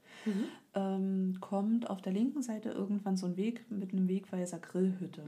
ähm, 0.75 1.37
kommt 1.41 1.91
auf 1.91 2.01
der 2.01 2.13
linken 2.13 2.43
Seite 2.43 2.71
irgendwann 2.71 3.17
so 3.19 3.27
ein 3.27 3.37
Weg 3.37 3.65
mit 3.71 3.93
einem 3.93 4.09
Wegweiser 4.09 4.59
Grillhütte. 4.59 5.23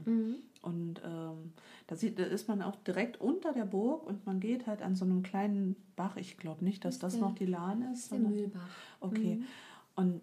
Und 0.63 1.01
ähm, 1.05 1.53
da, 1.85 1.95
sieht, 1.95 2.17
da 2.17 2.23
ist 2.23 2.47
man 2.47 2.63
auch 2.63 2.75
direkt 2.77 3.21
unter 3.21 3.53
der 3.53 3.65
Burg 3.65 4.07
und 4.07 4.25
man 4.25 4.39
geht 4.39 4.65
halt 4.65 4.81
an 4.81 4.95
so 4.95 5.05
einem 5.05 5.21
kleinen 5.21 5.75
Bach. 5.95 6.15
Ich 6.17 6.37
glaube 6.37 6.65
nicht, 6.65 6.83
dass 6.85 6.97
das 6.97 7.13
der- 7.13 7.21
noch 7.21 7.35
die 7.35 7.45
Lahn 7.45 7.83
ist. 7.93 8.11
Der 8.11 8.17
sondern- 8.17 8.33
Mühlbach. 8.35 8.67
Okay. 8.99 9.43
Und 9.95 10.21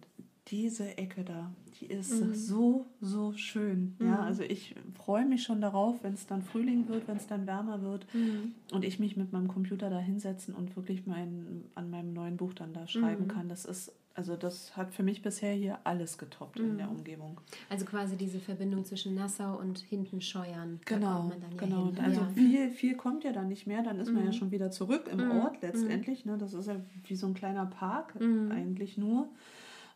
diese 0.49 0.99
Ecke 0.99 1.25
da, 1.25 1.53
die 1.81 1.87
ist 1.87 2.21
Mhm. 2.21 2.35
so, 2.35 2.87
so 3.01 3.33
schön. 3.35 3.95
Ja, 4.01 4.21
also 4.21 4.43
ich 4.43 4.75
freue 4.95 5.25
mich 5.25 5.43
schon 5.45 5.61
darauf, 5.61 6.03
wenn 6.03 6.15
es 6.15 6.27
dann 6.27 6.43
Frühling 6.43 6.89
wird, 6.89 7.07
wenn 7.09 7.17
es 7.17 7.27
dann 7.27 7.47
wärmer 7.47 7.81
wird 7.83 8.07
Mhm. 8.13 8.53
und 8.73 8.85
ich 8.85 8.99
mich 8.99 9.17
mit 9.17 9.33
meinem 9.33 9.49
Computer 9.49 9.89
da 9.89 9.99
hinsetzen 9.99 10.55
und 10.55 10.75
wirklich 10.77 11.07
mein, 11.07 11.65
an 11.75 11.91
meinem 11.91 12.13
neuen 12.13 12.37
Buch 12.37 12.55
dann 12.55 12.73
da 12.73 12.87
schreiben 12.89 13.25
Mhm. 13.25 13.29
kann. 13.29 13.49
Das 13.49 13.65
ist, 13.65 13.93
also 14.15 14.37
das 14.37 14.77
hat 14.77 14.93
für 14.93 15.03
mich 15.05 15.23
bisher 15.23 15.55
hier 15.55 15.79
alles 15.85 16.19
getoppt 16.19 16.59
in 16.59 16.73
Mhm. 16.75 16.79
der 16.79 16.91
Umgebung. 16.91 17.41
Also 17.71 17.85
quasi 17.87 18.17
diese 18.17 18.41
Verbindung 18.41 18.85
zwischen 18.85 19.15
Nassau 19.15 19.59
und 19.59 19.79
hinten 19.79 20.21
Scheuern. 20.21 20.81
Genau, 20.85 21.19
kommt 21.19 21.29
man 21.31 21.41
dann 21.41 21.53
ja 21.53 21.57
genau. 21.57 21.87
hin. 21.87 21.99
Also 22.05 22.21
ja. 22.21 22.27
Mhm. 22.29 22.35
viel, 22.35 22.71
viel 22.71 22.97
kommt 22.97 23.23
ja 23.25 23.33
dann 23.33 23.49
nicht 23.49 23.67
mehr. 23.69 23.83
Dann 23.83 23.99
ist 24.01 24.13
man 24.13 24.25
ja 24.27 24.33
schon 24.33 24.51
wieder 24.51 24.71
zurück 24.73 25.09
im 25.11 25.31
Ort 25.31 25.63
letztendlich. 25.63 26.25
Ne? 26.27 26.37
Das 26.37 26.53
ist 26.53 26.67
ja 26.67 26.77
wie 27.07 27.15
so 27.17 27.29
ein 27.29 27.35
kleiner 27.35 27.65
Park 27.67 28.21
Mhm. 28.21 28.51
eigentlich 28.51 28.99
nur. 28.99 29.29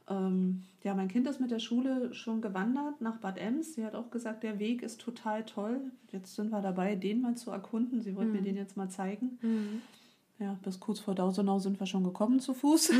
Ähm, 0.09 0.63
ja, 0.85 0.95
mein 0.95 1.09
Kind 1.09 1.27
ist 1.27 1.41
mit 1.41 1.51
der 1.51 1.59
Schule 1.59 2.15
schon 2.15 2.41
gewandert 2.41 3.01
nach 3.01 3.19
Bad 3.19 3.39
Ems. 3.39 3.75
Sie 3.75 3.85
hat 3.85 3.95
auch 3.95 4.11
gesagt, 4.11 4.45
der 4.45 4.59
Weg 4.59 4.83
ist 4.83 5.01
total 5.01 5.45
toll. 5.45 5.81
Jetzt 6.13 6.37
sind 6.37 6.51
wir 6.51 6.63
dabei, 6.63 6.95
den 6.95 7.23
mal 7.23 7.37
zu 7.37 7.51
erkunden. 7.51 8.03
Sie 8.03 8.15
wollte 8.15 8.31
mir 8.31 8.43
den 8.43 8.57
jetzt 8.57 8.77
mal 8.77 8.89
zeigen. 8.89 9.39
Mhm. 9.43 9.83
Ja, 10.39 10.59
bis 10.63 10.79
kurz 10.81 11.01
vor 11.01 11.15
Dausenau 11.15 11.59
sind 11.59 11.81
wir 11.81 11.87
schon 11.87 12.05
gekommen 12.05 12.41
zu 12.41 12.53
Fuß. 12.53 12.93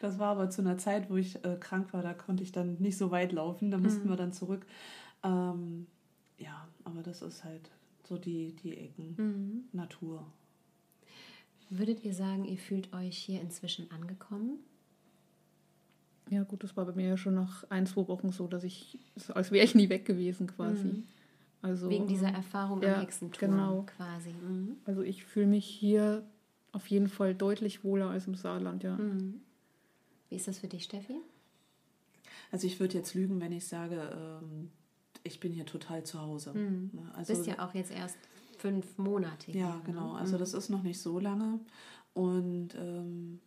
das 0.00 0.18
war 0.18 0.32
aber 0.32 0.50
zu 0.50 0.60
einer 0.60 0.78
Zeit, 0.78 1.10
wo 1.10 1.16
ich 1.16 1.42
äh, 1.44 1.56
krank 1.58 1.92
war, 1.92 2.02
da 2.02 2.12
konnte 2.12 2.42
ich 2.42 2.52
dann 2.52 2.76
nicht 2.78 2.98
so 2.98 3.10
weit 3.10 3.32
laufen, 3.32 3.70
da 3.70 3.78
mussten 3.78 4.08
wir 4.08 4.16
dann 4.16 4.34
zurück. 4.34 4.66
Ähm, 5.22 5.86
ja, 6.36 6.68
aber 6.84 7.02
das 7.02 7.22
ist 7.22 7.42
halt 7.42 7.70
so 8.06 8.18
die, 8.18 8.54
die 8.62 8.76
Ecken 8.76 9.14
Mhm. 9.16 9.64
Natur. 9.72 10.26
Würdet 11.70 12.04
ihr 12.04 12.12
sagen, 12.12 12.44
ihr 12.44 12.58
fühlt 12.58 12.92
euch 12.92 13.16
hier 13.16 13.40
inzwischen 13.40 13.90
angekommen? 13.90 14.58
Ja, 16.30 16.42
gut, 16.42 16.64
das 16.64 16.76
war 16.76 16.86
bei 16.86 16.92
mir 16.92 17.08
ja 17.08 17.16
schon 17.16 17.34
nach 17.34 17.64
ein, 17.70 17.86
zwei 17.86 18.08
Wochen 18.08 18.32
so, 18.32 18.46
dass 18.46 18.64
ich, 18.64 18.98
als 19.28 19.50
wäre 19.50 19.64
ich 19.64 19.74
nie 19.74 19.88
weg 19.88 20.04
gewesen 20.06 20.46
quasi. 20.46 21.02
Also, 21.60 21.88
Wegen 21.88 22.06
dieser 22.06 22.28
ähm, 22.28 22.34
Erfahrung 22.36 22.82
ja, 22.82 22.94
am 22.94 23.00
Hexenturm 23.00 23.50
genau. 23.50 23.86
quasi. 23.96 24.30
Mhm. 24.30 24.76
Also 24.84 25.02
ich 25.02 25.24
fühle 25.24 25.46
mich 25.46 25.66
hier 25.66 26.22
auf 26.72 26.88
jeden 26.88 27.08
Fall 27.08 27.34
deutlich 27.34 27.84
wohler 27.84 28.10
als 28.10 28.26
im 28.26 28.34
Saarland, 28.34 28.82
ja. 28.82 28.96
Mhm. 28.96 29.40
Wie 30.28 30.36
ist 30.36 30.48
das 30.48 30.58
für 30.58 30.66
dich, 30.66 30.84
Steffi? 30.84 31.16
Also 32.50 32.66
ich 32.66 32.80
würde 32.80 32.94
jetzt 32.98 33.14
lügen, 33.14 33.40
wenn 33.40 33.52
ich 33.52 33.66
sage, 33.66 34.10
ähm, 34.42 34.70
ich 35.22 35.40
bin 35.40 35.52
hier 35.52 35.66
total 35.66 36.04
zu 36.04 36.20
Hause. 36.20 36.52
Ne, 36.52 36.90
Du 36.92 37.00
Also, 37.14 37.32
bist 37.34 37.46
ja 37.46 37.66
auch 37.66 37.74
jetzt 37.74 37.90
erst 37.90 38.18
fünf 38.58 38.98
Monate 38.98 39.52
hier. 39.52 39.60
Ja, 39.62 39.76
ne? 39.76 39.82
genau. 39.86 40.12
Also 40.12 40.38
das 40.38 40.54
ist 40.54 40.68
noch 40.68 40.82
nicht 40.82 41.00
so 41.00 41.18
lange. 41.18 41.60
Und 42.12 42.74
ähm, 42.76 43.40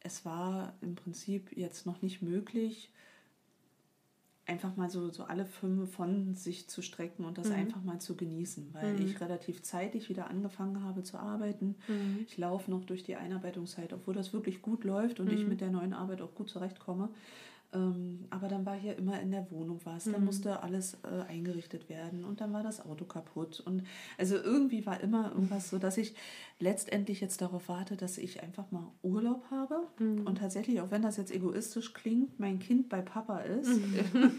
es 0.00 0.24
war 0.24 0.74
im 0.80 0.94
Prinzip 0.94 1.56
jetzt 1.56 1.86
noch 1.86 2.02
nicht 2.02 2.22
möglich, 2.22 2.90
einfach 4.46 4.76
mal 4.76 4.88
so, 4.88 5.10
so 5.10 5.24
alle 5.24 5.44
fünf 5.44 5.92
von 5.92 6.34
sich 6.34 6.68
zu 6.68 6.80
strecken 6.80 7.24
und 7.26 7.36
das 7.36 7.50
einfach 7.50 7.82
mal 7.84 8.00
zu 8.00 8.16
genießen, 8.16 8.70
weil 8.72 8.98
ich 9.04 9.20
relativ 9.20 9.62
zeitig 9.62 10.08
wieder 10.08 10.30
angefangen 10.30 10.82
habe 10.82 11.02
zu 11.02 11.18
arbeiten. 11.18 11.74
Ich 12.26 12.38
laufe 12.38 12.70
noch 12.70 12.84
durch 12.84 13.02
die 13.02 13.16
Einarbeitungszeit, 13.16 13.92
obwohl 13.92 14.14
das 14.14 14.32
wirklich 14.32 14.62
gut 14.62 14.84
läuft 14.84 15.20
und 15.20 15.30
ich 15.30 15.46
mit 15.46 15.60
der 15.60 15.70
neuen 15.70 15.92
Arbeit 15.92 16.22
auch 16.22 16.34
gut 16.34 16.48
zurechtkomme. 16.48 17.10
Ähm, 17.74 18.26
aber 18.30 18.48
dann 18.48 18.64
war 18.64 18.74
hier 18.74 18.96
immer 18.96 19.20
in 19.20 19.30
der 19.30 19.50
Wohnung 19.50 19.78
was, 19.84 20.04
dann 20.04 20.24
musste 20.24 20.62
alles 20.62 20.96
äh, 21.04 21.22
eingerichtet 21.28 21.90
werden 21.90 22.24
und 22.24 22.40
dann 22.40 22.52
war 22.54 22.62
das 22.62 22.84
Auto 22.84 23.04
kaputt. 23.04 23.60
Und 23.60 23.82
also 24.16 24.36
irgendwie 24.36 24.86
war 24.86 25.00
immer 25.00 25.32
irgendwas 25.32 25.68
so, 25.68 25.78
dass 25.78 25.98
ich 25.98 26.14
letztendlich 26.58 27.20
jetzt 27.20 27.42
darauf 27.42 27.68
warte, 27.68 27.96
dass 27.96 28.16
ich 28.16 28.42
einfach 28.42 28.70
mal 28.70 28.90
Urlaub 29.02 29.44
habe. 29.50 29.86
Und 30.24 30.38
tatsächlich, 30.38 30.80
auch 30.80 30.90
wenn 30.90 31.02
das 31.02 31.18
jetzt 31.18 31.30
egoistisch 31.30 31.92
klingt, 31.92 32.40
mein 32.40 32.58
Kind 32.58 32.88
bei 32.88 33.02
Papa 33.02 33.40
ist 33.40 33.70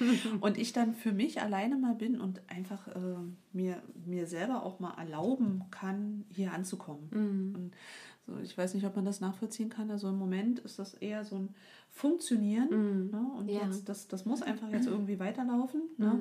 und 0.42 0.58
ich 0.58 0.74
dann 0.74 0.96
für 0.96 1.12
mich 1.12 1.40
alleine 1.40 1.78
mal 1.78 1.94
bin 1.94 2.20
und 2.20 2.42
einfach 2.50 2.88
äh, 2.88 3.16
mir, 3.54 3.82
mir 4.06 4.26
selber 4.26 4.64
auch 4.64 4.80
mal 4.80 4.96
erlauben 4.98 5.64
kann, 5.70 6.26
hier 6.30 6.52
anzukommen. 6.52 7.10
Und 7.56 7.72
so, 8.19 8.19
ich 8.44 8.58
weiß 8.58 8.74
nicht, 8.74 8.86
ob 8.86 8.96
man 8.96 9.06
das 9.06 9.20
nachvollziehen 9.22 9.70
kann. 9.70 9.90
Also 9.92 10.10
im 10.10 10.18
Moment 10.18 10.60
ist 10.60 10.80
das 10.80 10.94
eher 10.96 11.24
so 11.26 11.36
ein 11.38 11.50
Funktionieren. 11.90 13.10
Ne? 13.12 13.32
Und 13.38 13.50
Ja. 13.50 13.66
jetzt, 13.66 13.90
das, 13.90 14.08
das 14.08 14.26
muss 14.26 14.42
einfach 14.42 14.70
jetzt 14.70 14.88
irgendwie 14.88 15.20
weiterlaufen. 15.20 15.82
Ne? 15.98 16.20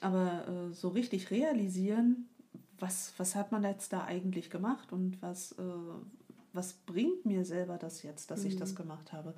Aber 0.00 0.48
äh, 0.48 0.72
so 0.72 0.88
richtig 0.88 1.30
realisieren, 1.30 2.28
was, 2.78 3.12
was 3.18 3.34
hat 3.34 3.52
man 3.52 3.62
jetzt 3.62 3.92
da 3.92 4.04
eigentlich 4.04 4.50
gemacht 4.50 4.92
und 4.92 5.20
was, 5.22 5.52
äh, 5.52 5.62
was 6.52 6.74
bringt 6.74 7.24
mir 7.24 7.44
selber 7.44 7.78
das 7.78 8.02
jetzt, 8.02 8.30
dass 8.30 8.44
ich 8.44 8.56
das 8.56 8.74
gemacht 8.76 9.12
habe, 9.12 9.34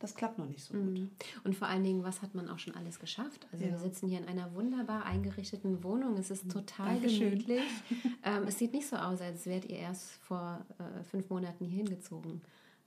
das 0.00 0.14
klappt 0.14 0.38
noch 0.38 0.46
nicht 0.46 0.62
so 0.62 0.74
gut. 0.74 0.84
Mhm. 0.98 1.10
Und 1.44 1.56
vor 1.56 1.66
allen 1.68 1.82
Dingen, 1.82 2.04
was 2.04 2.22
hat 2.22 2.34
man 2.34 2.48
auch 2.48 2.58
schon 2.58 2.74
alles 2.76 3.00
geschafft? 3.00 3.46
Also 3.52 3.64
Ja. 3.64 3.72
wir 3.72 3.78
sitzen 3.78 4.08
hier 4.08 4.18
in 4.18 4.26
einer 4.26 4.54
wunderbar 4.54 5.04
eingerichteten 5.04 5.82
Wohnung. 5.82 6.16
Es 6.16 6.30
ist 6.30 6.50
total 6.50 6.94
Dankeschön. 6.94 7.30
gemütlich. 7.30 7.62
ähm, 8.24 8.44
es 8.46 8.58
sieht 8.58 8.72
nicht 8.72 8.86
so 8.86 8.96
aus, 8.96 9.20
als 9.20 9.46
wärt 9.46 9.64
ihr 9.64 9.78
erst 9.78 10.12
vor 10.22 10.64
äh, 10.78 11.02
fünf 11.04 11.28
Monaten 11.30 11.64
hier 11.64 11.78
hingezogen. 11.78 12.40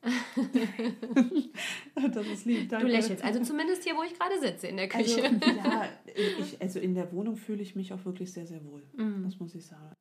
Das 2.14 2.26
ist 2.28 2.46
lieb, 2.46 2.70
Du 2.70 2.78
lächelst. 2.88 3.24
Also 3.24 3.42
zumindest 3.44 3.84
hier, 3.84 3.96
wo 3.96 4.04
ich 4.04 4.18
gerade 4.18 4.40
sitze, 4.40 4.68
in 4.68 4.78
der 4.78 4.94
Also, 4.94 5.16
Küche. 5.22 5.40
ja, 5.64 5.86
ich, 6.40 6.60
also 6.62 6.80
in 6.80 6.96
der 6.96 7.12
Wohnung 7.12 7.36
fühle 7.36 7.62
ich 7.62 7.76
mich 7.76 7.94
auch 7.94 8.04
wirklich 8.06 8.32
sehr, 8.34 8.46
sehr 8.48 8.64
wohl. 8.66 8.82
Mhm. 8.96 9.24
Das 9.24 9.40
muss 9.40 9.54
ich 9.56 9.66
sagen. 9.66 9.92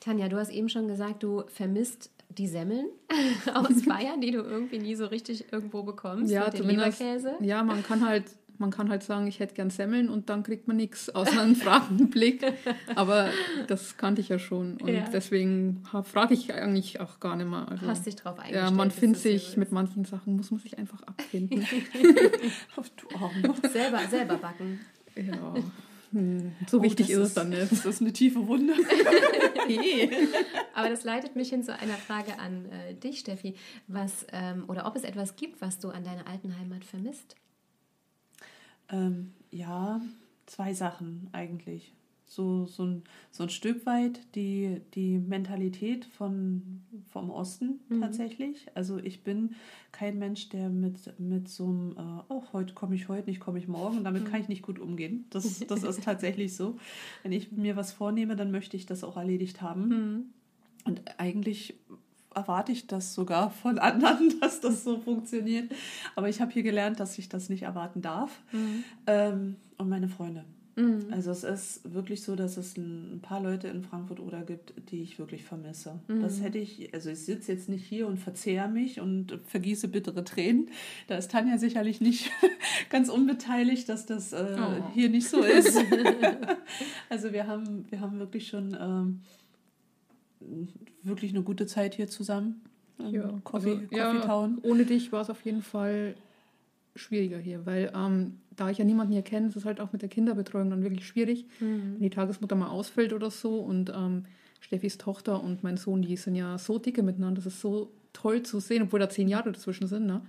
Tanja, 0.00 0.28
du 0.28 0.36
hast 0.36 0.50
eben 0.50 0.68
schon 0.68 0.86
gesagt, 0.88 1.22
du 1.22 1.44
vermisst 1.48 2.10
die 2.30 2.46
Semmeln 2.46 2.86
aus 3.54 3.82
Bayern, 3.86 4.20
die 4.20 4.30
du 4.30 4.38
irgendwie 4.40 4.78
nie 4.78 4.94
so 4.94 5.06
richtig 5.06 5.52
irgendwo 5.52 5.82
bekommst. 5.82 6.30
Ja, 6.30 6.44
mit 6.44 6.54
dem 6.54 6.60
zumindest. 6.62 7.00
Leberkäse. 7.00 7.32
Ja, 7.40 7.62
man 7.64 7.82
kann 7.82 8.06
halt, 8.06 8.24
man 8.58 8.70
kann 8.70 8.90
halt 8.90 9.02
sagen, 9.02 9.26
ich 9.26 9.40
hätte 9.40 9.54
gern 9.54 9.70
Semmeln 9.70 10.08
und 10.08 10.28
dann 10.28 10.42
kriegt 10.42 10.68
man 10.68 10.76
nichts 10.76 11.08
außer 11.10 11.40
einen 11.40 11.56
fragenden 11.56 12.10
Blick. 12.10 12.44
Aber 12.94 13.28
das 13.66 13.96
kannte 13.96 14.20
ich 14.20 14.28
ja 14.28 14.38
schon 14.38 14.76
und 14.76 14.88
Ja. 14.88 15.08
deswegen 15.12 15.82
frage 16.04 16.34
ich 16.34 16.52
eigentlich 16.52 17.00
auch 17.00 17.18
gar 17.20 17.34
nicht 17.36 17.48
mehr. 17.48 17.66
Also, 17.68 17.86
Hast 17.86 18.06
dich 18.06 18.16
drauf 18.16 18.38
eingestellt. 18.38 18.64
ja, 18.64 18.70
man 18.70 18.90
findet 18.90 19.20
sich 19.22 19.56
mit 19.56 19.72
manchen 19.72 20.04
Sachen, 20.04 20.36
muss 20.36 20.50
man 20.50 20.60
sich 20.60 20.76
einfach 20.78 21.02
abfinden. 21.04 21.66
Du 21.94 23.16
Arme. 23.16 23.54
ist. 23.62 23.72
selber, 23.72 23.98
selber 24.10 24.36
backen. 24.36 24.80
ja, 25.16 25.54
hm, 26.12 26.52
so 26.66 26.82
wichtig 26.82 27.06
Oh, 27.06 27.10
das 27.10 27.20
ist 27.20 27.28
es 27.28 27.34
dann 27.34 27.50
nicht. 27.50 27.70
Das 27.70 27.84
ist 27.84 28.00
eine 28.00 28.12
tiefe 28.12 28.46
Wunde. 28.46 28.74
Aber 30.74 30.88
das 30.88 31.04
leitet 31.04 31.36
mich 31.36 31.50
hin 31.50 31.62
zu 31.62 31.78
einer 31.78 31.94
Frage 31.94 32.38
an 32.38 32.66
äh, 32.70 32.94
dich, 32.94 33.20
Steffi. 33.20 33.54
Was, 33.86 34.26
ähm, 34.32 34.64
oder 34.68 34.86
ob 34.86 34.96
es 34.96 35.04
etwas 35.04 35.36
gibt, 35.36 35.60
was 35.60 35.78
du 35.78 35.90
an 35.90 36.04
deiner 36.04 36.26
alten 36.26 36.58
Heimat 36.58 36.84
vermisst? 36.84 37.36
Ähm, 38.90 39.34
ja, 39.50 40.00
zwei 40.46 40.72
Sachen 40.72 41.28
eigentlich. 41.32 41.92
So, 42.30 42.66
so, 42.66 42.84
ein, 42.84 43.02
so 43.30 43.44
ein 43.44 43.48
Stück 43.48 43.86
weit 43.86 44.20
die, 44.34 44.82
die 44.94 45.18
Mentalität 45.18 46.04
von, 46.04 46.82
vom 47.10 47.30
Osten 47.30 47.80
tatsächlich. 48.00 48.66
Also 48.74 48.98
ich 48.98 49.24
bin 49.24 49.54
kein 49.92 50.18
Mensch, 50.18 50.50
der 50.50 50.68
mit, 50.68 51.18
mit 51.18 51.48
so 51.48 51.64
einem, 51.64 51.92
äh, 51.96 52.22
oh, 52.28 52.42
heute 52.52 52.74
komme 52.74 52.94
ich 52.94 53.08
heute 53.08 53.30
nicht, 53.30 53.40
komme 53.40 53.58
ich 53.58 53.66
morgen. 53.66 54.04
Damit 54.04 54.26
kann 54.26 54.42
ich 54.42 54.48
nicht 54.48 54.62
gut 54.62 54.78
umgehen. 54.78 55.24
Das, 55.30 55.58
das 55.68 55.82
ist 55.82 56.04
tatsächlich 56.04 56.54
so. 56.54 56.76
Wenn 57.22 57.32
ich 57.32 57.50
mir 57.50 57.76
was 57.76 57.92
vornehme, 57.92 58.36
dann 58.36 58.50
möchte 58.50 58.76
ich 58.76 58.84
das 58.84 59.04
auch 59.04 59.16
erledigt 59.16 59.62
haben. 59.62 59.88
Und 60.84 61.02
eigentlich 61.16 61.76
erwarte 62.34 62.72
ich 62.72 62.86
das 62.86 63.14
sogar 63.14 63.50
von 63.50 63.78
anderen, 63.78 64.34
dass 64.40 64.60
das 64.60 64.84
so 64.84 64.98
funktioniert. 64.98 65.72
Aber 66.14 66.28
ich 66.28 66.42
habe 66.42 66.52
hier 66.52 66.62
gelernt, 66.62 67.00
dass 67.00 67.18
ich 67.18 67.30
das 67.30 67.48
nicht 67.48 67.62
erwarten 67.62 68.02
darf. 68.02 68.42
Ähm, 69.06 69.56
und 69.78 69.88
meine 69.88 70.08
Freunde. 70.08 70.44
Also 71.10 71.32
es 71.32 71.42
ist 71.42 71.92
wirklich 71.92 72.22
so, 72.22 72.36
dass 72.36 72.56
es 72.56 72.76
ein 72.76 73.18
paar 73.20 73.42
Leute 73.42 73.66
in 73.68 73.82
Frankfurt 73.82 74.20
oder 74.20 74.42
gibt, 74.42 74.74
die 74.90 75.02
ich 75.02 75.18
wirklich 75.18 75.42
vermisse. 75.44 75.98
Das 76.06 76.40
hätte 76.40 76.58
ich, 76.58 76.94
also 76.94 77.10
ich 77.10 77.18
sitze 77.20 77.50
jetzt 77.52 77.68
nicht 77.68 77.84
hier 77.84 78.06
und 78.06 78.18
verzehre 78.18 78.68
mich 78.68 79.00
und 79.00 79.40
vergieße 79.46 79.88
bittere 79.88 80.22
Tränen. 80.22 80.70
Da 81.08 81.16
ist 81.16 81.30
Tanja 81.32 81.58
sicherlich 81.58 82.00
nicht 82.00 82.30
ganz 82.90 83.08
unbeteiligt, 83.08 83.88
dass 83.88 84.06
das 84.06 84.32
äh, 84.32 84.56
Oh. 84.58 84.84
hier 84.94 85.08
nicht 85.08 85.28
so 85.28 85.40
ist. 85.42 85.76
also 87.08 87.32
wir 87.32 87.46
haben, 87.48 87.86
wir 87.90 88.00
haben 88.00 88.18
wirklich 88.20 88.46
schon 88.48 88.76
ähm, 88.80 89.20
wirklich 91.02 91.32
eine 91.34 91.42
gute 91.42 91.66
Zeit 91.66 91.94
hier 91.94 92.08
zusammen. 92.08 92.60
Ähm, 93.00 93.42
Coffee, 93.44 93.70
also, 93.70 93.80
Coffee 93.82 93.96
ja, 93.96 94.20
Town. 94.20 94.58
ohne 94.62 94.84
dich 94.84 95.12
war 95.12 95.22
es 95.22 95.30
auf 95.30 95.44
jeden 95.44 95.62
Fall 95.62 96.14
schwieriger 96.98 97.38
hier, 97.38 97.66
weil 97.66 97.92
ähm, 97.94 98.38
da 98.56 98.70
ich 98.70 98.78
ja 98.78 98.84
niemanden 98.84 99.12
hier 99.12 99.22
kenne, 99.22 99.48
ist 99.48 99.56
es 99.56 99.64
halt 99.64 99.80
auch 99.80 99.92
mit 99.92 100.02
der 100.02 100.08
Kinderbetreuung 100.08 100.70
dann 100.70 100.82
wirklich 100.82 101.06
schwierig, 101.06 101.46
wenn 101.60 102.00
die 102.00 102.10
Tagesmutter 102.10 102.56
mal 102.56 102.68
ausfällt 102.68 103.12
oder 103.12 103.30
so 103.30 103.58
und 103.58 103.90
ähm, 103.94 104.24
Steffis 104.60 104.98
Tochter 104.98 105.42
und 105.42 105.62
mein 105.62 105.76
Sohn, 105.76 106.02
die 106.02 106.16
sind 106.16 106.34
ja 106.34 106.58
so 106.58 106.78
dicke 106.78 107.02
miteinander, 107.02 107.36
das 107.36 107.54
ist 107.54 107.60
so 107.60 107.92
toll 108.12 108.42
zu 108.42 108.58
sehen, 108.58 108.82
obwohl 108.82 108.98
da 108.98 109.08
zehn 109.08 109.28
Jahre 109.28 109.52
dazwischen 109.52 109.86
sind, 109.86 110.06
ne? 110.06 110.22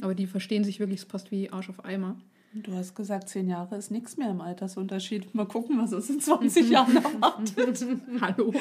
aber 0.00 0.14
die 0.14 0.26
verstehen 0.26 0.62
sich 0.62 0.78
wirklich, 0.78 1.00
es 1.00 1.06
passt 1.06 1.30
wie 1.32 1.50
Arsch 1.50 1.68
auf 1.68 1.84
Eimer. 1.84 2.16
Du 2.54 2.74
hast 2.74 2.94
gesagt, 2.94 3.30
zehn 3.30 3.48
Jahre 3.48 3.76
ist 3.76 3.90
nichts 3.90 4.18
mehr 4.18 4.30
im 4.30 4.42
Altersunterschied. 4.42 5.34
Mal 5.34 5.46
gucken, 5.46 5.78
was 5.78 5.94
uns 5.94 6.10
in 6.10 6.20
20 6.20 6.68
Jahren 6.68 6.96
erwartet. 6.96 7.84
Hallo. 8.20 8.52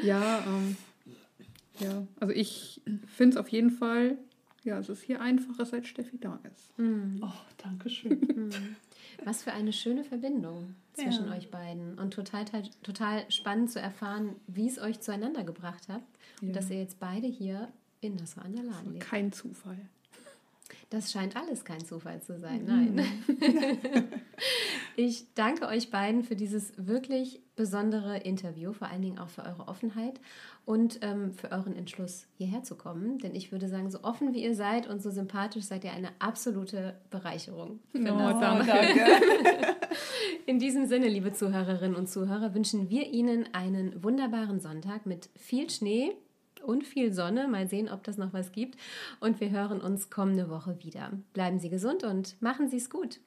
ja, 0.00 0.44
ähm, 0.46 0.76
ja, 1.80 2.06
also 2.20 2.32
ich 2.32 2.80
finde 3.06 3.34
es 3.34 3.36
auf 3.36 3.48
jeden 3.48 3.70
Fall, 3.70 4.16
ja, 4.66 4.78
es 4.78 4.88
ist 4.90 5.02
hier 5.02 5.20
einfacher, 5.20 5.64
seit 5.64 5.86
Steffi 5.86 6.18
da 6.18 6.38
ist. 6.54 6.72
Oh, 6.78 7.28
danke 7.62 7.88
schön. 7.88 8.50
Was 9.24 9.42
für 9.42 9.52
eine 9.52 9.72
schöne 9.72 10.04
Verbindung 10.04 10.74
zwischen 10.92 11.26
Ja. 11.28 11.32
euch 11.34 11.50
beiden. 11.50 11.98
Und 11.98 12.12
total, 12.12 12.44
total 12.82 13.30
spannend 13.30 13.70
zu 13.70 13.80
erfahren, 13.80 14.36
wie 14.46 14.68
es 14.68 14.78
euch 14.78 15.00
zueinander 15.00 15.42
gebracht 15.44 15.88
hat. 15.88 16.02
Und 16.42 16.48
Ja. 16.48 16.54
dass 16.54 16.68
ihr 16.70 16.78
jetzt 16.78 17.00
beide 17.00 17.26
hier 17.26 17.68
in 18.02 18.16
Nassau 18.16 18.42
an 18.42 18.54
der 18.54 18.64
Lahn 18.64 18.92
lebt. 18.92 19.00
Kein 19.04 19.32
Zufall. 19.32 19.78
Das 20.90 21.10
scheint 21.10 21.34
alles 21.36 21.64
kein 21.64 21.84
Zufall 21.84 22.22
zu 22.22 22.38
sein. 22.38 22.64
Mhm. 22.64 22.94
Nein. 22.94 23.08
ich 24.96 25.34
danke 25.34 25.66
euch 25.66 25.90
beiden 25.90 26.22
für 26.22 26.36
dieses 26.36 26.72
wirklich 26.76 27.40
besondere 27.56 28.18
Interview, 28.18 28.72
vor 28.72 28.88
allen 28.88 29.02
Dingen 29.02 29.18
auch 29.18 29.28
für 29.28 29.42
eure 29.42 29.66
Offenheit 29.66 30.20
und 30.64 31.00
ähm, 31.02 31.32
für 31.32 31.50
euren 31.50 31.74
Entschluss, 31.74 32.26
hierher 32.36 32.62
zu 32.62 32.76
kommen. 32.76 33.18
Denn 33.18 33.34
ich 33.34 33.50
würde 33.50 33.68
sagen, 33.68 33.90
so 33.90 34.04
offen 34.04 34.32
wie 34.32 34.44
ihr 34.44 34.54
seid 34.54 34.86
und 34.88 35.02
so 35.02 35.10
sympathisch 35.10 35.64
seid 35.64 35.82
ihr 35.82 35.92
eine 35.92 36.10
absolute 36.20 36.94
Bereicherung. 37.10 37.80
Für 37.90 37.98
Oh, 37.98 38.40
danke. 38.40 38.72
In 40.46 40.60
diesem 40.60 40.86
Sinne, 40.86 41.08
liebe 41.08 41.32
Zuhörerinnen 41.32 41.96
und 41.96 42.08
Zuhörer, 42.08 42.54
wünschen 42.54 42.90
wir 42.90 43.10
Ihnen 43.12 43.48
einen 43.52 44.04
wunderbaren 44.04 44.60
Sonntag 44.60 45.04
mit 45.04 45.30
viel 45.34 45.68
Schnee 45.68 46.12
und 46.66 46.84
viel 46.84 47.12
Sonne. 47.12 47.48
Mal 47.48 47.68
sehen, 47.68 47.88
ob 47.88 48.04
das 48.04 48.18
noch 48.18 48.32
was 48.32 48.52
gibt. 48.52 48.76
Und 49.20 49.40
wir 49.40 49.50
hören 49.50 49.80
uns 49.80 50.10
kommende 50.10 50.50
Woche 50.50 50.82
wieder. 50.82 51.12
Bleiben 51.32 51.58
Sie 51.58 51.70
gesund 51.70 52.04
und 52.04 52.40
machen 52.42 52.68
Sie 52.68 52.76
es 52.76 52.90
gut. 52.90 53.20